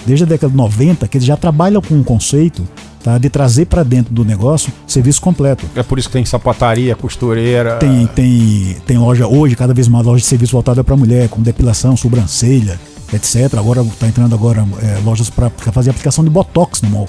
desde 0.06 0.24
a 0.24 0.28
década 0.28 0.50
de 0.50 0.56
90, 0.58 1.08
que 1.08 1.16
eles 1.16 1.26
já 1.26 1.36
trabalham 1.36 1.80
com 1.80 1.94
um 1.94 2.02
conceito 2.02 2.68
tá? 3.02 3.18
de 3.18 3.28
trazer 3.28 3.66
para 3.66 3.82
dentro 3.82 4.12
do 4.12 4.24
negócio 4.24 4.72
serviço 4.86 5.20
completo. 5.20 5.66
É 5.74 5.82
por 5.82 5.98
isso 5.98 6.08
que 6.08 6.12
tem 6.12 6.24
sapataria, 6.24 6.94
costureira. 6.94 7.76
Tem, 7.76 8.06
tem, 8.08 8.76
tem 8.86 8.98
loja 8.98 9.26
hoje, 9.26 9.56
cada 9.56 9.74
vez 9.74 9.88
mais 9.88 10.06
loja 10.06 10.22
de 10.22 10.26
serviço 10.26 10.52
voltada 10.52 10.82
para 10.84 10.96
mulher, 10.96 11.28
com 11.28 11.40
depilação, 11.40 11.96
sobrancelha, 11.96 12.78
etc. 13.12 13.54
Agora 13.58 13.82
está 13.82 14.06
entrando 14.06 14.34
agora 14.34 14.66
é, 14.82 15.00
lojas 15.04 15.30
para 15.30 15.50
fazer 15.50 15.90
aplicação 15.90 16.22
de 16.24 16.30
botox 16.30 16.82
no 16.82 16.90
mall. 16.90 17.08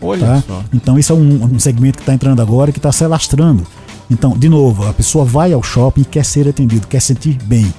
Olha 0.00 0.26
tá? 0.26 0.42
só. 0.46 0.62
Então 0.72 0.98
isso 0.98 1.12
é 1.12 1.16
um, 1.16 1.44
um 1.54 1.58
segmento 1.58 1.98
que 1.98 2.02
está 2.02 2.14
entrando 2.14 2.40
agora 2.40 2.72
que 2.72 2.78
está 2.78 2.92
se 2.92 3.04
alastrando. 3.04 3.66
Então, 4.10 4.36
de 4.36 4.48
novo, 4.48 4.86
a 4.86 4.92
pessoa 4.92 5.24
vai 5.24 5.52
ao 5.52 5.62
shopping 5.62 6.02
e 6.02 6.04
quer 6.04 6.24
ser 6.24 6.48
atendido, 6.48 6.86
quer 6.86 7.00
sentir 7.00 7.36
bem. 7.42 7.72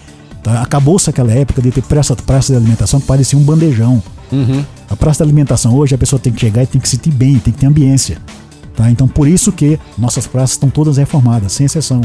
Tá? 0.44 0.62
Acabou-se 0.62 1.10
aquela 1.10 1.32
época 1.32 1.62
de 1.62 1.72
ter 1.72 1.82
praça, 1.82 2.16
praça 2.16 2.52
de 2.52 2.58
alimentação 2.58 3.00
que 3.00 3.08
parecia 3.08 3.40
um 3.40 3.44
bandejão. 3.44 4.04
Uhum. 4.32 4.64
A 4.90 4.96
praça 4.96 5.20
da 5.20 5.26
alimentação 5.26 5.76
hoje 5.76 5.96
a 5.96 5.98
pessoa 5.98 6.20
tem 6.20 6.34
que 6.34 6.40
chegar 6.40 6.64
e 6.64 6.68
tem 6.68 6.80
que 6.80 6.88
se 6.88 6.96
sentir 6.96 7.12
bem, 7.12 7.40
tem 7.40 7.54
que 7.54 7.60
ter 7.60 7.66
ambiência. 7.66 8.18
Tá? 8.76 8.90
Então 8.92 9.08
por 9.08 9.28
isso 9.28 9.52
que 9.52 9.80
nossas 9.98 10.28
praças 10.28 10.52
estão 10.52 10.70
todas 10.70 10.98
reformadas, 10.98 11.52
sem 11.52 11.66
exceção. 11.66 12.02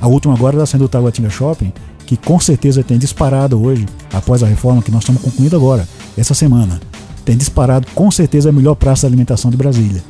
A 0.00 0.06
última 0.06 0.34
agora 0.34 0.56
está 0.56 0.66
sendo 0.66 0.84
o 0.84 0.88
Taguatinga 0.88 1.30
Shopping, 1.30 1.72
que 2.04 2.16
com 2.16 2.38
certeza 2.38 2.82
tem 2.82 2.98
disparado 2.98 3.60
hoje, 3.60 3.86
após 4.12 4.42
a 4.42 4.46
reforma 4.46 4.82
que 4.82 4.90
nós 4.90 5.02
estamos 5.02 5.20
concluindo 5.22 5.56
agora, 5.56 5.86
essa 6.16 6.34
semana. 6.34 6.80
Tem 7.24 7.36
disparado 7.36 7.86
com 7.94 8.10
certeza 8.10 8.50
a 8.50 8.52
melhor 8.52 8.76
praça 8.76 9.00
de 9.00 9.06
alimentação 9.08 9.50
de 9.50 9.56
Brasília. 9.56 10.02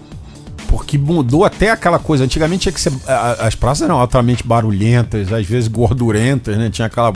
Porque 0.69 0.99
mudou 0.99 1.45
até 1.45 1.71
aquela 1.71 1.99
coisa. 1.99 2.25
Antigamente 2.25 2.63
tinha 2.63 2.73
que 2.73 2.81
ser. 2.81 2.93
As 3.41 3.55
praças 3.55 3.83
eram 3.83 3.99
altamente 3.99 4.47
barulhentas, 4.47 5.33
às 5.33 5.47
vezes 5.47 5.69
gordurentas, 5.69 6.59
né? 6.59 6.69
Tinha 6.69 6.87
aquela 6.87 7.13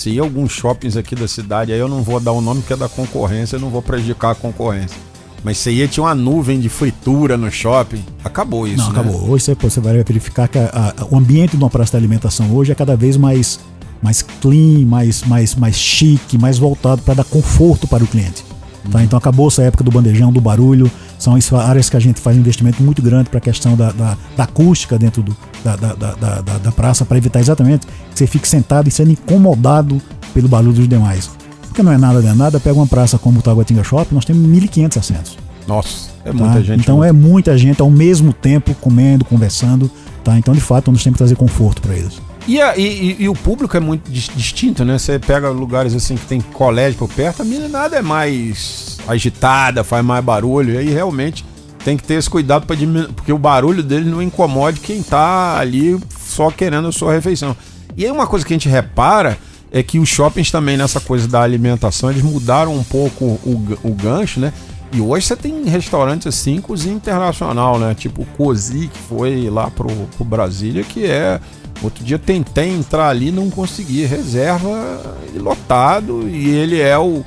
se 0.00 0.08
ir 0.08 0.18
alguns 0.18 0.50
shoppings 0.50 0.96
aqui 0.96 1.14
da 1.14 1.28
cidade, 1.28 1.74
aí 1.74 1.78
eu 1.78 1.86
não 1.86 2.02
vou 2.02 2.18
dar 2.18 2.32
o 2.32 2.40
nome 2.40 2.62
porque 2.62 2.72
é 2.72 2.76
da 2.76 2.88
concorrência, 2.88 3.56
eu 3.56 3.60
não 3.60 3.68
vou 3.68 3.82
prejudicar 3.82 4.30
a 4.30 4.34
concorrência. 4.34 4.96
Mas 5.44 5.58
se 5.58 5.70
ia 5.70 5.86
tinha 5.86 6.04
uma 6.04 6.14
nuvem 6.14 6.58
de 6.58 6.70
fritura 6.70 7.36
no 7.36 7.50
shopping, 7.50 8.02
acabou 8.24 8.66
isso. 8.66 8.78
Não, 8.78 8.92
né? 8.94 9.00
acabou. 9.00 9.28
Hoje 9.28 9.44
você, 9.44 9.54
você 9.54 9.78
vai 9.78 10.02
verificar 10.02 10.48
que 10.48 10.56
a, 10.56 10.94
a, 10.98 11.04
o 11.04 11.18
ambiente 11.18 11.50
de 11.50 11.62
uma 11.62 11.68
praça 11.68 11.90
de 11.90 11.96
alimentação 11.98 12.50
hoje 12.50 12.72
é 12.72 12.74
cada 12.74 12.96
vez 12.96 13.18
mais, 13.18 13.60
mais 14.02 14.22
clean, 14.22 14.86
mais, 14.86 15.22
mais, 15.24 15.54
mais 15.54 15.76
chique, 15.76 16.38
mais 16.38 16.58
voltado 16.58 17.02
para 17.02 17.12
dar 17.12 17.24
conforto 17.24 17.86
para 17.86 18.02
o 18.02 18.06
cliente. 18.06 18.42
Tá? 18.90 19.02
Então 19.04 19.18
acabou 19.18 19.48
essa 19.48 19.62
época 19.62 19.84
do 19.84 19.90
bandejão, 19.90 20.32
do 20.32 20.40
barulho. 20.40 20.90
São 21.18 21.36
áreas 21.58 21.90
que 21.90 21.96
a 21.98 22.00
gente 22.00 22.20
faz 22.20 22.36
um 22.38 22.40
investimento 22.40 22.82
muito 22.82 23.02
grande 23.02 23.28
para 23.28 23.36
a 23.36 23.42
questão 23.42 23.76
da, 23.76 23.92
da, 23.92 24.16
da, 24.34 24.44
acústica 24.44 24.98
dentro 24.98 25.22
do, 25.22 25.36
da, 25.64 25.76
da, 25.76 25.94
da, 25.94 26.58
da 26.58 26.72
praça, 26.72 27.04
para 27.04 27.18
evitar 27.18 27.40
exatamente 27.40 27.86
que 27.86 27.92
você 28.14 28.26
fique 28.26 28.48
sentado 28.48 28.88
e 28.88 28.90
sendo 28.90 29.10
incomodado 29.10 30.00
pelo 30.32 30.48
barulho 30.48 30.72
dos 30.72 30.88
demais. 30.88 31.30
Porque 31.62 31.82
não 31.82 31.92
é 31.92 31.98
nada 31.98 32.20
de 32.20 32.32
nada, 32.32 32.58
pega 32.58 32.76
uma 32.76 32.86
praça 32.86 33.18
como 33.18 33.38
o 33.38 33.42
Taguatinga 33.42 33.84
Shopping, 33.84 34.14
nós 34.14 34.24
temos 34.24 34.46
1.500 34.48 34.96
assentos. 34.98 35.38
Nossa, 35.66 36.10
é 36.24 36.32
muita 36.32 36.54
tá? 36.54 36.60
gente. 36.62 36.80
Então 36.80 36.96
muito... 36.96 37.08
é 37.08 37.12
muita 37.12 37.58
gente 37.58 37.80
ao 37.80 37.90
mesmo 37.90 38.32
tempo 38.32 38.74
comendo, 38.74 39.24
conversando. 39.24 39.90
Tá? 40.24 40.36
Então, 40.36 40.52
de 40.52 40.60
fato, 40.60 40.90
nós 40.90 41.02
temos 41.02 41.14
que 41.14 41.18
trazer 41.18 41.36
conforto 41.36 41.80
para 41.80 41.94
eles. 41.94 42.20
E, 42.46 42.60
a, 42.60 42.76
e, 42.76 43.16
e, 43.20 43.28
o 43.28 43.34
público 43.34 43.76
é 43.76 43.80
muito 43.80 44.10
distinto, 44.10 44.84
né? 44.84 44.98
Você 44.98 45.18
pega 45.18 45.50
lugares 45.50 45.94
assim 45.94 46.16
que 46.16 46.26
tem 46.26 46.40
colégio 46.40 46.98
por 46.98 47.08
perto, 47.08 47.42
a 47.42 47.44
meninada 47.44 47.96
é 47.96 48.02
mais 48.02 48.98
agitada, 49.06 49.84
faz 49.84 50.04
mais 50.04 50.24
barulho, 50.24 50.74
e 50.74 50.78
aí 50.78 50.90
realmente 50.90 51.44
tem 51.84 51.96
que 51.96 52.02
ter 52.02 52.14
esse 52.14 52.28
cuidado 52.28 52.66
para 52.66 52.76
diminuir, 52.76 53.12
porque 53.12 53.32
o 53.32 53.38
barulho 53.38 53.82
dele 53.82 54.10
não 54.10 54.22
incomode 54.22 54.80
quem 54.80 55.02
tá 55.02 55.58
ali 55.58 55.98
só 56.18 56.50
querendo 56.50 56.88
a 56.88 56.92
sua 56.92 57.12
refeição. 57.12 57.56
E 57.96 58.04
aí 58.04 58.10
uma 58.10 58.26
coisa 58.26 58.44
que 58.44 58.52
a 58.52 58.56
gente 58.56 58.68
repara 58.68 59.38
é 59.72 59.82
que 59.82 59.98
os 59.98 60.08
shoppings 60.08 60.50
também 60.50 60.76
nessa 60.76 61.00
coisa 61.00 61.28
da 61.28 61.42
alimentação, 61.42 62.10
eles 62.10 62.22
mudaram 62.22 62.74
um 62.74 62.82
pouco 62.82 63.24
o, 63.24 63.78
o 63.82 63.94
gancho, 63.94 64.40
né? 64.40 64.52
E 64.92 65.00
hoje 65.00 65.26
você 65.26 65.36
tem 65.36 65.64
restaurantes 65.64 66.26
assim, 66.26 66.60
cozinha 66.60 66.94
internacional, 66.94 67.78
né? 67.78 67.94
Tipo 67.94 68.22
o 68.22 68.26
Cozi, 68.26 68.88
que 68.92 68.98
foi 68.98 69.48
lá 69.48 69.70
pro, 69.70 69.88
pro 70.16 70.24
Brasília, 70.24 70.82
que 70.82 71.06
é 71.06 71.40
Outro 71.82 72.04
dia 72.04 72.18
tentei 72.18 72.68
entrar 72.68 73.08
ali, 73.08 73.30
não 73.30 73.48
consegui. 73.48 74.04
Reserva 74.04 75.00
lotado 75.34 76.28
e 76.28 76.50
ele 76.50 76.80
é 76.80 76.98
o. 76.98 77.24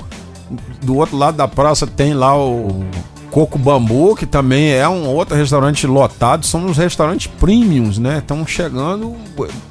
Do 0.84 0.98
outro 0.98 1.18
lado 1.18 1.38
da 1.38 1.48
praça 1.48 1.88
tem 1.88 2.14
lá 2.14 2.38
o 2.38 2.86
Coco 3.34 3.58
Bambu, 3.58 4.16
que 4.16 4.28
também 4.28 4.74
é 4.74 4.88
um 4.88 5.08
outro 5.08 5.36
restaurante 5.36 5.88
lotado. 5.88 6.46
São 6.46 6.68
os 6.68 6.78
restaurantes 6.78 7.26
premiums, 7.26 7.98
né? 7.98 8.20
Estão 8.20 8.46
chegando. 8.46 9.16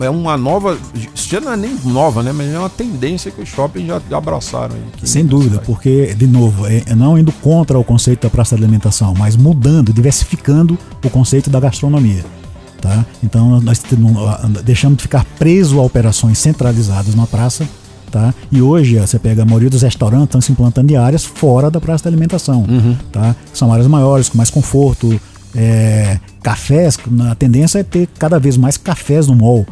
É 0.01 0.11
uma 0.11 0.37
nova. 0.37 0.77
Isso 1.15 1.29
já 1.29 1.41
não 1.41 1.53
é 1.53 1.57
nem 1.57 1.79
nova, 1.85 2.25
né? 2.25 2.33
Mas 2.33 2.53
é 2.53 2.59
uma 2.59 2.69
tendência 2.69 3.31
que 3.31 3.41
os 3.41 3.49
shoppings 3.49 3.87
já 3.87 4.19
abraçaram. 4.19 4.75
Aqui 4.93 5.09
Sem 5.09 5.25
dúvida, 5.25 5.51
cidade. 5.51 5.67
porque, 5.67 6.13
de 6.13 6.27
novo, 6.27 6.67
é, 6.67 6.83
é 6.87 6.95
não 6.97 7.17
indo 7.17 7.31
contra 7.31 7.79
o 7.79 7.85
conceito 7.85 8.23
da 8.23 8.31
praça 8.31 8.57
de 8.57 8.65
alimentação, 8.65 9.15
mas 9.17 9.37
mudando, 9.37 9.93
diversificando 9.93 10.77
o 11.05 11.09
conceito 11.09 11.49
da 11.49 11.61
gastronomia. 11.61 12.25
Tá? 12.81 13.07
Então 13.23 13.61
nós 13.61 13.81
deixamos 14.65 14.97
de 14.97 15.05
ficar 15.05 15.25
preso 15.39 15.79
a 15.79 15.85
operações 15.85 16.37
centralizadas 16.39 17.15
na 17.15 17.29
praça. 17.29 17.65
Tá? 18.13 18.35
E 18.53 18.61
hoje 18.61 18.99
você 18.99 19.19
pega 19.19 19.43
a 19.43 19.47
maioria 19.47 19.71
dos 19.71 19.81
restaurantes 19.81 20.27
estão 20.27 20.41
se 20.43 20.53
implantando 20.53 20.93
em 20.93 20.97
áreas 20.97 21.25
fora 21.25 21.71
da 21.71 21.81
praça 21.81 22.03
de 22.03 22.09
alimentação. 22.09 22.67
Uhum. 22.69 22.95
Tá? 23.11 23.35
São 23.55 23.73
áreas 23.73 23.89
maiores, 23.89 24.29
com 24.29 24.37
mais 24.37 24.51
conforto, 24.51 25.19
é, 25.55 26.19
cafés, 26.43 26.99
a 27.31 27.35
tendência 27.35 27.79
é 27.79 27.83
ter 27.83 28.07
cada 28.19 28.39
vez 28.39 28.59
mais 28.59 28.77
cafés 28.77 29.27
no 29.27 29.35
mall, 29.35 29.67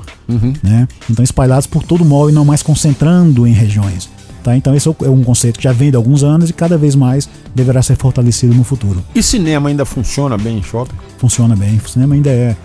né? 0.63 0.87
Então 1.09 1.23
espalhados 1.23 1.67
por 1.67 1.83
todo 1.83 2.03
o 2.03 2.05
mall 2.05 2.31
e 2.31 2.33
não 2.33 2.45
mais 2.45 2.63
concentrando 2.63 3.47
em 3.47 3.53
regiões. 3.53 4.09
Tá? 4.43 4.57
Então 4.57 4.75
esse 4.75 4.89
é 4.89 5.09
um 5.09 5.23
conceito 5.23 5.59
que 5.59 5.65
já 5.65 5.73
vem 5.73 5.91
de 5.91 5.97
alguns 5.97 6.23
anos 6.23 6.49
e 6.49 6.53
cada 6.53 6.79
vez 6.79 6.95
mais 6.95 7.29
deverá 7.55 7.83
ser 7.83 7.97
fortalecido 7.97 8.55
no 8.55 8.65
futuro. 8.65 9.05
E 9.15 9.23
cinema 9.23 9.69
ainda 9.69 9.85
funciona 9.85 10.39
bem 10.39 10.59
em 10.59 10.63
shopping? 10.63 10.95
Funciona 11.19 11.55
bem. 11.55 11.79
O 11.85 11.89
cinema 11.89 12.15
ainda 12.15 12.31
é, 12.31 12.57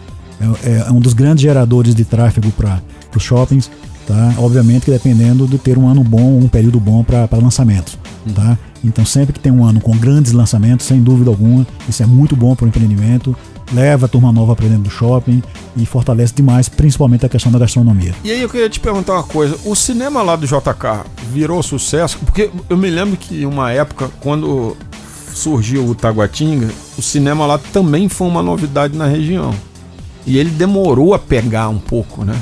é, 0.63 0.86
é 0.88 0.91
um 0.91 0.99
dos 0.99 1.13
grandes 1.13 1.41
geradores 1.41 1.93
de 1.93 2.05
tráfego 2.05 2.49
para 2.51 2.82
os 3.13 3.23
shoppings. 3.23 3.69
Tá? 4.08 4.36
Obviamente 4.38 4.86
que 4.86 4.91
dependendo 4.91 5.47
de 5.47 5.58
ter 5.58 5.78
um 5.78 5.88
ano 5.88 6.03
bom, 6.03 6.38
um 6.38 6.47
período 6.47 6.80
bom 6.80 7.03
para 7.03 7.28
lançamentos. 7.41 7.97
Tá? 8.36 8.58
Então 8.84 9.03
sempre 9.06 9.34
que 9.34 9.39
tem 9.39 9.51
um 9.51 9.66
ano 9.66 9.82
com 9.82 9.97
grandes 9.97 10.32
lançamentos, 10.32 10.86
sem 10.86 11.01
dúvida 11.01 11.30
alguma, 11.30 11.66
isso 11.89 12.03
é 12.03 12.06
muito 12.06 12.36
bom 12.36 12.56
para 12.56 12.66
o 12.66 12.68
empreendimento, 12.68 13.36
leva 13.74 14.06
a 14.06 14.10
turma 14.10 14.32
nova 14.32 14.56
para 14.56 14.68
dentro 14.68 14.84
do 14.84 14.89
shopping 14.89 15.41
e 15.76 15.86
fortalece 15.86 16.34
demais, 16.34 16.70
principalmente 16.70 17.26
a 17.26 17.30
questão 17.30 17.51
da 17.51 17.58
gastronomia. 17.58 18.14
E 18.24 18.32
aí 18.32 18.41
eu 18.41 18.49
queria 18.49 18.70
te 18.70 18.80
perguntar 18.80 19.14
uma 19.14 19.24
coisa, 19.24 19.58
o 19.66 19.76
cinema 19.76 20.22
lá 20.22 20.36
do 20.36 20.45
JK 20.45 21.10
virou 21.32 21.64
sucesso? 21.64 22.20
Porque 22.20 22.51
eu 22.70 22.78
me 22.78 22.89
lembro 22.89 23.18
que 23.18 23.45
uma 23.45 23.72
época, 23.72 24.10
quando 24.20 24.78
surgiu 25.34 25.86
o 25.86 25.95
Taguatinga, 25.95 26.70
o 26.97 27.01
cinema 27.01 27.45
lá 27.45 27.58
também 27.58 28.08
foi 28.08 28.28
uma 28.28 28.43
novidade 28.43 28.95
na 28.95 29.08
região. 29.08 29.53
E 30.26 30.38
ele 30.38 30.49
demorou 30.49 31.14
a 31.14 31.20
pegar 31.20 31.70
um 31.70 31.78
pouco, 31.78 32.24
né? 32.24 32.36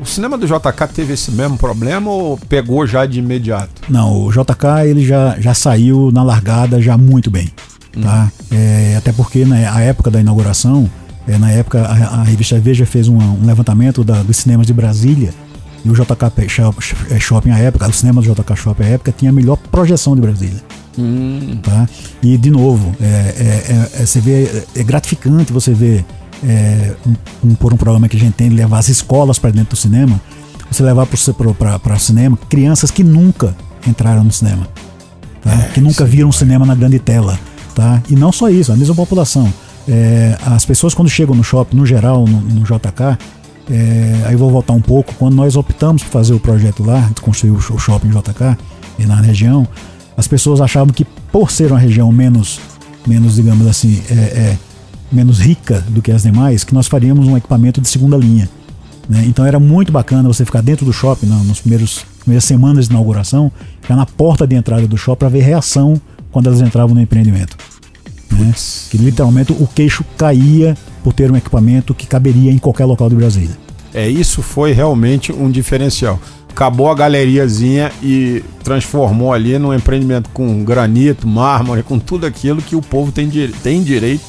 O 0.00 0.04
cinema 0.04 0.36
do 0.36 0.46
JK 0.46 0.88
teve 0.94 1.14
esse 1.14 1.30
mesmo 1.30 1.56
problema 1.56 2.10
ou 2.10 2.36
pegou 2.36 2.86
já 2.86 3.06
de 3.06 3.18
imediato? 3.18 3.82
Não, 3.88 4.24
o 4.26 4.30
JK 4.30 4.84
ele 4.86 5.04
já, 5.04 5.36
já 5.40 5.54
saiu 5.54 6.10
na 6.12 6.22
largada 6.22 6.80
já 6.82 6.96
muito 6.98 7.30
bem. 7.30 7.50
Tá? 8.02 8.30
É, 8.50 8.94
até 8.98 9.10
porque 9.10 9.44
na 9.46 9.56
a 9.74 9.80
época 9.80 10.10
da 10.10 10.20
inauguração, 10.20 10.88
é, 11.26 11.38
na 11.38 11.50
época 11.50 11.80
a, 11.82 12.20
a 12.20 12.22
revista 12.24 12.58
Veja 12.60 12.84
fez 12.84 13.08
uma- 13.08 13.24
um 13.24 13.46
levantamento 13.46 14.04
da- 14.04 14.22
dos 14.22 14.36
cinemas 14.36 14.66
de 14.66 14.74
Brasília 14.74 15.30
e 15.82 15.88
o 15.88 15.94
JK 15.94 16.44
é, 17.10 17.18
Shopping 17.18 17.50
à 17.52 17.58
época, 17.58 17.88
o 17.88 17.92
cinema 17.92 18.20
do 18.20 18.34
JK 18.34 18.54
Shopping 18.54 18.82
à 18.82 18.86
época 18.88 19.14
tinha 19.16 19.30
a 19.30 19.34
melhor 19.34 19.56
projeção 19.56 20.14
de 20.14 20.20
Brasília. 20.20 20.60
Tá? 21.62 21.88
E 22.22 22.36
de 22.36 22.50
novo, 22.50 22.94
é, 23.00 23.04
é- 23.04 23.72
é- 23.98 24.02
é- 24.02 24.06
você 24.06 24.20
vê, 24.20 24.64
é 24.74 24.82
gratificante 24.82 25.52
você 25.52 25.72
ver 25.72 26.04
é, 26.44 26.94
um, 27.06 27.48
um- 27.50 27.54
por 27.54 27.72
um 27.72 27.76
programa 27.76 28.08
que 28.08 28.16
a 28.16 28.20
gente 28.20 28.34
tem 28.34 28.48
de 28.48 28.54
levar 28.56 28.78
as 28.78 28.88
escolas 28.88 29.38
para 29.38 29.50
dentro 29.50 29.70
do 29.70 29.76
cinema, 29.76 30.20
você 30.70 30.82
levar 30.82 31.06
para 31.06 31.94
o 31.94 31.98
cinema 31.98 32.38
crianças 32.48 32.90
que 32.90 33.04
nunca 33.04 33.56
entraram 33.86 34.24
no 34.24 34.32
cinema 34.32 34.66
tá? 35.46 35.68
que 35.72 35.80
nunca 35.80 36.04
viram 36.04 36.32
cinema 36.32 36.66
na 36.66 36.74
grande 36.74 36.98
tela. 36.98 37.38
Tá? 37.74 38.02
E 38.08 38.16
não 38.16 38.32
só 38.32 38.48
isso, 38.48 38.72
a 38.72 38.76
mesma 38.76 38.94
população. 38.94 39.52
É, 39.88 40.36
as 40.44 40.64
pessoas 40.64 40.92
quando 40.94 41.08
chegam 41.08 41.34
no 41.34 41.44
shopping, 41.44 41.76
no 41.76 41.86
geral, 41.86 42.26
no, 42.26 42.40
no 42.40 42.62
JK, 42.64 43.16
é, 43.70 44.22
aí 44.26 44.34
vou 44.34 44.50
voltar 44.50 44.72
um 44.72 44.80
pouco, 44.80 45.14
quando 45.14 45.34
nós 45.34 45.56
optamos 45.56 46.02
por 46.02 46.10
fazer 46.10 46.34
o 46.34 46.40
projeto 46.40 46.82
lá, 46.82 47.00
de 47.14 47.20
construir 47.20 47.50
o, 47.50 47.56
o 47.56 47.78
shopping 47.78 48.08
JK 48.08 48.56
e 48.98 49.06
na 49.06 49.16
região, 49.20 49.68
as 50.16 50.26
pessoas 50.26 50.60
achavam 50.60 50.92
que 50.92 51.04
por 51.04 51.50
ser 51.50 51.70
uma 51.70 51.78
região 51.78 52.10
menos, 52.10 52.58
menos 53.06 53.36
digamos 53.36 53.66
assim, 53.66 54.02
é, 54.10 54.14
é, 54.14 54.58
menos 55.16 55.38
rica 55.40 55.82
do 55.88 56.00
que 56.02 56.12
as 56.12 56.22
demais, 56.22 56.62
que 56.64 56.74
nós 56.74 56.86
faríamos 56.86 57.26
um 57.26 57.36
equipamento 57.36 57.80
de 57.80 57.88
segunda 57.88 58.16
linha. 58.16 58.48
né? 59.08 59.22
Então 59.26 59.44
era 59.46 59.60
muito 59.60 59.92
bacana 59.92 60.28
você 60.28 60.44
ficar 60.44 60.60
dentro 60.60 60.84
do 60.84 60.92
shopping 60.92 61.26
na- 61.26 61.36
nos 61.44 61.60
primeiros 61.60 62.04
primeiras 62.20 62.44
semanas 62.44 62.86
de 62.86 62.90
inauguração, 62.92 63.52
já 63.88 63.94
na 63.94 64.04
porta 64.04 64.44
de 64.48 64.56
entrada 64.56 64.84
do 64.88 64.96
shopping 64.98 65.18
para 65.20 65.28
ver 65.28 65.42
reação 65.42 66.00
quando 66.32 66.48
elas 66.48 66.60
entravam 66.60 66.92
no 66.94 67.00
empreendimento. 67.00 67.56
né? 68.32 68.52
Que 68.90 68.98
literalmente 68.98 69.52
o 69.52 69.66
queixo 69.66 70.04
caía 70.18 70.76
por 71.04 71.12
ter 71.12 71.30
um 71.30 71.36
equipamento 71.36 71.94
que 71.94 72.04
caberia 72.06 72.50
em 72.50 72.58
qualquer 72.58 72.84
local 72.84 73.08
de 73.08 73.14
Brasília. 73.14 73.56
É, 73.94 74.08
isso 74.08 74.42
foi 74.42 74.72
realmente 74.72 75.32
um 75.32 75.48
diferencial. 75.50 76.18
Acabou 76.50 76.90
a 76.90 76.94
galeriazinha 76.94 77.92
e 78.02 78.42
transformou 78.64 79.32
ali 79.32 79.56
num 79.58 79.72
empreendimento 79.72 80.28
com 80.34 80.64
granito, 80.64 81.26
mármore, 81.28 81.82
com 81.84 81.98
tudo 81.98 82.26
aquilo 82.26 82.60
que 82.60 82.74
o 82.74 82.82
povo 82.82 83.12
tem, 83.12 83.30
tem 83.62 83.82
direito 83.84 84.24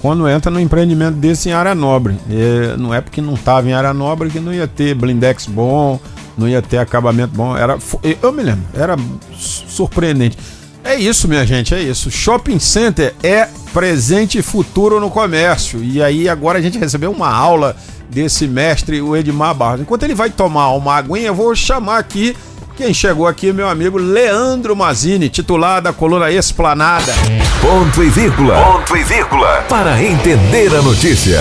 quando 0.00 0.28
entra 0.28 0.50
num 0.50 0.60
empreendimento 0.60 1.14
desse 1.16 1.48
em 1.48 1.52
área 1.52 1.74
nobre. 1.74 2.16
É, 2.30 2.76
não 2.76 2.92
é 2.94 3.00
porque 3.00 3.20
não 3.20 3.34
estava 3.34 3.68
em 3.68 3.72
área 3.72 3.92
nobre 3.92 4.30
que 4.30 4.40
não 4.40 4.52
ia 4.52 4.66
ter 4.66 4.94
blindex 4.94 5.46
bom, 5.46 6.00
não 6.36 6.48
ia 6.48 6.62
ter 6.62 6.78
acabamento 6.78 7.34
bom. 7.34 7.56
Era, 7.56 7.78
eu 8.22 8.32
me 8.32 8.42
lembro, 8.42 8.64
era 8.74 8.96
su- 9.36 9.64
surpreendente. 9.68 10.38
É 10.82 10.94
isso, 10.94 11.28
minha 11.28 11.44
gente, 11.46 11.74
é 11.74 11.82
isso. 11.82 12.10
Shopping 12.10 12.58
Center 12.58 13.14
é 13.22 13.46
presente 13.72 14.38
e 14.38 14.42
futuro 14.42 14.98
no 14.98 15.10
comércio. 15.10 15.82
E 15.84 16.02
aí 16.02 16.28
agora 16.28 16.58
a 16.58 16.62
gente 16.62 16.78
recebeu 16.78 17.10
uma 17.10 17.30
aula 17.30 17.76
desse 18.08 18.48
mestre, 18.48 19.00
o 19.02 19.14
Edmar 19.14 19.54
Barros. 19.54 19.82
Enquanto 19.82 20.02
ele 20.04 20.14
vai 20.14 20.30
tomar 20.30 20.70
uma 20.72 20.94
aguinha, 20.96 21.26
eu 21.28 21.34
vou 21.34 21.54
chamar 21.54 21.98
aqui 21.98 22.34
quem 22.80 22.94
chegou 22.94 23.26
aqui, 23.26 23.52
meu 23.52 23.68
amigo 23.68 23.98
Leandro 23.98 24.74
Mazini, 24.74 25.28
titular 25.28 25.82
da 25.82 25.92
coluna 25.92 26.30
Esplanada. 26.30 27.12
Ponto 27.60 28.02
e 28.02 28.08
vírgula. 28.08 28.54
Ponto 28.54 28.96
e 28.96 29.04
vírgula. 29.04 29.62
Para 29.68 30.02
entender 30.02 30.74
a 30.74 30.80
notícia. 30.80 31.40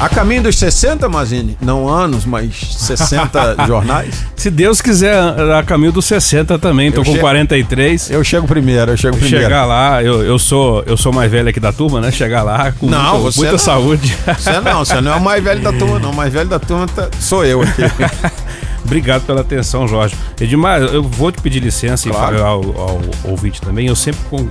A 0.00 0.08
caminho 0.08 0.44
dos 0.44 0.56
60, 0.56 1.06
Mazini, 1.06 1.58
não 1.60 1.86
anos, 1.86 2.24
mas 2.24 2.54
60 2.78 3.56
jornais. 3.68 4.14
Se 4.36 4.48
Deus 4.48 4.80
quiser, 4.80 5.18
a 5.18 5.62
caminho 5.62 5.92
dos 5.92 6.06
60 6.06 6.58
também. 6.58 6.90
Tô 6.90 7.00
Eu 7.02 7.04
com 7.04 7.12
che- 7.12 7.18
43. 7.18 8.10
Eu 8.10 8.24
chego 8.24 8.46
primeiro, 8.46 8.92
eu 8.92 8.96
chego 8.96 9.18
primeiro. 9.18 9.44
Chegar 9.44 9.66
lá, 9.66 10.02
eu, 10.02 10.22
eu 10.22 10.38
sou 10.38 10.82
eu 10.86 10.96
sou 10.96 11.12
mais 11.12 11.30
velho 11.30 11.48
aqui 11.50 11.60
da 11.60 11.72
turma, 11.74 12.00
né? 12.00 12.10
Chegar 12.10 12.42
lá 12.42 12.72
com 12.72 12.86
Não, 12.86 13.18
muita, 13.20 13.36
muita 13.36 13.52
não. 13.52 13.58
saúde. 13.58 14.16
Você 14.38 14.60
não, 14.60 14.78
você 14.78 15.00
não 15.02 15.12
é 15.12 15.16
o 15.16 15.20
mais 15.20 15.44
velho 15.44 15.60
da 15.60 15.72
turma, 15.74 15.98
não. 15.98 16.10
O 16.12 16.16
mais 16.16 16.32
velho 16.32 16.48
da 16.48 16.58
turma 16.58 16.86
tá- 16.86 17.08
sou 17.20 17.44
eu 17.44 17.60
aqui. 17.60 17.82
Obrigado 18.88 19.26
pela 19.26 19.42
atenção, 19.42 19.86
Jorge. 19.86 20.14
Edmar, 20.40 20.80
eu 20.80 21.02
vou 21.02 21.30
te 21.30 21.42
pedir 21.42 21.60
licença 21.60 22.08
Claro. 22.08 22.38
e 22.38 22.40
ao, 22.40 22.80
ao 22.80 23.00
ouvinte 23.24 23.60
também. 23.60 23.86
Eu 23.86 23.94
sempre 23.94 24.20
com- 24.30 24.48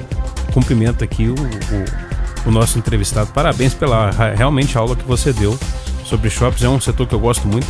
cumprimento 0.54 1.04
aqui 1.04 1.28
o, 1.28 1.34
o- 1.34 2.50
o 2.50 2.52
nosso 2.52 2.78
entrevistado. 2.78 3.32
Parabéns 3.34 3.74
pela 3.74 4.12
realmente 4.36 4.78
aula 4.78 4.96
que 4.96 5.04
você 5.06 5.34
deu 5.34 5.58
sobre 6.06 6.30
shoppings. 6.30 6.64
É 6.64 6.70
um 6.70 6.80
setor 6.80 7.08
que 7.08 7.16
eu 7.16 7.20
gosto 7.20 7.48
muito. 7.48 7.66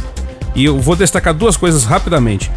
E 0.53 0.65
eu 0.65 0.77
vou 0.77 0.93
destacar 0.95 1.33
duas 1.33 1.55
coisas 1.55 1.85
rapidamente. 1.85 2.51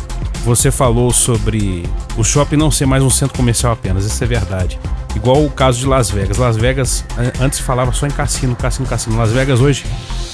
Você 0.44 0.72
falou 0.72 1.12
sobre 1.12 1.84
o 2.16 2.24
shopping 2.24 2.56
não 2.56 2.70
ser 2.70 2.86
mais 2.86 3.04
um 3.04 3.10
centro 3.10 3.36
comercial 3.36 3.74
apenas, 3.74 4.04
isso 4.06 4.24
é 4.24 4.26
verdade. 4.26 4.76
Igual 5.14 5.44
o 5.44 5.50
caso 5.50 5.78
de 5.78 5.86
Las 5.86 6.10
Vegas. 6.10 6.36
Las 6.36 6.56
Vegas 6.56 7.04
an- 7.16 7.44
antes 7.44 7.60
falava 7.60 7.92
só 7.92 8.06
em 8.08 8.10
cassino, 8.10 8.56
cassino, 8.56 8.88
cassino. 8.88 9.16
Las 9.16 9.30
Vegas 9.30 9.60
hoje 9.60 9.84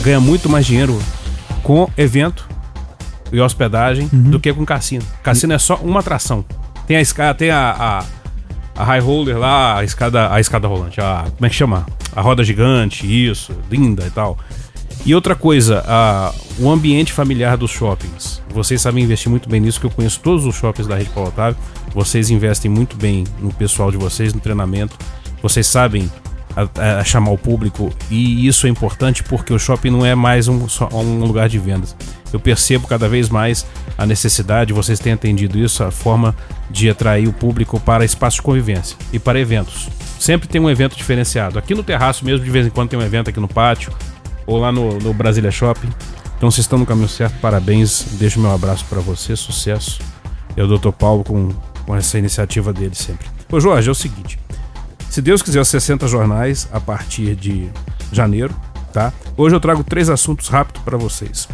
ganha 0.00 0.18
muito 0.20 0.48
mais 0.48 0.64
dinheiro 0.64 0.98
com 1.62 1.88
evento 1.98 2.48
e 3.32 3.40
hospedagem 3.40 4.08
do 4.12 4.38
que 4.40 4.52
com 4.52 4.64
cassino. 4.64 5.04
Cassino 5.22 5.52
é 5.52 5.58
só 5.58 5.76
uma 5.76 6.00
atração. 6.00 6.44
Tem 6.86 6.96
a 6.96 7.00
escada, 7.00 7.34
tem 7.34 7.50
a, 7.50 8.04
a, 8.76 8.82
a 8.82 8.84
high 8.84 9.00
roller 9.00 9.38
lá, 9.38 9.78
a 9.78 9.84
escada, 9.84 10.32
a 10.32 10.40
escada 10.40 10.68
rolante, 10.68 11.00
a, 11.00 11.24
como 11.34 11.46
é 11.46 11.48
que 11.48 11.54
chama? 11.56 11.86
A 12.14 12.20
roda 12.20 12.44
gigante, 12.44 13.06
isso, 13.06 13.52
linda 13.70 14.04
e 14.06 14.10
tal. 14.10 14.38
E 15.04 15.14
outra 15.14 15.34
coisa, 15.34 15.84
a, 15.86 16.32
o 16.58 16.70
ambiente 16.70 17.12
familiar 17.12 17.56
dos 17.56 17.70
shoppings. 17.70 18.42
Vocês 18.50 18.80
sabem 18.80 19.04
investir 19.04 19.30
muito 19.30 19.48
bem 19.48 19.60
nisso, 19.60 19.78
que 19.78 19.86
eu 19.86 19.90
conheço 19.90 20.18
todos 20.20 20.44
os 20.44 20.54
shoppings 20.54 20.86
da 20.88 20.96
rede 20.96 21.10
Paulo 21.10 21.28
Otávio. 21.28 21.56
Vocês 21.94 22.30
investem 22.30 22.70
muito 22.70 22.96
bem 22.96 23.24
no 23.40 23.52
pessoal 23.52 23.90
de 23.90 23.96
vocês, 23.96 24.32
no 24.34 24.40
treinamento. 24.40 24.96
Vocês 25.42 25.66
sabem 25.66 26.10
a- 26.56 27.00
a 27.00 27.04
chamar 27.04 27.30
o 27.32 27.38
público 27.38 27.92
e 28.10 28.46
isso 28.48 28.66
é 28.66 28.70
importante 28.70 29.22
porque 29.22 29.52
o 29.52 29.58
shopping 29.58 29.90
não 29.90 30.04
é 30.04 30.14
mais 30.14 30.48
um, 30.48 30.66
só 30.68 30.88
um 30.92 31.20
lugar 31.24 31.48
de 31.48 31.58
vendas. 31.58 31.94
Eu 32.32 32.40
percebo 32.40 32.86
cada 32.86 33.08
vez 33.08 33.28
mais 33.28 33.66
a 33.96 34.04
necessidade, 34.04 34.72
vocês 34.72 34.98
têm 34.98 35.12
atendido 35.12 35.58
isso, 35.58 35.82
a 35.82 35.90
forma 35.90 36.34
de 36.70 36.90
atrair 36.90 37.28
o 37.28 37.32
público 37.32 37.80
para 37.80 38.04
espaços 38.04 38.36
de 38.36 38.42
convivência 38.42 38.96
e 39.12 39.18
para 39.18 39.38
eventos. 39.38 39.88
Sempre 40.18 40.48
tem 40.48 40.60
um 40.60 40.68
evento 40.68 40.96
diferenciado. 40.96 41.58
Aqui 41.58 41.74
no 41.74 41.82
terraço 41.82 42.24
mesmo, 42.24 42.44
de 42.44 42.50
vez 42.50 42.66
em 42.66 42.70
quando 42.70 42.90
tem 42.90 42.98
um 42.98 43.02
evento 43.02 43.30
aqui 43.30 43.40
no 43.40 43.48
pátio 43.48 43.92
ou 44.46 44.58
lá 44.58 44.72
no, 44.72 44.98
no 44.98 45.12
Brasília 45.12 45.50
Shopping. 45.50 45.88
Então 46.36 46.50
vocês 46.50 46.64
estão 46.64 46.78
no 46.78 46.86
caminho 46.86 47.08
certo, 47.08 47.38
parabéns. 47.40 48.04
Deixo 48.12 48.40
meu 48.40 48.52
abraço 48.52 48.84
para 48.86 49.00
você, 49.00 49.34
sucesso. 49.36 50.00
E 50.56 50.60
o 50.60 50.78
Dr. 50.78 50.90
Paulo 50.90 51.24
com, 51.24 51.50
com 51.84 51.94
essa 51.94 52.18
iniciativa 52.18 52.72
dele 52.72 52.94
sempre. 52.94 53.26
Ô 53.50 53.60
Jorge, 53.60 53.88
é 53.88 53.92
o 53.92 53.94
seguinte. 53.94 54.38
Se 55.10 55.22
Deus 55.22 55.40
quiser, 55.40 55.60
os 55.60 55.68
60 55.68 56.06
jornais 56.08 56.68
a 56.72 56.80
partir 56.80 57.34
de 57.34 57.70
janeiro, 58.12 58.54
tá? 58.92 59.12
Hoje 59.36 59.54
eu 59.54 59.60
trago 59.60 59.84
três 59.84 60.10
assuntos 60.10 60.48
rápidos 60.48 60.82
para 60.82 60.98
vocês. 60.98 61.48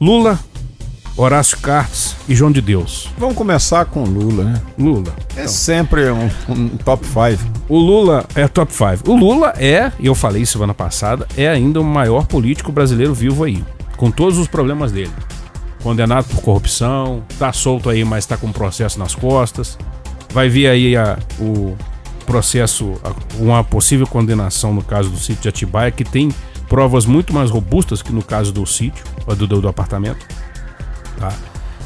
Lula, 0.00 0.38
Horácio 1.16 1.58
Cartes 1.58 2.14
e 2.28 2.34
João 2.34 2.52
de 2.52 2.60
Deus. 2.60 3.08
Vamos 3.16 3.34
começar 3.36 3.84
com 3.86 4.02
o 4.02 4.06
Lula, 4.06 4.44
né? 4.44 4.62
Lula. 4.78 5.14
É 5.34 5.46
sempre 5.46 6.10
um, 6.10 6.28
um 6.48 6.68
top 6.76 7.06
5. 7.06 7.42
O 7.68 7.78
Lula 7.78 8.26
é 8.34 8.46
top 8.46 8.72
5. 8.72 9.10
O 9.10 9.16
Lula 9.16 9.54
é, 9.56 9.90
e 9.98 10.06
eu 10.06 10.14
falei 10.14 10.42
isso 10.42 10.52
semana 10.52 10.74
passada, 10.74 11.26
é 11.36 11.48
ainda 11.48 11.80
o 11.80 11.84
maior 11.84 12.26
político 12.26 12.70
brasileiro 12.70 13.14
vivo 13.14 13.44
aí. 13.44 13.64
Com 13.96 14.10
todos 14.10 14.36
os 14.38 14.46
problemas 14.46 14.92
dele. 14.92 15.12
Condenado 15.82 16.26
por 16.26 16.42
corrupção, 16.42 17.22
tá 17.38 17.52
solto 17.52 17.88
aí, 17.88 18.04
mas 18.04 18.26
tá 18.26 18.36
com 18.36 18.48
um 18.48 18.52
processo 18.52 18.98
nas 18.98 19.14
costas. 19.14 19.78
Vai 20.34 20.48
vir 20.50 20.66
aí 20.68 20.96
a- 20.96 21.18
o, 21.40 21.74
processo, 22.26 22.94
uma 23.38 23.62
possível 23.62 24.04
condenação 24.06 24.74
no 24.74 24.82
caso 24.82 25.08
do 25.08 25.16
sítio 25.16 25.42
de 25.42 25.48
Atibaia, 25.48 25.92
que 25.92 26.02
tem 26.04 26.28
provas 26.68 27.06
muito 27.06 27.32
mais 27.32 27.50
robustas 27.50 28.02
que 28.02 28.12
no 28.12 28.22
caso 28.22 28.52
do 28.52 28.64
sítio, 28.66 29.04
do, 29.26 29.46
do, 29.46 29.60
do 29.62 29.68
apartamento. 29.68 30.26
Tá? 31.18 31.32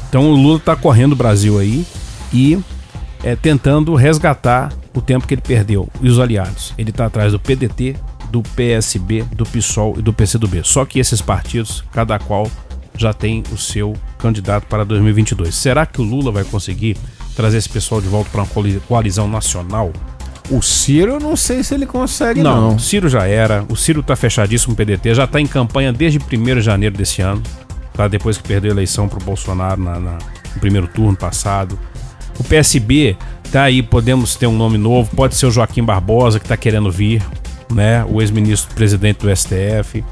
Então 0.09 0.31
o 0.31 0.35
Lula 0.35 0.57
está 0.57 0.75
correndo 0.75 1.13
o 1.13 1.15
Brasil 1.15 1.57
aí 1.59 1.85
e 2.33 2.59
é, 3.23 3.35
tentando 3.35 3.95
resgatar 3.95 4.73
o 4.93 5.01
tempo 5.01 5.25
que 5.25 5.33
ele 5.33 5.41
perdeu 5.41 5.87
e 6.01 6.09
os 6.09 6.19
aliados. 6.19 6.73
Ele 6.77 6.89
está 6.89 7.05
atrás 7.05 7.31
do 7.31 7.39
PDT, 7.39 7.95
do 8.29 8.41
PSB, 8.41 9.23
do 9.23 9.45
PSOL 9.45 9.95
e 9.97 10.01
do 10.01 10.13
PCdoB. 10.13 10.61
Só 10.63 10.85
que 10.85 10.99
esses 10.99 11.21
partidos, 11.21 11.83
cada 11.91 12.17
qual 12.19 12.49
já 12.97 13.13
tem 13.13 13.43
o 13.51 13.57
seu 13.57 13.95
candidato 14.17 14.67
para 14.67 14.83
2022. 14.83 15.53
Será 15.55 15.85
que 15.85 16.01
o 16.01 16.03
Lula 16.03 16.31
vai 16.31 16.43
conseguir 16.43 16.97
trazer 17.35 17.57
esse 17.57 17.69
pessoal 17.69 18.01
de 18.01 18.07
volta 18.07 18.29
para 18.29 18.43
uma 18.43 18.79
coalizão 18.87 19.27
nacional? 19.27 19.91
O 20.51 20.61
Ciro, 20.61 21.13
eu 21.13 21.19
não 21.19 21.37
sei 21.37 21.63
se 21.63 21.73
ele 21.73 21.85
consegue, 21.85 22.43
não. 22.43 22.71
Não, 22.71 22.79
Ciro 22.79 23.07
já 23.07 23.25
era. 23.25 23.65
O 23.69 23.75
Ciro 23.77 24.03
tá 24.03 24.17
fechadíssimo 24.17 24.75
PDT, 24.75 25.15
já 25.15 25.25
tá 25.25 25.39
em 25.39 25.47
campanha 25.47 25.93
desde 25.93 26.19
1 26.19 26.55
de 26.55 26.61
janeiro 26.61 26.97
desse 26.97 27.21
ano, 27.21 27.41
tá? 27.93 28.05
Depois 28.09 28.37
que 28.37 28.43
perdeu 28.43 28.71
a 28.71 28.73
eleição 28.73 29.07
pro 29.07 29.23
Bolsonaro 29.23 29.81
na, 29.81 29.97
na, 29.97 30.11
no 30.53 30.59
primeiro 30.59 30.87
turno 30.87 31.15
passado. 31.15 31.79
O 32.37 32.43
PSB 32.43 33.15
tá 33.49 33.63
aí, 33.63 33.81
podemos 33.81 34.35
ter 34.35 34.45
um 34.47 34.55
nome 34.55 34.77
novo, 34.77 35.15
pode 35.15 35.35
ser 35.35 35.45
o 35.45 35.51
Joaquim 35.51 35.83
Barbosa, 35.83 36.37
que 36.37 36.47
tá 36.47 36.57
querendo 36.57 36.91
vir, 36.91 37.23
né? 37.71 38.03
O 38.03 38.21
ex-ministro 38.21 38.75
presidente 38.75 39.19
do 39.19 39.33
STF. 39.33 40.03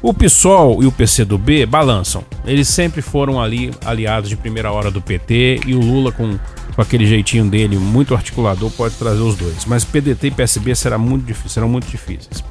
O 0.00 0.14
PSOL 0.14 0.82
e 0.82 0.86
o 0.86 0.92
PCdoB 0.92 1.66
balançam. 1.66 2.22
Eles 2.44 2.68
sempre 2.68 3.02
foram 3.02 3.40
ali 3.40 3.72
aliados 3.84 4.30
de 4.30 4.36
primeira 4.36 4.70
hora 4.70 4.90
do 4.90 5.02
PT 5.02 5.62
e 5.66 5.74
o 5.74 5.80
Lula 5.80 6.12
com, 6.12 6.38
com 6.74 6.80
aquele 6.80 7.04
jeitinho 7.04 7.50
dele 7.50 7.76
muito 7.76 8.14
articulador 8.14 8.70
pode 8.70 8.94
trazer 8.94 9.20
os 9.20 9.34
dois. 9.34 9.64
Mas 9.64 9.84
PDT 9.84 10.28
e 10.28 10.30
PSB 10.30 10.74
será 10.76 10.96
muito 10.96 11.26
difícil, 11.26 11.50
serão 11.50 11.68
muito 11.68 11.88
difíceis. 11.88 12.44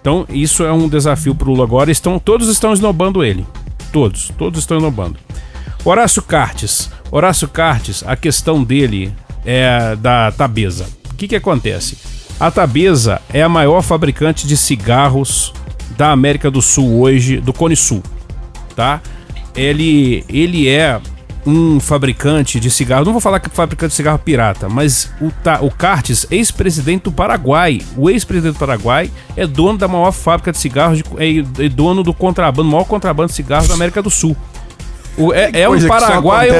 Então 0.00 0.26
isso 0.30 0.64
é 0.64 0.72
um 0.72 0.88
desafio 0.88 1.34
para 1.34 1.48
o 1.48 1.50
Lula 1.50 1.64
agora. 1.64 1.90
Estão 1.90 2.18
todos 2.18 2.48
estão 2.48 2.72
esnobando 2.72 3.22
ele, 3.22 3.46
todos, 3.92 4.32
todos 4.38 4.60
estão 4.60 4.78
esnobando. 4.78 5.18
Horácio 5.84 6.22
Cartes, 6.22 6.90
Horácio 7.10 7.46
Cartes, 7.46 8.02
a 8.06 8.16
questão 8.16 8.64
dele 8.64 9.12
é 9.44 9.94
da 9.96 10.32
Tabeza. 10.32 10.88
O 11.12 11.14
que 11.14 11.28
que 11.28 11.36
acontece? 11.36 11.98
A 12.40 12.50
Tabeza 12.50 13.20
é 13.32 13.42
a 13.42 13.48
maior 13.48 13.82
fabricante 13.82 14.46
de 14.46 14.56
cigarros 14.56 15.52
da 15.96 16.10
América 16.10 16.50
do 16.50 16.60
Sul 16.60 17.00
hoje, 17.00 17.38
do 17.38 17.52
Cone 17.52 17.76
Sul, 17.76 18.02
tá? 18.74 19.00
Ele, 19.54 20.24
ele 20.28 20.68
é 20.68 21.00
um 21.46 21.78
fabricante 21.78 22.58
de 22.58 22.70
cigarro, 22.70 23.04
não 23.04 23.12
vou 23.12 23.20
falar 23.20 23.38
que 23.38 23.46
é 23.46 23.50
fabricante 23.50 23.90
de 23.90 23.96
cigarro 23.96 24.18
pirata, 24.18 24.68
mas 24.68 25.10
o, 25.20 25.30
o 25.64 25.70
Cartes, 25.70 26.26
ex-presidente 26.30 27.04
do 27.04 27.12
Paraguai, 27.12 27.80
o 27.96 28.10
ex-presidente 28.10 28.54
do 28.54 28.58
Paraguai 28.58 29.10
é 29.36 29.46
dono 29.46 29.78
da 29.78 29.86
maior 29.86 30.12
fábrica 30.12 30.50
de 30.50 30.58
cigarros, 30.58 31.02
é, 31.16 31.64
é 31.64 31.68
dono 31.68 32.02
do 32.02 32.12
contrabando, 32.12 32.68
maior 32.68 32.84
contrabando 32.84 33.28
de 33.28 33.34
cigarros 33.34 33.68
da 33.68 33.74
América 33.74 34.02
do 34.02 34.10
Sul. 34.10 34.36
O, 35.16 35.32
é, 35.32 35.50
é 35.54 35.66
um 35.66 35.86
paraguaio 35.86 36.52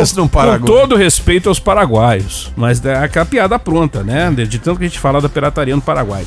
com 0.61 0.64
todo 0.64 0.97
respeito 0.97 1.51
aos 1.51 1.61
paraguaios, 1.61 2.51
mas 2.57 2.82
é 2.82 2.97
aquela 2.97 3.26
piada 3.26 3.59
pronta, 3.59 4.03
né? 4.03 4.30
De 4.30 4.59
tanto 4.59 4.78
que 4.78 4.87
a 4.87 4.89
gente 4.89 4.99
fala 4.99 5.20
da 5.20 5.28
pirataria 5.28 5.76
no 5.76 5.82
Paraguai 5.82 6.24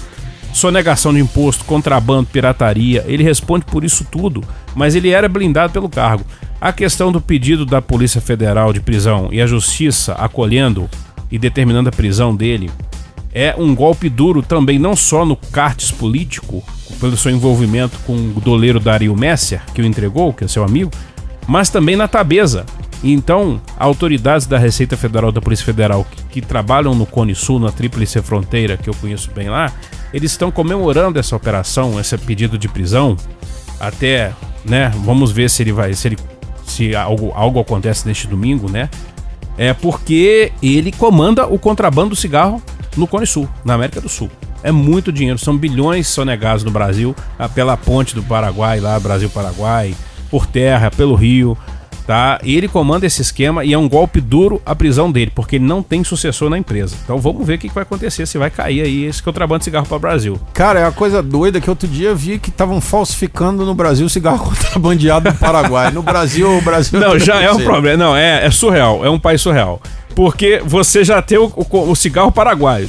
sonegação 0.54 1.14
de 1.14 1.20
imposto, 1.20 1.66
contrabando, 1.66 2.30
pirataria. 2.32 3.04
Ele 3.08 3.24
responde 3.24 3.66
por 3.66 3.84
isso 3.84 4.06
tudo, 4.10 4.44
mas 4.76 4.96
ele 4.96 5.10
era 5.10 5.30
blindado 5.30 5.74
pelo 5.74 5.90
cargo. 5.90 6.26
A 6.60 6.74
questão 6.74 7.12
do 7.12 7.22
pedido 7.22 7.66
da 7.66 7.82
Polícia 7.82 8.20
Federal 8.20 8.74
de 8.74 8.82
prisão 8.82 9.30
e 9.32 9.42
a 9.42 9.48
Justiça 9.48 10.14
acolhendo 10.14 10.90
e 11.32 11.38
determinando 11.38 11.90
a 11.90 11.92
prisão 11.92 12.36
dele 12.36 12.70
é 13.34 13.56
um 13.58 13.76
golpe 13.76 14.10
duro 14.10 14.42
também, 14.42 14.80
não 14.80 14.96
só 14.96 15.24
no 15.24 15.36
cartes 15.36 15.92
político, 15.92 16.64
pelo 17.00 17.16
seu 17.16 17.32
envolvimento 17.32 17.98
com 18.06 18.14
o 18.14 18.42
doleiro 18.44 18.80
Dario 18.80 19.16
Messer, 19.16 19.62
que 19.74 19.82
o 19.82 19.86
entregou, 19.86 20.34
que 20.34 20.44
é 20.44 20.48
seu 20.48 20.64
amigo, 20.64 20.92
mas 21.48 21.70
também 21.70 21.96
na 21.96 22.08
tabeza. 22.08 22.66
Então, 23.04 23.62
autoridades 23.78 24.46
da 24.46 24.58
Receita 24.58 24.98
Federal, 24.98 25.32
da 25.32 25.40
Polícia 25.40 25.66
Federal, 25.66 26.06
que, 26.10 26.24
que 26.24 26.42
trabalham 26.42 26.94
no 26.94 27.06
Cone 27.06 27.34
Sul, 27.34 27.60
na 27.60 27.72
Tríplice 27.72 28.22
Fronteira, 28.22 28.76
que 28.76 28.90
eu 28.90 28.94
conheço 28.96 29.32
bem 29.32 29.50
lá, 29.50 29.72
eles 30.14 30.32
estão 30.32 30.52
comemorando 30.52 31.20
essa 31.20 31.36
operação, 31.36 32.00
esse 32.00 32.18
pedido 32.18 32.58
de 32.58 32.68
prisão, 32.68 33.16
até, 33.80 34.34
né? 34.66 34.92
Vamos 35.04 35.32
ver 35.32 35.50
se 35.50 35.64
ele 35.64 35.72
vai, 35.72 35.94
se 35.94 36.08
ele, 36.08 36.18
se 36.66 36.96
algo, 36.96 37.32
algo 37.36 37.60
acontece 37.60 38.08
neste 38.08 38.28
domingo, 38.28 38.70
né? 38.70 38.90
É 39.58 39.74
porque 39.74 40.52
ele 40.62 40.92
comanda 40.92 41.46
o 41.46 41.60
contrabando 41.60 42.10
do 42.10 42.16
cigarro 42.16 42.62
no 42.96 43.08
Cone 43.08 43.28
Sul, 43.28 43.48
na 43.64 43.74
América 43.74 44.02
do 44.02 44.10
Sul. 44.10 44.30
É 44.64 44.72
muito 44.72 45.12
dinheiro, 45.12 45.40
são 45.40 45.58
bilhões 45.58 46.08
sonegados 46.08 46.64
no 46.64 46.72
Brasil, 46.72 47.16
pela 47.54 47.78
ponte 47.78 48.16
do 48.16 48.24
Paraguai, 48.24 48.80
lá 48.80 49.00
Brasil-Paraguai, 49.00 49.96
por 50.30 50.46
terra, 50.46 50.92
pelo 50.92 51.16
rio 51.16 51.58
tá? 52.10 52.40
Ele 52.44 52.68
comanda 52.68 53.06
esse 53.06 53.22
esquema 53.22 53.64
e 53.64 53.72
é 53.72 53.78
um 53.78 53.88
golpe 53.88 54.20
duro 54.20 54.60
a 54.66 54.74
prisão 54.74 55.12
dele, 55.12 55.32
porque 55.36 55.58
ele 55.58 55.66
não 55.66 55.84
tem 55.84 56.04
sucessor 56.04 56.50
na 56.50 56.58
empresa. 56.58 56.96
Então 57.04 57.20
vamos 57.20 57.46
ver 57.46 57.54
o 57.54 57.58
que 57.60 57.70
vai 57.70 57.84
acontecer, 57.84 58.26
se 58.26 58.36
vai 58.36 58.50
cair 58.50 58.82
aí 58.82 59.04
esse 59.06 59.22
contrabando 59.22 59.60
de 59.60 59.66
cigarro 59.66 59.86
para 59.86 59.98
o 59.98 60.00
Brasil. 60.00 60.42
Cara, 60.52 60.80
é 60.80 60.86
uma 60.86 60.92
coisa 60.92 61.22
doida 61.22 61.62
que 61.62 61.70
outro 61.70 61.88
dia 61.88 62.16
vi 62.16 62.40
que 62.40 62.50
estavam 62.50 62.82
falsificando 62.82 63.64
no 63.64 63.76
Brasil 63.76 64.10
cigarro 64.10 64.40
contrabandeado 64.50 65.30
no 65.30 65.36
Paraguai. 65.36 65.92
No 65.92 66.02
Brasil, 66.02 66.50
o 66.58 66.62
Brasil. 66.64 67.00
Não, 67.00 67.20
já 67.20 67.44
é 67.44 67.52
um 67.52 67.60
problema. 67.60 68.04
Não, 68.04 68.18
é, 68.18 68.44
é 68.44 68.50
surreal. 68.50 69.06
É 69.06 69.10
um 69.12 69.20
país 69.20 69.40
surreal 69.40 69.80
porque 70.16 70.62
você 70.66 71.04
já 71.04 71.22
tem 71.22 71.38
o, 71.38 71.52
o, 71.56 71.92
o 71.92 71.96
cigarro 71.96 72.32
paraguaio. 72.32 72.88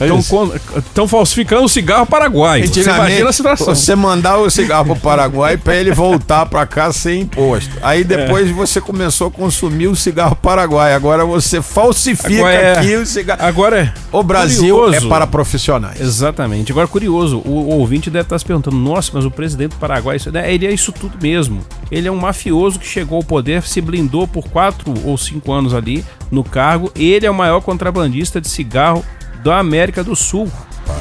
Estão 0.77 1.07
falsificando 1.07 1.64
o 1.64 1.68
cigarro 1.68 2.07
paraguaio. 2.07 2.66
Você 2.66 2.83
imagina 2.83 3.31
a 3.31 3.33
situação. 3.33 3.75
Você 3.75 3.95
mandar 3.95 4.39
o 4.39 4.51
cigarro 4.51 4.87
pro 4.87 4.97
Paraguai 4.97 5.57
para 5.57 5.77
ele 5.77 5.93
voltar 5.93 6.47
para 6.47 6.66
cá 6.66 6.93
sem 6.93 7.23
imposto. 7.23 7.71
Aí 7.83 8.05
depois 8.05 8.49
é. 8.49 8.53
você 8.53 8.81
começou 8.81 9.29
a 9.29 9.31
consumir 9.31 9.89
o 9.89 9.97
cigarro 9.97 10.37
paraguaio. 10.37 10.95
Agora 10.95 11.25
você 11.25 11.62
falsifica 11.62 12.35
agora 12.35 12.53
é, 12.53 12.79
aqui 12.79 12.97
o 12.97 13.07
cigarro. 13.07 13.43
Agora 13.43 13.81
é. 13.81 13.93
O 14.12 14.23
Brasil 14.23 14.77
curioso. 14.77 15.07
é 15.07 15.09
para 15.09 15.27
profissionais. 15.27 16.01
Exatamente. 16.01 16.73
Agora, 16.73 16.87
curioso, 16.87 17.39
o, 17.45 17.51
o, 17.51 17.79
ouvinte 17.79 18.11
deve 18.11 18.25
estar 18.25 18.39
se 18.39 18.45
perguntando: 18.45 18.77
nossa, 18.77 19.11
mas 19.14 19.25
o 19.25 19.31
presidente 19.31 19.71
do 19.73 19.77
Paraguai, 19.77 20.16
isso, 20.16 20.31
né, 20.31 20.53
ele 20.53 20.66
é 20.66 20.73
isso 20.73 20.93
tudo 20.93 21.16
mesmo. 21.21 21.61
Ele 21.91 22.09
é 22.09 22.11
um 22.11 22.16
mafioso 22.16 22.79
que 22.79 22.87
chegou 22.87 23.16
ao 23.16 23.25
poder, 23.25 23.62
se 23.62 23.81
blindou 23.81 24.27
por 24.27 24.49
quatro 24.49 24.95
ou 25.05 25.16
cinco 25.16 25.53
anos 25.53 25.75
ali 25.75 26.05
no 26.31 26.45
cargo. 26.45 26.91
Ele 27.11 27.27
é 27.27 27.31
o 27.31 27.35
maior 27.35 27.61
contrabandista 27.61 28.41
de 28.41 28.49
cigarro 28.49 29.05
da 29.43 29.59
América 29.59 30.05
do 30.05 30.15
Sul. 30.15 30.51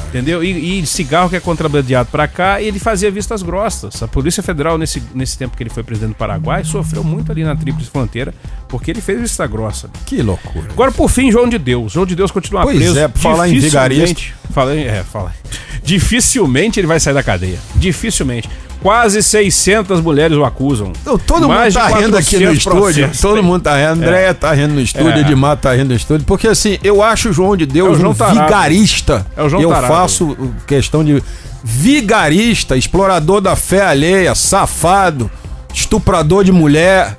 Entendeu? 0.10 0.44
E, 0.44 0.80
e, 0.80 0.86
cigarro 0.86 1.30
que 1.30 1.36
é 1.36 1.40
contrabandeado 1.40 2.10
para 2.12 2.28
cá, 2.28 2.62
ele 2.62 2.80
fazia 2.80 3.10
vistas 3.12 3.42
grossas. 3.42 4.02
A 4.02 4.08
Polícia 4.08 4.42
Federal, 4.42 4.78
nesse, 4.78 5.02
nesse 5.14 5.38
tempo 5.38 5.56
que 5.56 5.64
ele 5.64 5.70
foi 5.70 5.84
presidente 5.84 6.10
do 6.10 6.16
Paraguai, 6.16 6.64
sofreu 6.64 7.04
muito 7.04 7.32
ali 7.32 7.44
na 7.44 7.56
Tríplice 7.56 7.90
Fronteira, 7.90 8.34
porque 8.68 8.92
ele 8.92 9.02
fez 9.02 9.20
vista 9.20 9.46
grossa. 9.46 9.90
Que 10.06 10.22
loucura. 10.22 10.68
Agora, 10.72 10.92
por 10.92 11.10
fim, 11.10 11.32
João 11.32 11.48
de 11.48 11.58
Deus. 11.58 11.92
João 11.92 12.06
de 12.06 12.16
Deus 12.16 12.32
continua 12.32 12.64
pois 12.64 12.78
preso. 12.78 13.00
é, 13.00 13.08
falar 13.08 13.50
em 13.50 13.60
vigarista. 13.60 14.34
Fala, 14.52 14.76
é, 14.76 15.04
fala. 15.04 15.34
Dificilmente 15.84 16.80
ele 16.80 16.88
vai 16.88 17.00
sair 17.00 17.14
da 17.14 17.24
cadeia. 17.24 17.60
Dificilmente. 17.76 18.50
Quase 18.82 19.22
600 19.22 20.00
mulheres 20.00 20.38
o 20.38 20.46
acusam. 20.46 20.94
Então, 21.02 21.18
todo 21.18 21.50
Mais 21.50 21.76
mundo 21.76 21.84
tá 21.84 21.98
rindo 21.98 22.18
aqui 22.18 22.40
no 22.40 22.54
estúdio. 22.54 23.12
Todo 23.22 23.44
mundo 23.44 23.62
tá 23.62 23.76
rindo. 23.76 24.04
Andréia 24.04 24.28
é. 24.28 24.34
tá 24.34 24.54
rindo 24.54 24.74
no 24.74 24.82
estúdio, 24.82 25.12
é. 25.12 25.20
Edmar 25.20 25.58
tá 25.58 25.74
rindo 25.74 25.90
no 25.90 25.96
estúdio. 25.96 26.26
Porque 26.26 26.48
assim, 26.48 26.80
eu 26.82 27.04
acho 27.04 27.30
o 27.30 27.34
João 27.34 27.58
de 27.58 27.66
Deus 27.66 27.98
é 27.98 28.02
João 28.02 28.12
um 28.12 28.16
tarado. 28.16 28.40
vigarista. 28.40 29.26
É 29.36 29.44
o 29.44 29.50
João 29.50 29.62
Eu 29.62 29.70
tarado. 29.70 29.94
faço 29.94 30.38
questão 30.66 31.04
de 31.04 31.22
vigarista, 31.62 32.78
explorador 32.78 33.42
da 33.42 33.56
fé 33.56 33.82
alheia, 33.82 34.34
safado, 34.34 35.30
estuprador 35.74 36.46
de 36.46 36.52
mulher. 36.52 37.18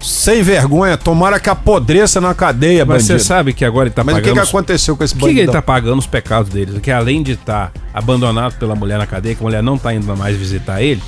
Sem 0.00 0.42
vergonha, 0.42 0.96
tomara 0.96 1.38
que 1.38 1.50
apodreça 1.50 2.20
na 2.20 2.34
cadeia, 2.34 2.86
Mas 2.86 3.02
bandido. 3.02 3.18
você 3.18 3.24
sabe 3.24 3.52
que 3.52 3.64
agora 3.64 3.88
ele 3.88 3.94
tá 3.94 4.02
Mas 4.02 4.14
pagando... 4.14 4.28
Mas 4.28 4.32
o 4.32 4.46
que, 4.46 4.50
que 4.50 4.56
aconteceu 4.56 4.96
com 4.96 5.04
esse 5.04 5.14
bandido? 5.14 5.30
O 5.30 5.34
que, 5.34 5.40
ele 5.40 5.52
tá 5.52 5.60
pagando 5.60 5.98
os 5.98 6.06
pecados 6.06 6.50
dele? 6.50 6.80
Que 6.80 6.90
além 6.90 7.22
de 7.22 7.32
estar 7.32 7.70
tá 7.70 7.80
abandonado 7.92 8.54
pela 8.58 8.74
mulher 8.74 8.98
na 8.98 9.06
cadeia, 9.06 9.34
que 9.34 9.42
a 9.42 9.44
mulher 9.44 9.62
não 9.62 9.76
tá 9.76 9.92
indo 9.92 10.06
mais 10.16 10.36
visitar 10.36 10.80
ele, 10.80 11.02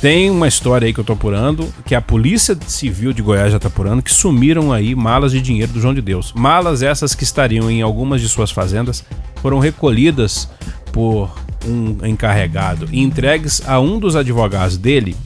tem 0.00 0.30
uma 0.30 0.46
história 0.46 0.86
aí 0.86 0.92
que 0.92 1.00
eu 1.00 1.04
tô 1.04 1.14
apurando, 1.14 1.72
que 1.84 1.94
a 1.94 2.02
Polícia 2.02 2.56
Civil 2.66 3.14
de 3.14 3.22
Goiás 3.22 3.52
já 3.52 3.58
tá 3.58 3.68
apurando, 3.68 4.02
que 4.02 4.12
sumiram 4.12 4.70
aí 4.70 4.94
malas 4.94 5.32
de 5.32 5.40
dinheiro 5.40 5.72
do 5.72 5.80
João 5.80 5.94
de 5.94 6.02
Deus. 6.02 6.34
Malas 6.34 6.82
essas 6.82 7.14
que 7.14 7.24
estariam 7.24 7.70
em 7.70 7.80
algumas 7.80 8.20
de 8.20 8.28
suas 8.28 8.50
fazendas, 8.50 9.02
foram 9.40 9.58
recolhidas 9.58 10.48
por 10.92 11.30
um 11.66 12.06
encarregado 12.06 12.86
e 12.92 13.02
entregues 13.02 13.62
a 13.66 13.80
um 13.80 13.98
dos 13.98 14.14
advogados 14.14 14.76
dele 14.76 15.16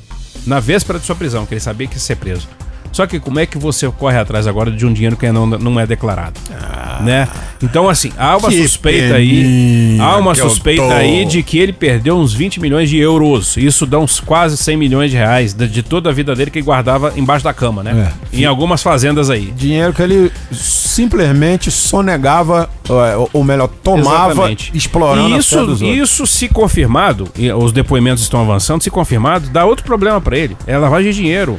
na 0.46 0.60
véspera 0.60 0.98
de 0.98 1.04
sua 1.04 1.16
prisão, 1.16 1.44
que 1.44 1.54
ele 1.54 1.60
sabia 1.60 1.86
que 1.86 1.96
ia 1.96 2.00
ser 2.00 2.16
preso. 2.16 2.48
Só 2.92 3.06
que 3.06 3.20
como 3.20 3.38
é 3.38 3.46
que 3.46 3.58
você 3.58 3.88
corre 3.90 4.18
atrás 4.18 4.46
agora 4.46 4.70
de 4.70 4.86
um 4.86 4.92
dinheiro 4.92 5.16
que 5.16 5.30
não, 5.30 5.46
não 5.46 5.78
é 5.78 5.86
declarado? 5.86 6.40
Ah 6.52 6.90
né? 7.00 7.28
Então, 7.62 7.88
assim, 7.88 8.10
há 8.16 8.36
uma 8.36 8.50
suspeita 8.50 9.16
aí. 9.16 9.98
Há 10.00 10.16
uma 10.16 10.34
suspeita 10.34 10.94
aí 10.94 11.24
de 11.24 11.42
que 11.42 11.58
ele 11.58 11.72
perdeu 11.72 12.16
uns 12.16 12.32
20 12.32 12.60
milhões 12.60 12.88
de 12.88 12.96
euros. 12.98 13.56
Isso 13.56 13.84
dá 13.86 13.98
uns 13.98 14.20
quase 14.20 14.56
100 14.56 14.76
milhões 14.76 15.10
de 15.10 15.16
reais 15.16 15.52
de, 15.52 15.68
de 15.68 15.82
toda 15.82 16.10
a 16.10 16.12
vida 16.12 16.34
dele 16.34 16.50
que 16.50 16.58
ele 16.58 16.66
guardava 16.66 17.12
embaixo 17.16 17.44
da 17.44 17.52
cama, 17.52 17.82
né? 17.82 18.12
Em 18.32 18.44
algumas 18.44 18.82
fazendas 18.82 19.28
aí. 19.28 19.52
Dinheiro 19.56 19.92
que 19.92 20.02
ele 20.02 20.32
simplesmente 20.52 21.70
sonegava, 21.70 22.70
é, 22.88 23.28
ou- 23.32 23.44
melhor, 23.44 23.68
tomava, 23.82 24.32
Exatamente. 24.32 24.70
explorando 24.74 25.34
E 25.34 25.38
isso, 25.38 25.76
isso 25.82 26.26
se 26.26 26.48
confirmado, 26.48 27.28
e 27.36 27.50
os 27.52 27.72
depoimentos 27.72 28.22
estão 28.22 28.40
avançando, 28.40 28.82
se 28.82 28.90
confirmado, 28.90 29.48
dá 29.50 29.64
outro 29.64 29.84
problema 29.84 30.20
pra 30.20 30.36
ele. 30.38 30.56
É 30.66 30.78
lavagem 30.78 31.10
de 31.10 31.16
dinheiro. 31.18 31.58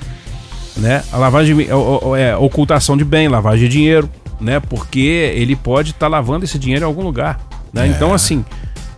Né? 0.82 1.04
A 1.12 1.18
lavagem 1.18 1.56
de, 1.56 1.64
é, 1.66 2.32
é, 2.32 2.36
ocultação 2.36 2.98
de 2.98 3.06
bem, 3.06 3.28
lavagem 3.28 3.70
de 3.70 3.70
dinheiro, 3.70 4.10
né? 4.40 4.60
Porque 4.60 5.32
ele 5.36 5.56
pode 5.56 5.92
estar 5.92 6.08
lavando 6.08 6.44
esse 6.44 6.58
dinheiro 6.58 6.84
em 6.84 6.88
algum 6.88 7.04
lugar. 7.04 7.40
Né? 7.72 7.88
Então, 7.88 8.12
assim, 8.14 8.44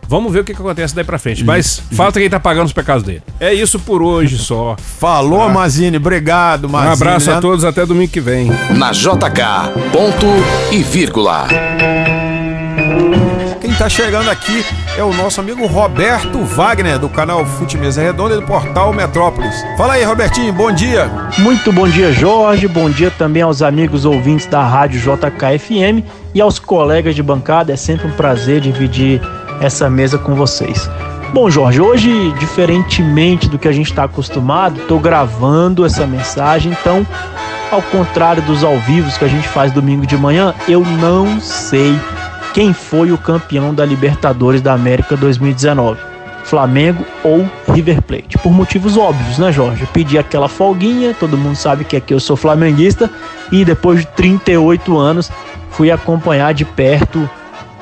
vamos 0.07 0.31
ver 0.31 0.39
o 0.39 0.43
que, 0.45 0.53
que 0.53 0.61
acontece 0.61 0.95
daí 0.95 1.03
pra 1.03 1.19
frente. 1.19 1.43
Mas 1.43 1.81
falta 1.91 2.21
quem 2.21 2.29
tá 2.29 2.39
pagando 2.39 2.67
os 2.67 2.73
pecados 2.73 3.03
dele. 3.03 3.21
É 3.37 3.53
isso 3.53 3.77
por 3.79 4.01
hoje 4.01 4.37
só. 4.39 4.77
Falou, 4.79 5.49
Mazini. 5.49 5.97
Obrigado, 5.97 6.65
Um 6.65 6.71
Mazini. 6.71 6.93
abraço 6.93 7.31
a 7.31 7.35
né? 7.35 7.41
todos, 7.41 7.65
até 7.65 7.85
domingo 7.85 8.11
que 8.11 8.21
vem. 8.21 8.49
Na 8.77 8.91
JK, 8.91 9.11
ponto 9.91 10.25
e 10.71 10.81
vírgula. 10.81 11.47
Quem 13.63 13.73
tá 13.75 13.87
chegando 13.87 14.29
aqui 14.29 14.61
é 14.97 15.03
o 15.03 15.13
nosso 15.13 15.39
amigo 15.39 15.65
Roberto 15.65 16.43
Wagner, 16.43 16.99
do 16.99 17.07
canal 17.07 17.45
Fute 17.45 17.77
Mesa 17.77 18.01
Redonda 18.01 18.35
e 18.35 18.41
do 18.41 18.45
portal 18.45 18.91
Metrópolis. 18.91 19.55
Fala 19.77 19.93
aí, 19.93 20.03
Robertinho, 20.03 20.51
bom 20.51 20.69
dia. 20.69 21.09
Muito 21.37 21.71
bom 21.71 21.87
dia, 21.87 22.11
Jorge. 22.11 22.67
Bom 22.67 22.89
dia 22.89 23.09
também 23.09 23.41
aos 23.41 23.61
amigos 23.61 24.03
ouvintes 24.03 24.47
da 24.47 24.61
Rádio 24.61 24.99
JKFM 24.99 26.05
e 26.35 26.41
aos 26.41 26.59
colegas 26.59 27.15
de 27.15 27.23
bancada. 27.23 27.71
É 27.71 27.77
sempre 27.77 28.05
um 28.05 28.11
prazer 28.11 28.59
dividir 28.59 29.21
essa 29.61 29.89
mesa 29.89 30.17
com 30.17 30.35
vocês. 30.35 30.89
Bom, 31.33 31.49
Jorge, 31.49 31.79
hoje, 31.79 32.33
diferentemente 32.33 33.47
do 33.47 33.57
que 33.57 33.69
a 33.69 33.71
gente 33.71 33.89
está 33.89 34.03
acostumado, 34.03 34.81
estou 34.81 34.99
gravando 34.99 35.85
essa 35.85 36.05
mensagem, 36.05 36.73
então, 36.73 37.07
ao 37.71 37.81
contrário 37.81 38.43
dos 38.43 38.61
ao 38.61 38.77
vivos 38.79 39.17
que 39.17 39.23
a 39.23 39.29
gente 39.29 39.47
faz 39.47 39.71
domingo 39.71 40.05
de 40.05 40.17
manhã, 40.17 40.53
eu 40.67 40.81
não 40.81 41.39
sei 41.39 41.97
quem 42.53 42.71
foi 42.71 43.11
o 43.11 43.17
campeão 43.17 43.73
da 43.73 43.83
Libertadores 43.83 44.61
da 44.61 44.73
América 44.73 45.17
2019. 45.17 45.99
Flamengo 46.43 47.03
ou 47.23 47.49
River 47.73 48.01
Plate. 48.01 48.37
Por 48.37 48.51
motivos 48.51 48.97
óbvios, 48.97 49.39
né, 49.39 49.51
Jorge? 49.51 49.87
Pedi 49.91 50.17
aquela 50.17 50.47
folguinha, 50.47 51.15
todo 51.17 51.37
mundo 51.37 51.55
sabe 51.55 51.83
que 51.83 51.95
aqui 51.95 52.13
eu 52.13 52.19
sou 52.19 52.35
flamenguista, 52.35 53.09
e 53.51 53.63
depois 53.63 54.01
de 54.01 54.07
38 54.07 54.97
anos 54.97 55.31
fui 55.71 55.89
acompanhar 55.89 56.53
de 56.53 56.65
perto 56.65 57.27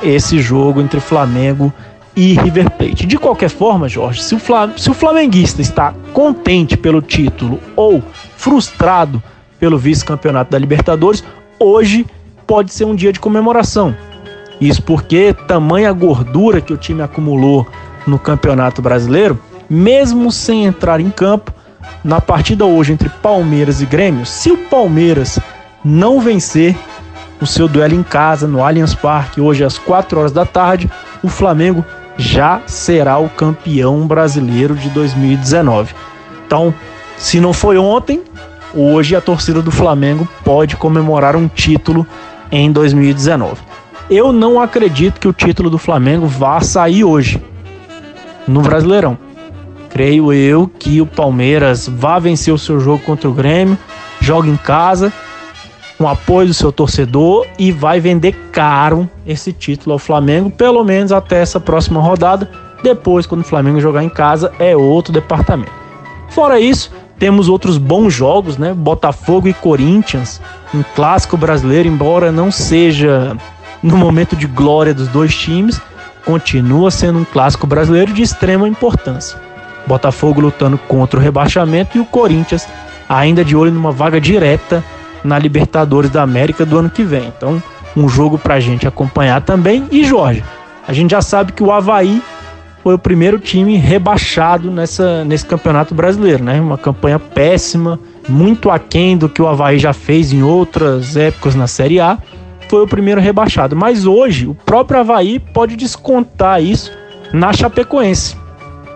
esse 0.02 0.40
jogo 0.40 0.80
entre 0.80 1.00
Flamengo 1.00 1.74
e 2.16 2.34
River 2.34 2.70
Plate. 2.72 3.06
De 3.06 3.18
qualquer 3.18 3.50
forma, 3.50 3.90
Jorge, 3.90 4.24
se 4.24 4.36
o, 4.36 4.40
Flam 4.40 4.74
se 4.78 4.90
o 4.90 4.94
flamenguista 4.94 5.62
está 5.62 5.94
contente 6.14 6.78
pelo 6.78 7.02
título 7.02 7.60
ou 7.76 8.02
frustrado 8.38 9.22
pelo 9.60 9.78
vice-campeonato 9.78 10.52
da 10.52 10.58
Libertadores, 10.58 11.24
hoje 11.60 12.06
pode 12.46 12.74
ser 12.74 12.86
um 12.86 12.96
dia 12.96 13.12
de 13.12 13.20
comemoração. 13.20 13.96
Isso 14.62 14.84
porque 14.84 15.34
tamanha 15.48 15.92
gordura 15.92 16.62
que 16.62 16.72
o 16.72 16.78
time 16.78 17.02
acumulou 17.02 17.68
no 18.06 18.20
Campeonato 18.20 18.80
Brasileiro, 18.80 19.40
mesmo 19.68 20.32
sem 20.32 20.66
entrar 20.66 21.00
em 21.00 21.10
campo, 21.10 21.52
na 22.04 22.22
partida 22.22 22.64
hoje 22.64 22.94
entre 22.94 23.10
Palmeiras 23.10 23.82
e 23.82 23.88
Grêmio, 23.88 24.24
se 24.24 24.52
o 24.52 24.58
Palmeiras 24.58 25.40
não 25.84 26.20
vencer 26.20 26.78
o 27.42 27.48
seu 27.48 27.68
duelo 27.68 27.96
em 27.96 28.04
casa 28.04 28.48
no 28.48 28.64
Allianz 28.64 28.94
Parque 28.94 29.42
hoje 29.42 29.64
às 29.64 29.80
4 29.80 30.20
horas 30.20 30.32
da 30.32 30.46
tarde, 30.46 30.90
o 31.24 31.28
Flamengo 31.28 31.84
já 32.18 32.62
será 32.68 33.18
o 33.18 33.30
campeão 33.30 34.06
brasileiro 34.06 34.76
de 34.76 34.90
2019. 34.90 35.96
Então, 36.46 36.72
se 37.18 37.40
não 37.40 37.52
foi 37.52 37.80
ontem, 37.80 38.22
hoje 38.76 39.16
a 39.16 39.22
torcida 39.22 39.60
do 39.60 39.72
Flamengo 39.72 40.28
pode 40.44 40.76
comemorar 40.76 41.36
um 41.36 41.48
título 41.48 42.06
em 42.52 42.72
2019. 42.72 43.71
Eu 44.12 44.34
não 44.34 44.60
acredito 44.60 45.22
que 45.22 45.28
o 45.30 45.32
título 45.32 45.70
do 45.70 45.78
Flamengo 45.78 46.28
vá 46.28 46.60
sair 46.60 47.02
hoje 47.02 47.42
no 48.46 48.62
Brasileirão. 48.62 49.18
Creio 49.90 50.34
eu 50.34 50.68
que 50.68 51.00
o 51.00 51.06
Palmeiras 51.06 51.88
vá 51.88 52.20
vencer 52.20 52.54
o 52.54 52.58
seu 52.58 52.78
jogo 52.78 53.02
contra 53.06 53.30
o 53.30 53.34
Grêmio, 53.34 53.78
joga 54.20 54.50
em 54.50 54.58
casa, 54.58 55.14
com 55.98 56.10
apoio 56.10 56.50
do 56.50 56.54
seu 56.54 56.74
torcedor 56.74 57.48
e 57.58 57.72
vai 57.72 58.02
vender 58.02 58.34
caro 58.52 59.10
esse 59.26 59.54
título 59.54 59.94
ao 59.94 60.00
Flamengo, 60.00 60.52
pelo 60.52 60.84
menos 60.84 61.14
até 61.14 61.42
essa 61.42 61.58
próxima 61.58 62.02
rodada. 62.02 62.52
Depois, 62.84 63.26
quando 63.26 63.42
o 63.42 63.48
Flamengo 63.48 63.80
jogar 63.80 64.04
em 64.04 64.10
casa, 64.10 64.52
é 64.60 64.76
outro 64.76 65.14
departamento. 65.14 65.72
Fora 66.32 66.60
isso, 66.60 66.92
temos 67.18 67.48
outros 67.48 67.78
bons 67.78 68.14
jogos, 68.14 68.58
né? 68.58 68.74
Botafogo 68.74 69.48
e 69.48 69.54
Corinthians, 69.54 70.42
um 70.74 70.84
clássico 70.96 71.38
brasileiro, 71.38 71.88
embora 71.88 72.30
não 72.30 72.52
seja 72.52 73.38
no 73.82 73.98
momento 73.98 74.36
de 74.36 74.48
glória 74.48 74.94
dos 74.94 75.08
dois 75.08 75.36
times, 75.36 75.82
continua 76.26 76.92
sendo 76.92 77.20
um 77.20 77.26
clássico 77.26 77.66
brasileiro 77.66 78.14
de 78.14 78.22
extrema 78.22 78.68
importância. 78.68 79.40
Botafogo 79.88 80.42
lutando 80.42 80.78
contra 80.78 81.20
o 81.20 81.24
rebaixamento 81.24 81.98
e 81.98 82.02
o 82.02 82.06
Corinthians 82.06 82.68
ainda 83.10 83.44
de 83.44 83.56
olho 83.56 83.72
numa 83.72 83.92
vaga 83.92 84.22
direta 84.22 84.84
na 85.24 85.38
Libertadores 85.38 86.10
da 86.10 86.22
América 86.22 86.66
do 86.66 86.78
ano 86.78 86.90
que 86.90 87.04
vem. 87.04 87.32
Então, 87.36 87.62
um 87.96 88.08
jogo 88.08 88.38
pra 88.38 88.60
gente 88.60 88.88
acompanhar 88.88 89.42
também. 89.42 89.86
E 89.92 90.04
Jorge, 90.04 90.44
a 90.88 90.94
gente 90.94 91.12
já 91.12 91.22
sabe 91.22 91.52
que 91.52 91.64
o 91.64 91.72
Havaí 91.72 92.22
foi 92.84 92.96
o 92.96 93.00
primeiro 93.00 93.38
time 93.38 93.78
rebaixado 93.78 94.72
nessa, 94.72 95.24
nesse 95.24 95.46
campeonato 95.46 95.94
brasileiro, 95.94 96.44
né? 96.44 96.60
Uma 96.60 96.78
campanha 96.78 97.20
péssima, 97.20 98.00
muito 98.28 98.70
aquém 98.70 99.18
do 99.18 99.30
que 99.30 99.42
o 99.42 99.48
Havaí 99.48 99.78
já 99.78 99.94
fez 99.94 100.34
em 100.34 100.42
outras 100.42 101.16
épocas 101.16 101.54
na 101.54 101.68
Série 101.68 102.00
A. 102.00 102.18
Foi 102.72 102.84
o 102.84 102.88
primeiro 102.88 103.20
rebaixado. 103.20 103.76
Mas 103.76 104.06
hoje, 104.06 104.48
o 104.48 104.56
próprio 104.56 105.02
Havaí 105.02 105.40
pode 105.40 105.76
descontar 105.76 106.64
isso 106.64 106.90
na 107.34 107.52
Chapecoense. 107.52 108.38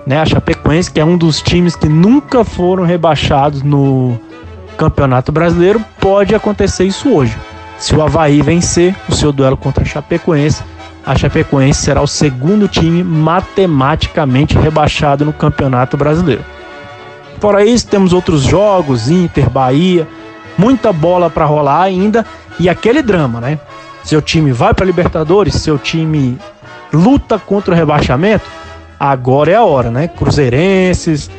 Né? 0.08 0.18
A 0.18 0.26
Chapecoense, 0.26 0.90
que 0.90 0.98
é 0.98 1.04
um 1.04 1.18
dos 1.18 1.42
times 1.42 1.76
que 1.76 1.90
nunca 1.90 2.46
foram 2.46 2.86
rebaixados 2.86 3.62
no 3.64 4.18
Campeonato 4.78 5.30
Brasileiro, 5.30 5.84
pode 6.00 6.34
acontecer 6.34 6.86
isso 6.86 7.10
hoje. 7.14 7.36
Se 7.78 7.94
o 7.94 8.02
Havaí 8.02 8.42
vencer 8.42 8.96
o 9.10 9.14
seu 9.14 9.34
duelo 9.34 9.58
contra 9.58 9.84
a 9.84 9.86
Chapecoense, 9.86 10.64
a 11.06 11.14
Chapecoense 11.18 11.82
será 11.82 12.02
o 12.02 12.08
segundo 12.08 12.70
time 12.70 13.04
matematicamente 13.04 14.58
rebaixado 14.58 15.26
no 15.26 15.34
Campeonato 15.34 15.98
Brasileiro. 15.98 16.46
Fora 17.42 17.66
isso, 17.66 17.88
temos 17.88 18.14
outros 18.14 18.42
jogos, 18.44 19.10
Inter, 19.10 19.50
Bahia, 19.50 20.08
muita 20.58 20.94
bola 20.94 21.30
para 21.30 21.44
rolar 21.44 21.82
ainda 21.82 22.26
e 22.60 22.70
aquele 22.70 23.02
drama, 23.02 23.42
né? 23.42 23.60
Seu 24.04 24.22
time 24.22 24.52
vai 24.52 24.74
para 24.74 24.86
Libertadores, 24.86 25.56
seu 25.56 25.78
time 25.78 26.38
luta 26.94 27.40
contra 27.40 27.74
o 27.74 27.78
rebaixamento, 27.78 28.46
agora 29.00 29.52
é 29.52 29.56
a 29.56 29.64
hora, 29.64 29.90
né? 29.90 30.08
Cruzeirenses, 30.08 31.30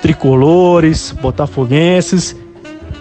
tricolores, 0.00 1.12
botafoguenses, 1.12 2.36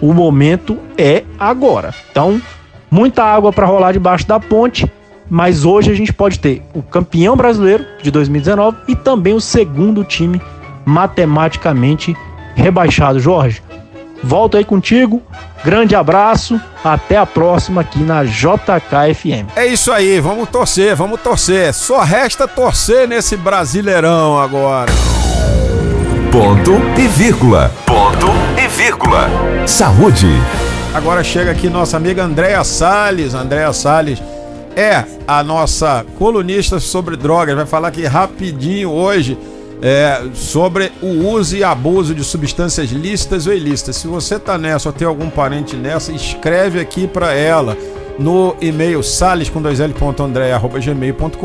o 0.01 0.13
momento 0.13 0.77
é 0.97 1.23
agora. 1.39 1.93
Então, 2.11 2.41
muita 2.89 3.23
água 3.23 3.53
para 3.53 3.65
rolar 3.65 3.91
debaixo 3.91 4.27
da 4.27 4.39
ponte, 4.39 4.91
mas 5.29 5.63
hoje 5.63 5.91
a 5.91 5.95
gente 5.95 6.11
pode 6.11 6.39
ter 6.39 6.61
o 6.73 6.81
campeão 6.81 7.37
brasileiro 7.37 7.85
de 8.01 8.11
2019 8.11 8.77
e 8.87 8.95
também 8.95 9.33
o 9.33 9.41
segundo 9.41 10.03
time 10.03 10.41
matematicamente 10.85 12.15
rebaixado. 12.55 13.19
Jorge, 13.19 13.61
volto 14.23 14.57
aí 14.57 14.65
contigo. 14.65 15.21
Grande 15.63 15.95
abraço, 15.95 16.59
até 16.83 17.17
a 17.17 17.25
próxima 17.25 17.81
aqui 17.81 17.99
na 17.99 18.23
JKFM. 18.23 19.47
É 19.55 19.65
isso 19.65 19.91
aí, 19.91 20.19
vamos 20.19 20.49
torcer, 20.49 20.95
vamos 20.95 21.21
torcer. 21.21 21.73
Só 21.73 22.01
resta 22.01 22.47
torcer 22.47 23.07
nesse 23.07 23.37
Brasileirão 23.37 24.39
agora. 24.39 24.91
Ponto 26.31 26.71
e 26.97 27.07
vírgula. 27.07 27.71
Ponto 27.85 28.27
e 28.57 28.67
vírgula. 28.67 29.27
Saúde. 29.67 30.27
Agora 30.93 31.23
chega 31.23 31.51
aqui 31.51 31.69
nossa 31.69 31.97
amiga 31.97 32.23
Andréa 32.23 32.63
Salles. 32.63 33.33
Andréa 33.33 33.71
Salles 33.73 34.21
é 34.75 35.03
a 35.27 35.43
nossa 35.43 36.05
colunista 36.17 36.79
sobre 36.79 37.15
drogas. 37.15 37.55
Vai 37.55 37.65
falar 37.65 37.89
aqui 37.89 38.05
rapidinho 38.05 38.89
hoje 38.89 39.37
é, 39.81 40.21
sobre 40.33 40.91
o 41.01 41.27
uso 41.29 41.57
e 41.57 41.63
abuso 41.63 42.13
de 42.13 42.23
substâncias 42.23 42.91
lícitas 42.91 43.47
ou 43.47 43.53
ilícitas. 43.53 43.95
Se 43.95 44.07
você 44.07 44.37
tá 44.37 44.57
nessa 44.57 44.89
ou 44.89 44.93
tem 44.93 45.07
algum 45.07 45.29
parente 45.29 45.75
nessa, 45.75 46.11
escreve 46.11 46.79
aqui 46.79 47.07
para 47.07 47.33
ela 47.33 47.75
no 48.19 48.55
e-mail 48.61 49.01
sales 49.01 49.49
com 49.49 49.61
dois 49.61 49.79
L 49.79 49.93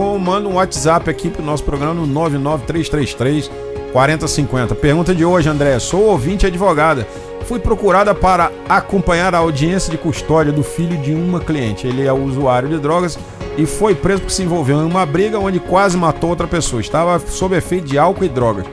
ou 0.03 0.19
manda 0.19 0.49
um 0.49 0.55
WhatsApp 0.55 1.09
aqui 1.09 1.31
pro 1.31 1.43
nosso 1.43 1.65
programa 1.65 1.95
no 1.95 2.07
99333 2.07 3.76
4050. 3.97 4.75
Pergunta 4.75 5.15
de 5.15 5.25
hoje, 5.25 5.49
André. 5.49 5.79
Sou 5.79 6.03
ouvinte 6.03 6.45
e 6.45 6.49
advogada. 6.49 7.07
Fui 7.47 7.59
procurada 7.59 8.15
para 8.15 8.53
acompanhar 8.69 9.35
a 9.35 9.39
audiência 9.39 9.91
de 9.91 9.97
custódia 9.97 10.53
do 10.53 10.63
filho 10.63 10.99
de 10.99 11.15
uma 11.15 11.41
cliente. 11.41 11.87
Ele 11.87 12.07
é 12.07 12.13
usuário 12.13 12.69
de 12.69 12.79
drogas 12.79 13.19
e 13.57 13.65
foi 13.65 13.95
preso 13.95 14.21
porque 14.21 14.35
se 14.35 14.43
envolveu 14.43 14.83
em 14.83 14.85
uma 14.85 15.07
briga 15.07 15.39
onde 15.39 15.59
quase 15.59 15.97
matou 15.97 16.29
outra 16.29 16.47
pessoa. 16.47 16.83
Estava 16.83 17.19
sob 17.19 17.57
efeito 17.57 17.87
de 17.87 17.97
álcool 17.97 18.25
e 18.27 18.29
drogas. 18.29 18.67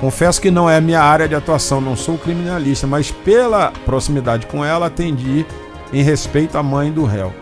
Confesso 0.00 0.40
que 0.40 0.50
não 0.50 0.70
é 0.70 0.80
minha 0.80 1.02
área 1.02 1.28
de 1.28 1.34
atuação, 1.34 1.78
não 1.78 1.94
sou 1.94 2.16
criminalista, 2.16 2.86
mas 2.86 3.10
pela 3.10 3.70
proximidade 3.84 4.46
com 4.46 4.64
ela 4.64 4.86
atendi 4.86 5.44
em 5.92 6.02
respeito 6.02 6.56
à 6.56 6.62
mãe 6.62 6.90
do 6.90 7.04
réu. 7.04 7.34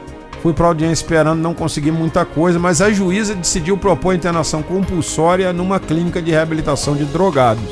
Fui 0.43 0.53
para 0.53 0.67
audiência 0.67 1.03
esperando 1.03 1.41
não 1.41 1.53
conseguir 1.53 1.91
muita 1.91 2.25
coisa, 2.25 2.59
mas 2.59 2.81
a 2.81 2.91
juíza 2.91 3.35
decidiu 3.35 3.77
propor 3.77 4.15
internação 4.15 4.63
compulsória 4.63 5.53
numa 5.53 5.81
clínica 5.81 6.23
de 6.23 6.31
reabilitação 6.31 6.95
de 6.95 7.05
drogados. 7.05 7.65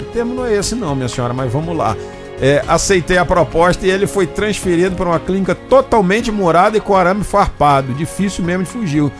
O 0.00 0.04
termo 0.04 0.34
não 0.34 0.46
é 0.46 0.54
esse 0.54 0.74
não, 0.74 0.94
minha 0.94 1.08
senhora, 1.08 1.32
mas 1.32 1.52
vamos 1.52 1.76
lá. 1.76 1.96
É, 2.40 2.62
aceitei 2.68 3.18
a 3.18 3.24
proposta 3.24 3.86
e 3.86 3.90
ele 3.90 4.06
foi 4.06 4.26
transferido 4.26 4.94
para 4.94 5.08
uma 5.08 5.18
clínica 5.18 5.54
totalmente 5.54 6.30
morada 6.30 6.76
e 6.76 6.80
com 6.80 6.96
arame 6.96 7.24
farpado. 7.24 7.92
Difícil 7.94 8.44
mesmo 8.44 8.64
de 8.64 8.70
fugir. 8.70 9.10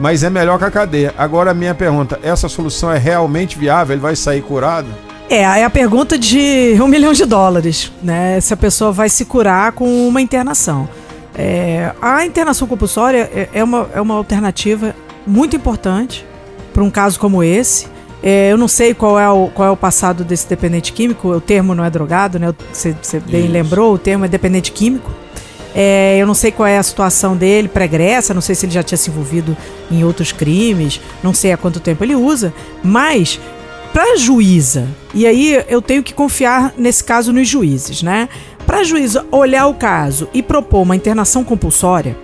Mas 0.00 0.22
é 0.22 0.30
melhor 0.30 0.58
que 0.58 0.64
a 0.64 0.70
cadeia. 0.70 1.12
Agora 1.18 1.52
minha 1.52 1.74
pergunta: 1.74 2.20
essa 2.22 2.48
solução 2.48 2.92
é 2.92 2.98
realmente 2.98 3.58
viável? 3.58 3.94
Ele 3.94 4.00
vai 4.00 4.14
sair 4.14 4.42
curado? 4.42 4.86
É, 5.28 5.40
é 5.40 5.64
a 5.64 5.70
pergunta 5.70 6.16
de 6.16 6.78
um 6.80 6.86
milhão 6.86 7.12
de 7.12 7.24
dólares, 7.24 7.92
né? 8.02 8.40
Se 8.40 8.54
a 8.54 8.56
pessoa 8.56 8.92
vai 8.92 9.08
se 9.08 9.24
curar 9.24 9.72
com 9.72 10.06
uma 10.06 10.22
internação. 10.22 10.88
É, 11.38 11.92
a 12.02 12.26
internação 12.26 12.66
compulsória 12.66 13.30
é, 13.32 13.48
é, 13.54 13.64
uma, 13.64 13.88
é 13.94 14.00
uma 14.00 14.14
alternativa 14.14 14.94
muito 15.24 15.54
importante 15.54 16.26
para 16.74 16.82
um 16.82 16.90
caso 16.90 17.20
como 17.20 17.44
esse. 17.44 17.86
É, 18.20 18.50
eu 18.50 18.56
não 18.56 18.66
sei 18.66 18.92
qual 18.92 19.18
é, 19.18 19.28
o, 19.28 19.46
qual 19.48 19.68
é 19.68 19.70
o 19.70 19.76
passado 19.76 20.24
desse 20.24 20.48
dependente 20.48 20.92
químico, 20.92 21.28
o 21.28 21.40
termo 21.40 21.76
não 21.76 21.84
é 21.84 21.90
drogado, 21.90 22.40
né? 22.40 22.52
Você, 22.72 22.96
você 23.00 23.20
bem 23.20 23.44
Isso. 23.44 23.52
lembrou, 23.52 23.94
o 23.94 23.98
termo 23.98 24.24
é 24.24 24.28
dependente 24.28 24.72
químico. 24.72 25.12
É, 25.74 26.18
eu 26.18 26.26
não 26.26 26.34
sei 26.34 26.50
qual 26.50 26.66
é 26.66 26.76
a 26.76 26.82
situação 26.82 27.36
dele 27.36 27.68
pregressa, 27.68 28.34
não 28.34 28.40
sei 28.40 28.56
se 28.56 28.66
ele 28.66 28.72
já 28.72 28.82
tinha 28.82 28.98
se 28.98 29.10
envolvido 29.10 29.56
em 29.88 30.02
outros 30.02 30.32
crimes, 30.32 31.00
não 31.22 31.32
sei 31.32 31.52
há 31.52 31.56
quanto 31.56 31.78
tempo 31.78 32.02
ele 32.02 32.16
usa, 32.16 32.52
mas 32.82 33.38
para 33.92 34.16
juíza, 34.16 34.88
e 35.14 35.26
aí 35.26 35.64
eu 35.68 35.80
tenho 35.80 36.02
que 36.02 36.12
confiar 36.12 36.74
nesse 36.76 37.02
caso 37.02 37.32
nos 37.32 37.48
juízes, 37.48 38.02
né? 38.02 38.28
Para 38.68 38.80
a 38.80 38.84
juíza 38.84 39.24
olhar 39.32 39.66
o 39.66 39.72
caso 39.72 40.28
e 40.34 40.42
propor 40.42 40.82
uma 40.82 40.94
internação 40.94 41.42
compulsória 41.42 42.14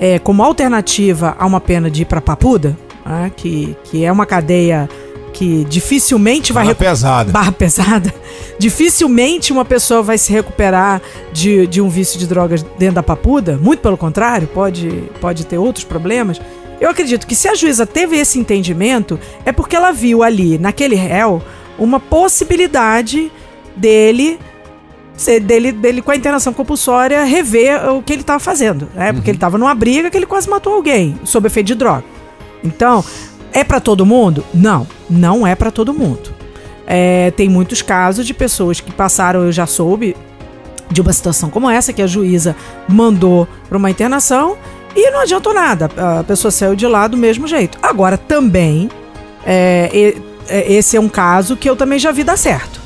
é, 0.00 0.18
como 0.18 0.42
alternativa 0.42 1.36
a 1.38 1.44
uma 1.44 1.60
pena 1.60 1.90
de 1.90 2.02
ir 2.02 2.04
para 2.06 2.22
Papuda, 2.22 2.74
né, 3.04 3.30
que, 3.36 3.76
que 3.84 4.02
é 4.02 4.10
uma 4.10 4.24
cadeia 4.24 4.88
que 5.34 5.62
dificilmente 5.64 6.54
vai. 6.54 6.64
Barra 6.64 6.74
pesada. 6.74 7.30
Barra 7.30 7.52
pesada. 7.52 8.14
Dificilmente 8.58 9.52
uma 9.52 9.62
pessoa 9.62 10.02
vai 10.02 10.16
se 10.16 10.32
recuperar 10.32 11.02
de, 11.34 11.66
de 11.66 11.82
um 11.82 11.90
vício 11.90 12.18
de 12.18 12.26
drogas 12.26 12.62
dentro 12.78 12.94
da 12.94 13.02
papuda. 13.02 13.58
Muito 13.60 13.80
pelo 13.80 13.98
contrário, 13.98 14.48
pode, 14.48 14.88
pode 15.20 15.44
ter 15.44 15.58
outros 15.58 15.84
problemas. 15.84 16.40
Eu 16.80 16.88
acredito 16.88 17.26
que 17.26 17.34
se 17.34 17.46
a 17.46 17.54
juíza 17.54 17.84
teve 17.84 18.16
esse 18.16 18.38
entendimento, 18.38 19.20
é 19.44 19.52
porque 19.52 19.76
ela 19.76 19.92
viu 19.92 20.22
ali, 20.22 20.56
naquele 20.56 20.94
réu, 20.94 21.42
uma 21.78 22.00
possibilidade 22.00 23.30
dele 23.76 24.38
dele, 25.42 25.72
dele 25.72 26.02
com 26.02 26.10
a 26.10 26.16
internação 26.16 26.52
compulsória 26.52 27.24
rever 27.24 27.88
o 27.90 28.02
que 28.02 28.12
ele 28.12 28.22
estava 28.22 28.40
fazendo, 28.40 28.88
né? 28.94 29.12
Porque 29.12 29.28
uhum. 29.28 29.32
ele 29.32 29.36
estava 29.36 29.58
numa 29.58 29.74
briga 29.74 30.10
que 30.10 30.16
ele 30.16 30.26
quase 30.26 30.48
matou 30.48 30.74
alguém 30.74 31.18
sob 31.24 31.46
efeito 31.46 31.68
de 31.68 31.74
droga. 31.74 32.04
Então, 32.62 33.04
é 33.52 33.62
para 33.62 33.80
todo 33.80 34.04
mundo? 34.04 34.44
Não, 34.52 34.86
não 35.08 35.46
é 35.46 35.54
para 35.54 35.70
todo 35.70 35.94
mundo. 35.94 36.34
É, 36.86 37.30
tem 37.30 37.48
muitos 37.48 37.80
casos 37.80 38.26
de 38.26 38.34
pessoas 38.34 38.80
que 38.80 38.92
passaram, 38.92 39.44
eu 39.44 39.52
já 39.52 39.66
soube, 39.66 40.16
de 40.90 41.00
uma 41.00 41.12
situação 41.12 41.48
como 41.48 41.70
essa, 41.70 41.92
que 41.92 42.02
a 42.02 42.06
juíza 42.06 42.56
mandou 42.88 43.48
para 43.68 43.78
uma 43.78 43.90
internação 43.90 44.56
e 44.94 45.10
não 45.10 45.20
adiantou 45.20 45.54
nada. 45.54 45.88
A 46.20 46.24
pessoa 46.24 46.50
saiu 46.50 46.74
de 46.74 46.86
lá 46.86 47.06
do 47.06 47.16
mesmo 47.16 47.46
jeito. 47.46 47.78
Agora, 47.82 48.18
também, 48.18 48.90
é, 49.46 50.14
é, 50.48 50.72
esse 50.72 50.96
é 50.96 51.00
um 51.00 51.08
caso 51.08 51.56
que 51.56 51.68
eu 51.68 51.76
também 51.76 51.98
já 51.98 52.12
vi 52.12 52.24
dar 52.24 52.36
certo. 52.36 52.80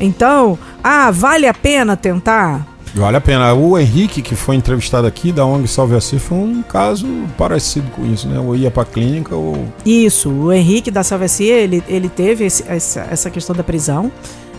Então, 0.00 0.58
ah, 0.82 1.10
vale 1.10 1.46
a 1.46 1.54
pena 1.54 1.96
tentar? 1.96 2.66
Vale 2.94 3.16
a 3.16 3.20
pena. 3.20 3.52
O 3.54 3.78
Henrique, 3.78 4.22
que 4.22 4.34
foi 4.34 4.56
entrevistado 4.56 5.06
aqui 5.06 5.32
da 5.32 5.44
ONG 5.44 5.68
Salve 5.68 5.94
a 5.94 6.00
Si, 6.00 6.18
foi 6.18 6.38
um 6.38 6.62
caso 6.62 7.06
parecido 7.36 7.90
com 7.90 8.04
isso, 8.06 8.28
né? 8.28 8.38
Ou 8.38 8.56
ia 8.56 8.70
pra 8.70 8.84
clínica 8.84 9.34
ou. 9.34 9.66
Isso, 9.84 10.30
o 10.30 10.52
Henrique 10.52 10.90
da 10.90 11.02
Salve 11.02 11.24
a 11.26 11.28
Si, 11.28 11.44
ele, 11.44 11.82
ele 11.88 12.08
teve 12.08 12.44
esse, 12.44 12.64
essa, 12.68 13.06
essa 13.10 13.30
questão 13.30 13.54
da 13.54 13.62
prisão, 13.62 14.10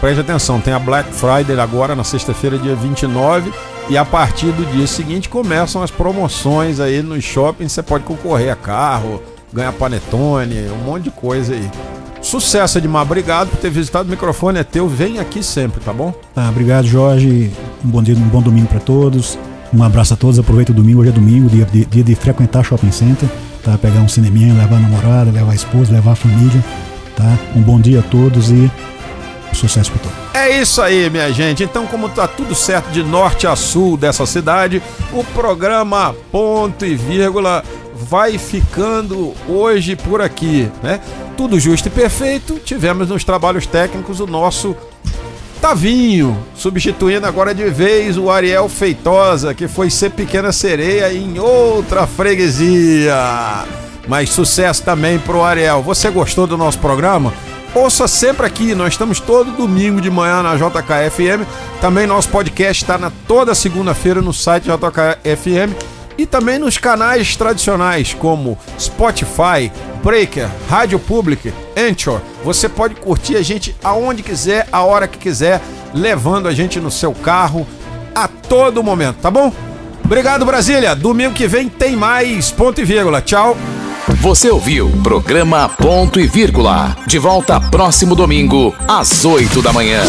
Preste 0.00 0.20
atenção, 0.20 0.58
tem 0.62 0.72
a 0.72 0.78
Black 0.78 1.12
Friday 1.12 1.60
agora 1.60 1.94
na 1.94 2.02
sexta-feira, 2.02 2.56
dia 2.58 2.74
29, 2.74 3.52
e 3.90 3.98
a 3.98 4.04
partir 4.04 4.50
do 4.52 4.64
dia 4.72 4.86
seguinte 4.86 5.28
começam 5.28 5.82
as 5.82 5.90
promoções 5.90 6.80
aí 6.80 7.02
nos 7.02 7.22
shoppings. 7.22 7.72
Você 7.72 7.82
pode 7.82 8.04
concorrer 8.04 8.50
a 8.50 8.56
carro, 8.56 9.22
ganhar 9.52 9.72
panetone, 9.72 10.70
um 10.70 10.84
monte 10.84 11.04
de 11.04 11.10
coisa 11.10 11.52
aí. 11.52 11.70
Sucesso, 12.22 12.78
Edmar. 12.78 13.02
Obrigado 13.02 13.50
por 13.50 13.58
ter 13.58 13.70
visitado. 13.70 14.08
O 14.08 14.10
microfone 14.10 14.58
é 14.58 14.64
teu. 14.64 14.88
Vem 14.88 15.18
aqui 15.18 15.42
sempre, 15.42 15.80
tá 15.80 15.92
bom? 15.92 16.14
Tá, 16.34 16.48
obrigado, 16.48 16.86
Jorge. 16.86 17.50
Um 17.84 17.88
bom 17.88 18.02
dia, 18.02 18.14
um 18.14 18.28
bom 18.28 18.40
domingo 18.40 18.68
para 18.68 18.80
todos. 18.80 19.38
Um 19.72 19.82
abraço 19.82 20.14
a 20.14 20.16
todos. 20.16 20.38
Aproveita 20.38 20.72
o 20.72 20.74
domingo. 20.74 21.00
Hoje 21.00 21.10
é 21.10 21.12
domingo, 21.12 21.48
dia 21.48 21.66
de, 21.66 21.84
dia 21.84 22.04
de 22.04 22.14
frequentar 22.14 22.64
shopping 22.64 22.92
center. 22.92 23.28
Tá? 23.62 23.76
Pegar 23.76 24.00
um 24.00 24.08
cineminha, 24.08 24.54
levar 24.54 24.76
a 24.76 24.80
namorada, 24.80 25.30
levar 25.30 25.52
a 25.52 25.54
esposa, 25.54 25.92
levar 25.92 26.12
a 26.12 26.16
família. 26.16 26.64
Tá? 27.16 27.38
Um 27.54 27.60
bom 27.60 27.78
dia 27.78 28.00
a 28.00 28.02
todos 28.02 28.50
e 28.50 28.70
Sucesso 29.52 29.90
para 29.92 30.00
todos. 30.00 30.18
É 30.34 30.60
isso 30.60 30.80
aí, 30.80 31.10
minha 31.10 31.32
gente. 31.32 31.62
Então, 31.62 31.86
como 31.86 32.08
tá 32.08 32.26
tudo 32.26 32.54
certo 32.54 32.90
de 32.90 33.02
norte 33.02 33.46
a 33.46 33.54
sul 33.56 33.96
dessa 33.96 34.24
cidade, 34.26 34.82
o 35.12 35.22
programa 35.24 36.14
Ponto 36.30 36.86
e 36.86 36.94
Vírgula 36.94 37.64
vai 37.94 38.38
ficando 38.38 39.34
hoje 39.48 39.94
por 39.96 40.22
aqui, 40.22 40.70
né? 40.82 41.00
Tudo 41.36 41.60
justo 41.60 41.86
e 41.86 41.90
perfeito. 41.90 42.58
Tivemos 42.58 43.08
nos 43.08 43.24
trabalhos 43.24 43.66
técnicos 43.66 44.20
o 44.20 44.26
nosso 44.26 44.74
Tavinho, 45.60 46.38
substituindo 46.54 47.26
agora 47.26 47.54
de 47.54 47.68
vez 47.68 48.16
o 48.16 48.30
Ariel 48.30 48.66
Feitosa, 48.66 49.52
que 49.52 49.68
foi 49.68 49.90
ser 49.90 50.10
pequena 50.10 50.52
sereia 50.52 51.12
em 51.12 51.38
outra 51.38 52.06
freguesia. 52.06 53.14
Mas 54.08 54.30
sucesso 54.30 54.82
também 54.82 55.18
pro 55.18 55.42
Ariel. 55.44 55.82
Você 55.82 56.08
gostou 56.08 56.46
do 56.46 56.56
nosso 56.56 56.78
programa? 56.78 57.34
Ouça 57.72 58.08
sempre 58.08 58.44
aqui, 58.44 58.74
nós 58.74 58.94
estamos 58.94 59.20
todo 59.20 59.52
domingo 59.52 60.00
de 60.00 60.10
manhã 60.10 60.42
na 60.42 60.56
JKFM. 60.56 61.46
Também 61.80 62.04
nosso 62.04 62.28
podcast 62.28 62.82
está 62.82 62.98
na 62.98 63.12
toda 63.28 63.54
segunda-feira 63.54 64.20
no 64.20 64.32
site 64.32 64.64
JKFM 64.64 65.72
e 66.18 66.26
também 66.26 66.58
nos 66.58 66.76
canais 66.78 67.36
tradicionais 67.36 68.12
como 68.12 68.58
Spotify, 68.78 69.70
Breaker, 70.02 70.48
Rádio 70.68 70.98
Public, 70.98 71.52
Anchor. 71.76 72.20
Você 72.44 72.68
pode 72.68 72.96
curtir 72.96 73.36
a 73.36 73.42
gente 73.42 73.76
aonde 73.84 74.24
quiser, 74.24 74.68
a 74.72 74.82
hora 74.82 75.06
que 75.06 75.18
quiser. 75.18 75.60
levando 75.94 76.46
a 76.46 76.52
gente 76.52 76.78
no 76.78 76.90
seu 76.90 77.12
carro 77.12 77.66
a 78.14 78.28
todo 78.28 78.82
momento, 78.82 79.18
tá 79.22 79.30
bom? 79.30 79.52
Obrigado, 80.04 80.44
Brasília. 80.44 80.94
Domingo 80.94 81.34
que 81.34 81.46
vem 81.46 81.68
tem 81.68 81.96
mais 81.96 82.50
ponto 82.50 82.80
e 82.80 82.84
vírgula. 82.84 83.20
Tchau. 83.20 83.56
Você 84.08 84.50
ouviu 84.50 84.88
programa 85.02 85.68
Ponto 85.68 86.18
e 86.18 86.26
Vírgula. 86.26 86.96
De 87.06 87.18
volta 87.18 87.60
próximo 87.60 88.14
domingo, 88.14 88.74
às 88.88 89.24
8 89.24 89.62
da 89.62 89.72
manhã. 89.72 90.02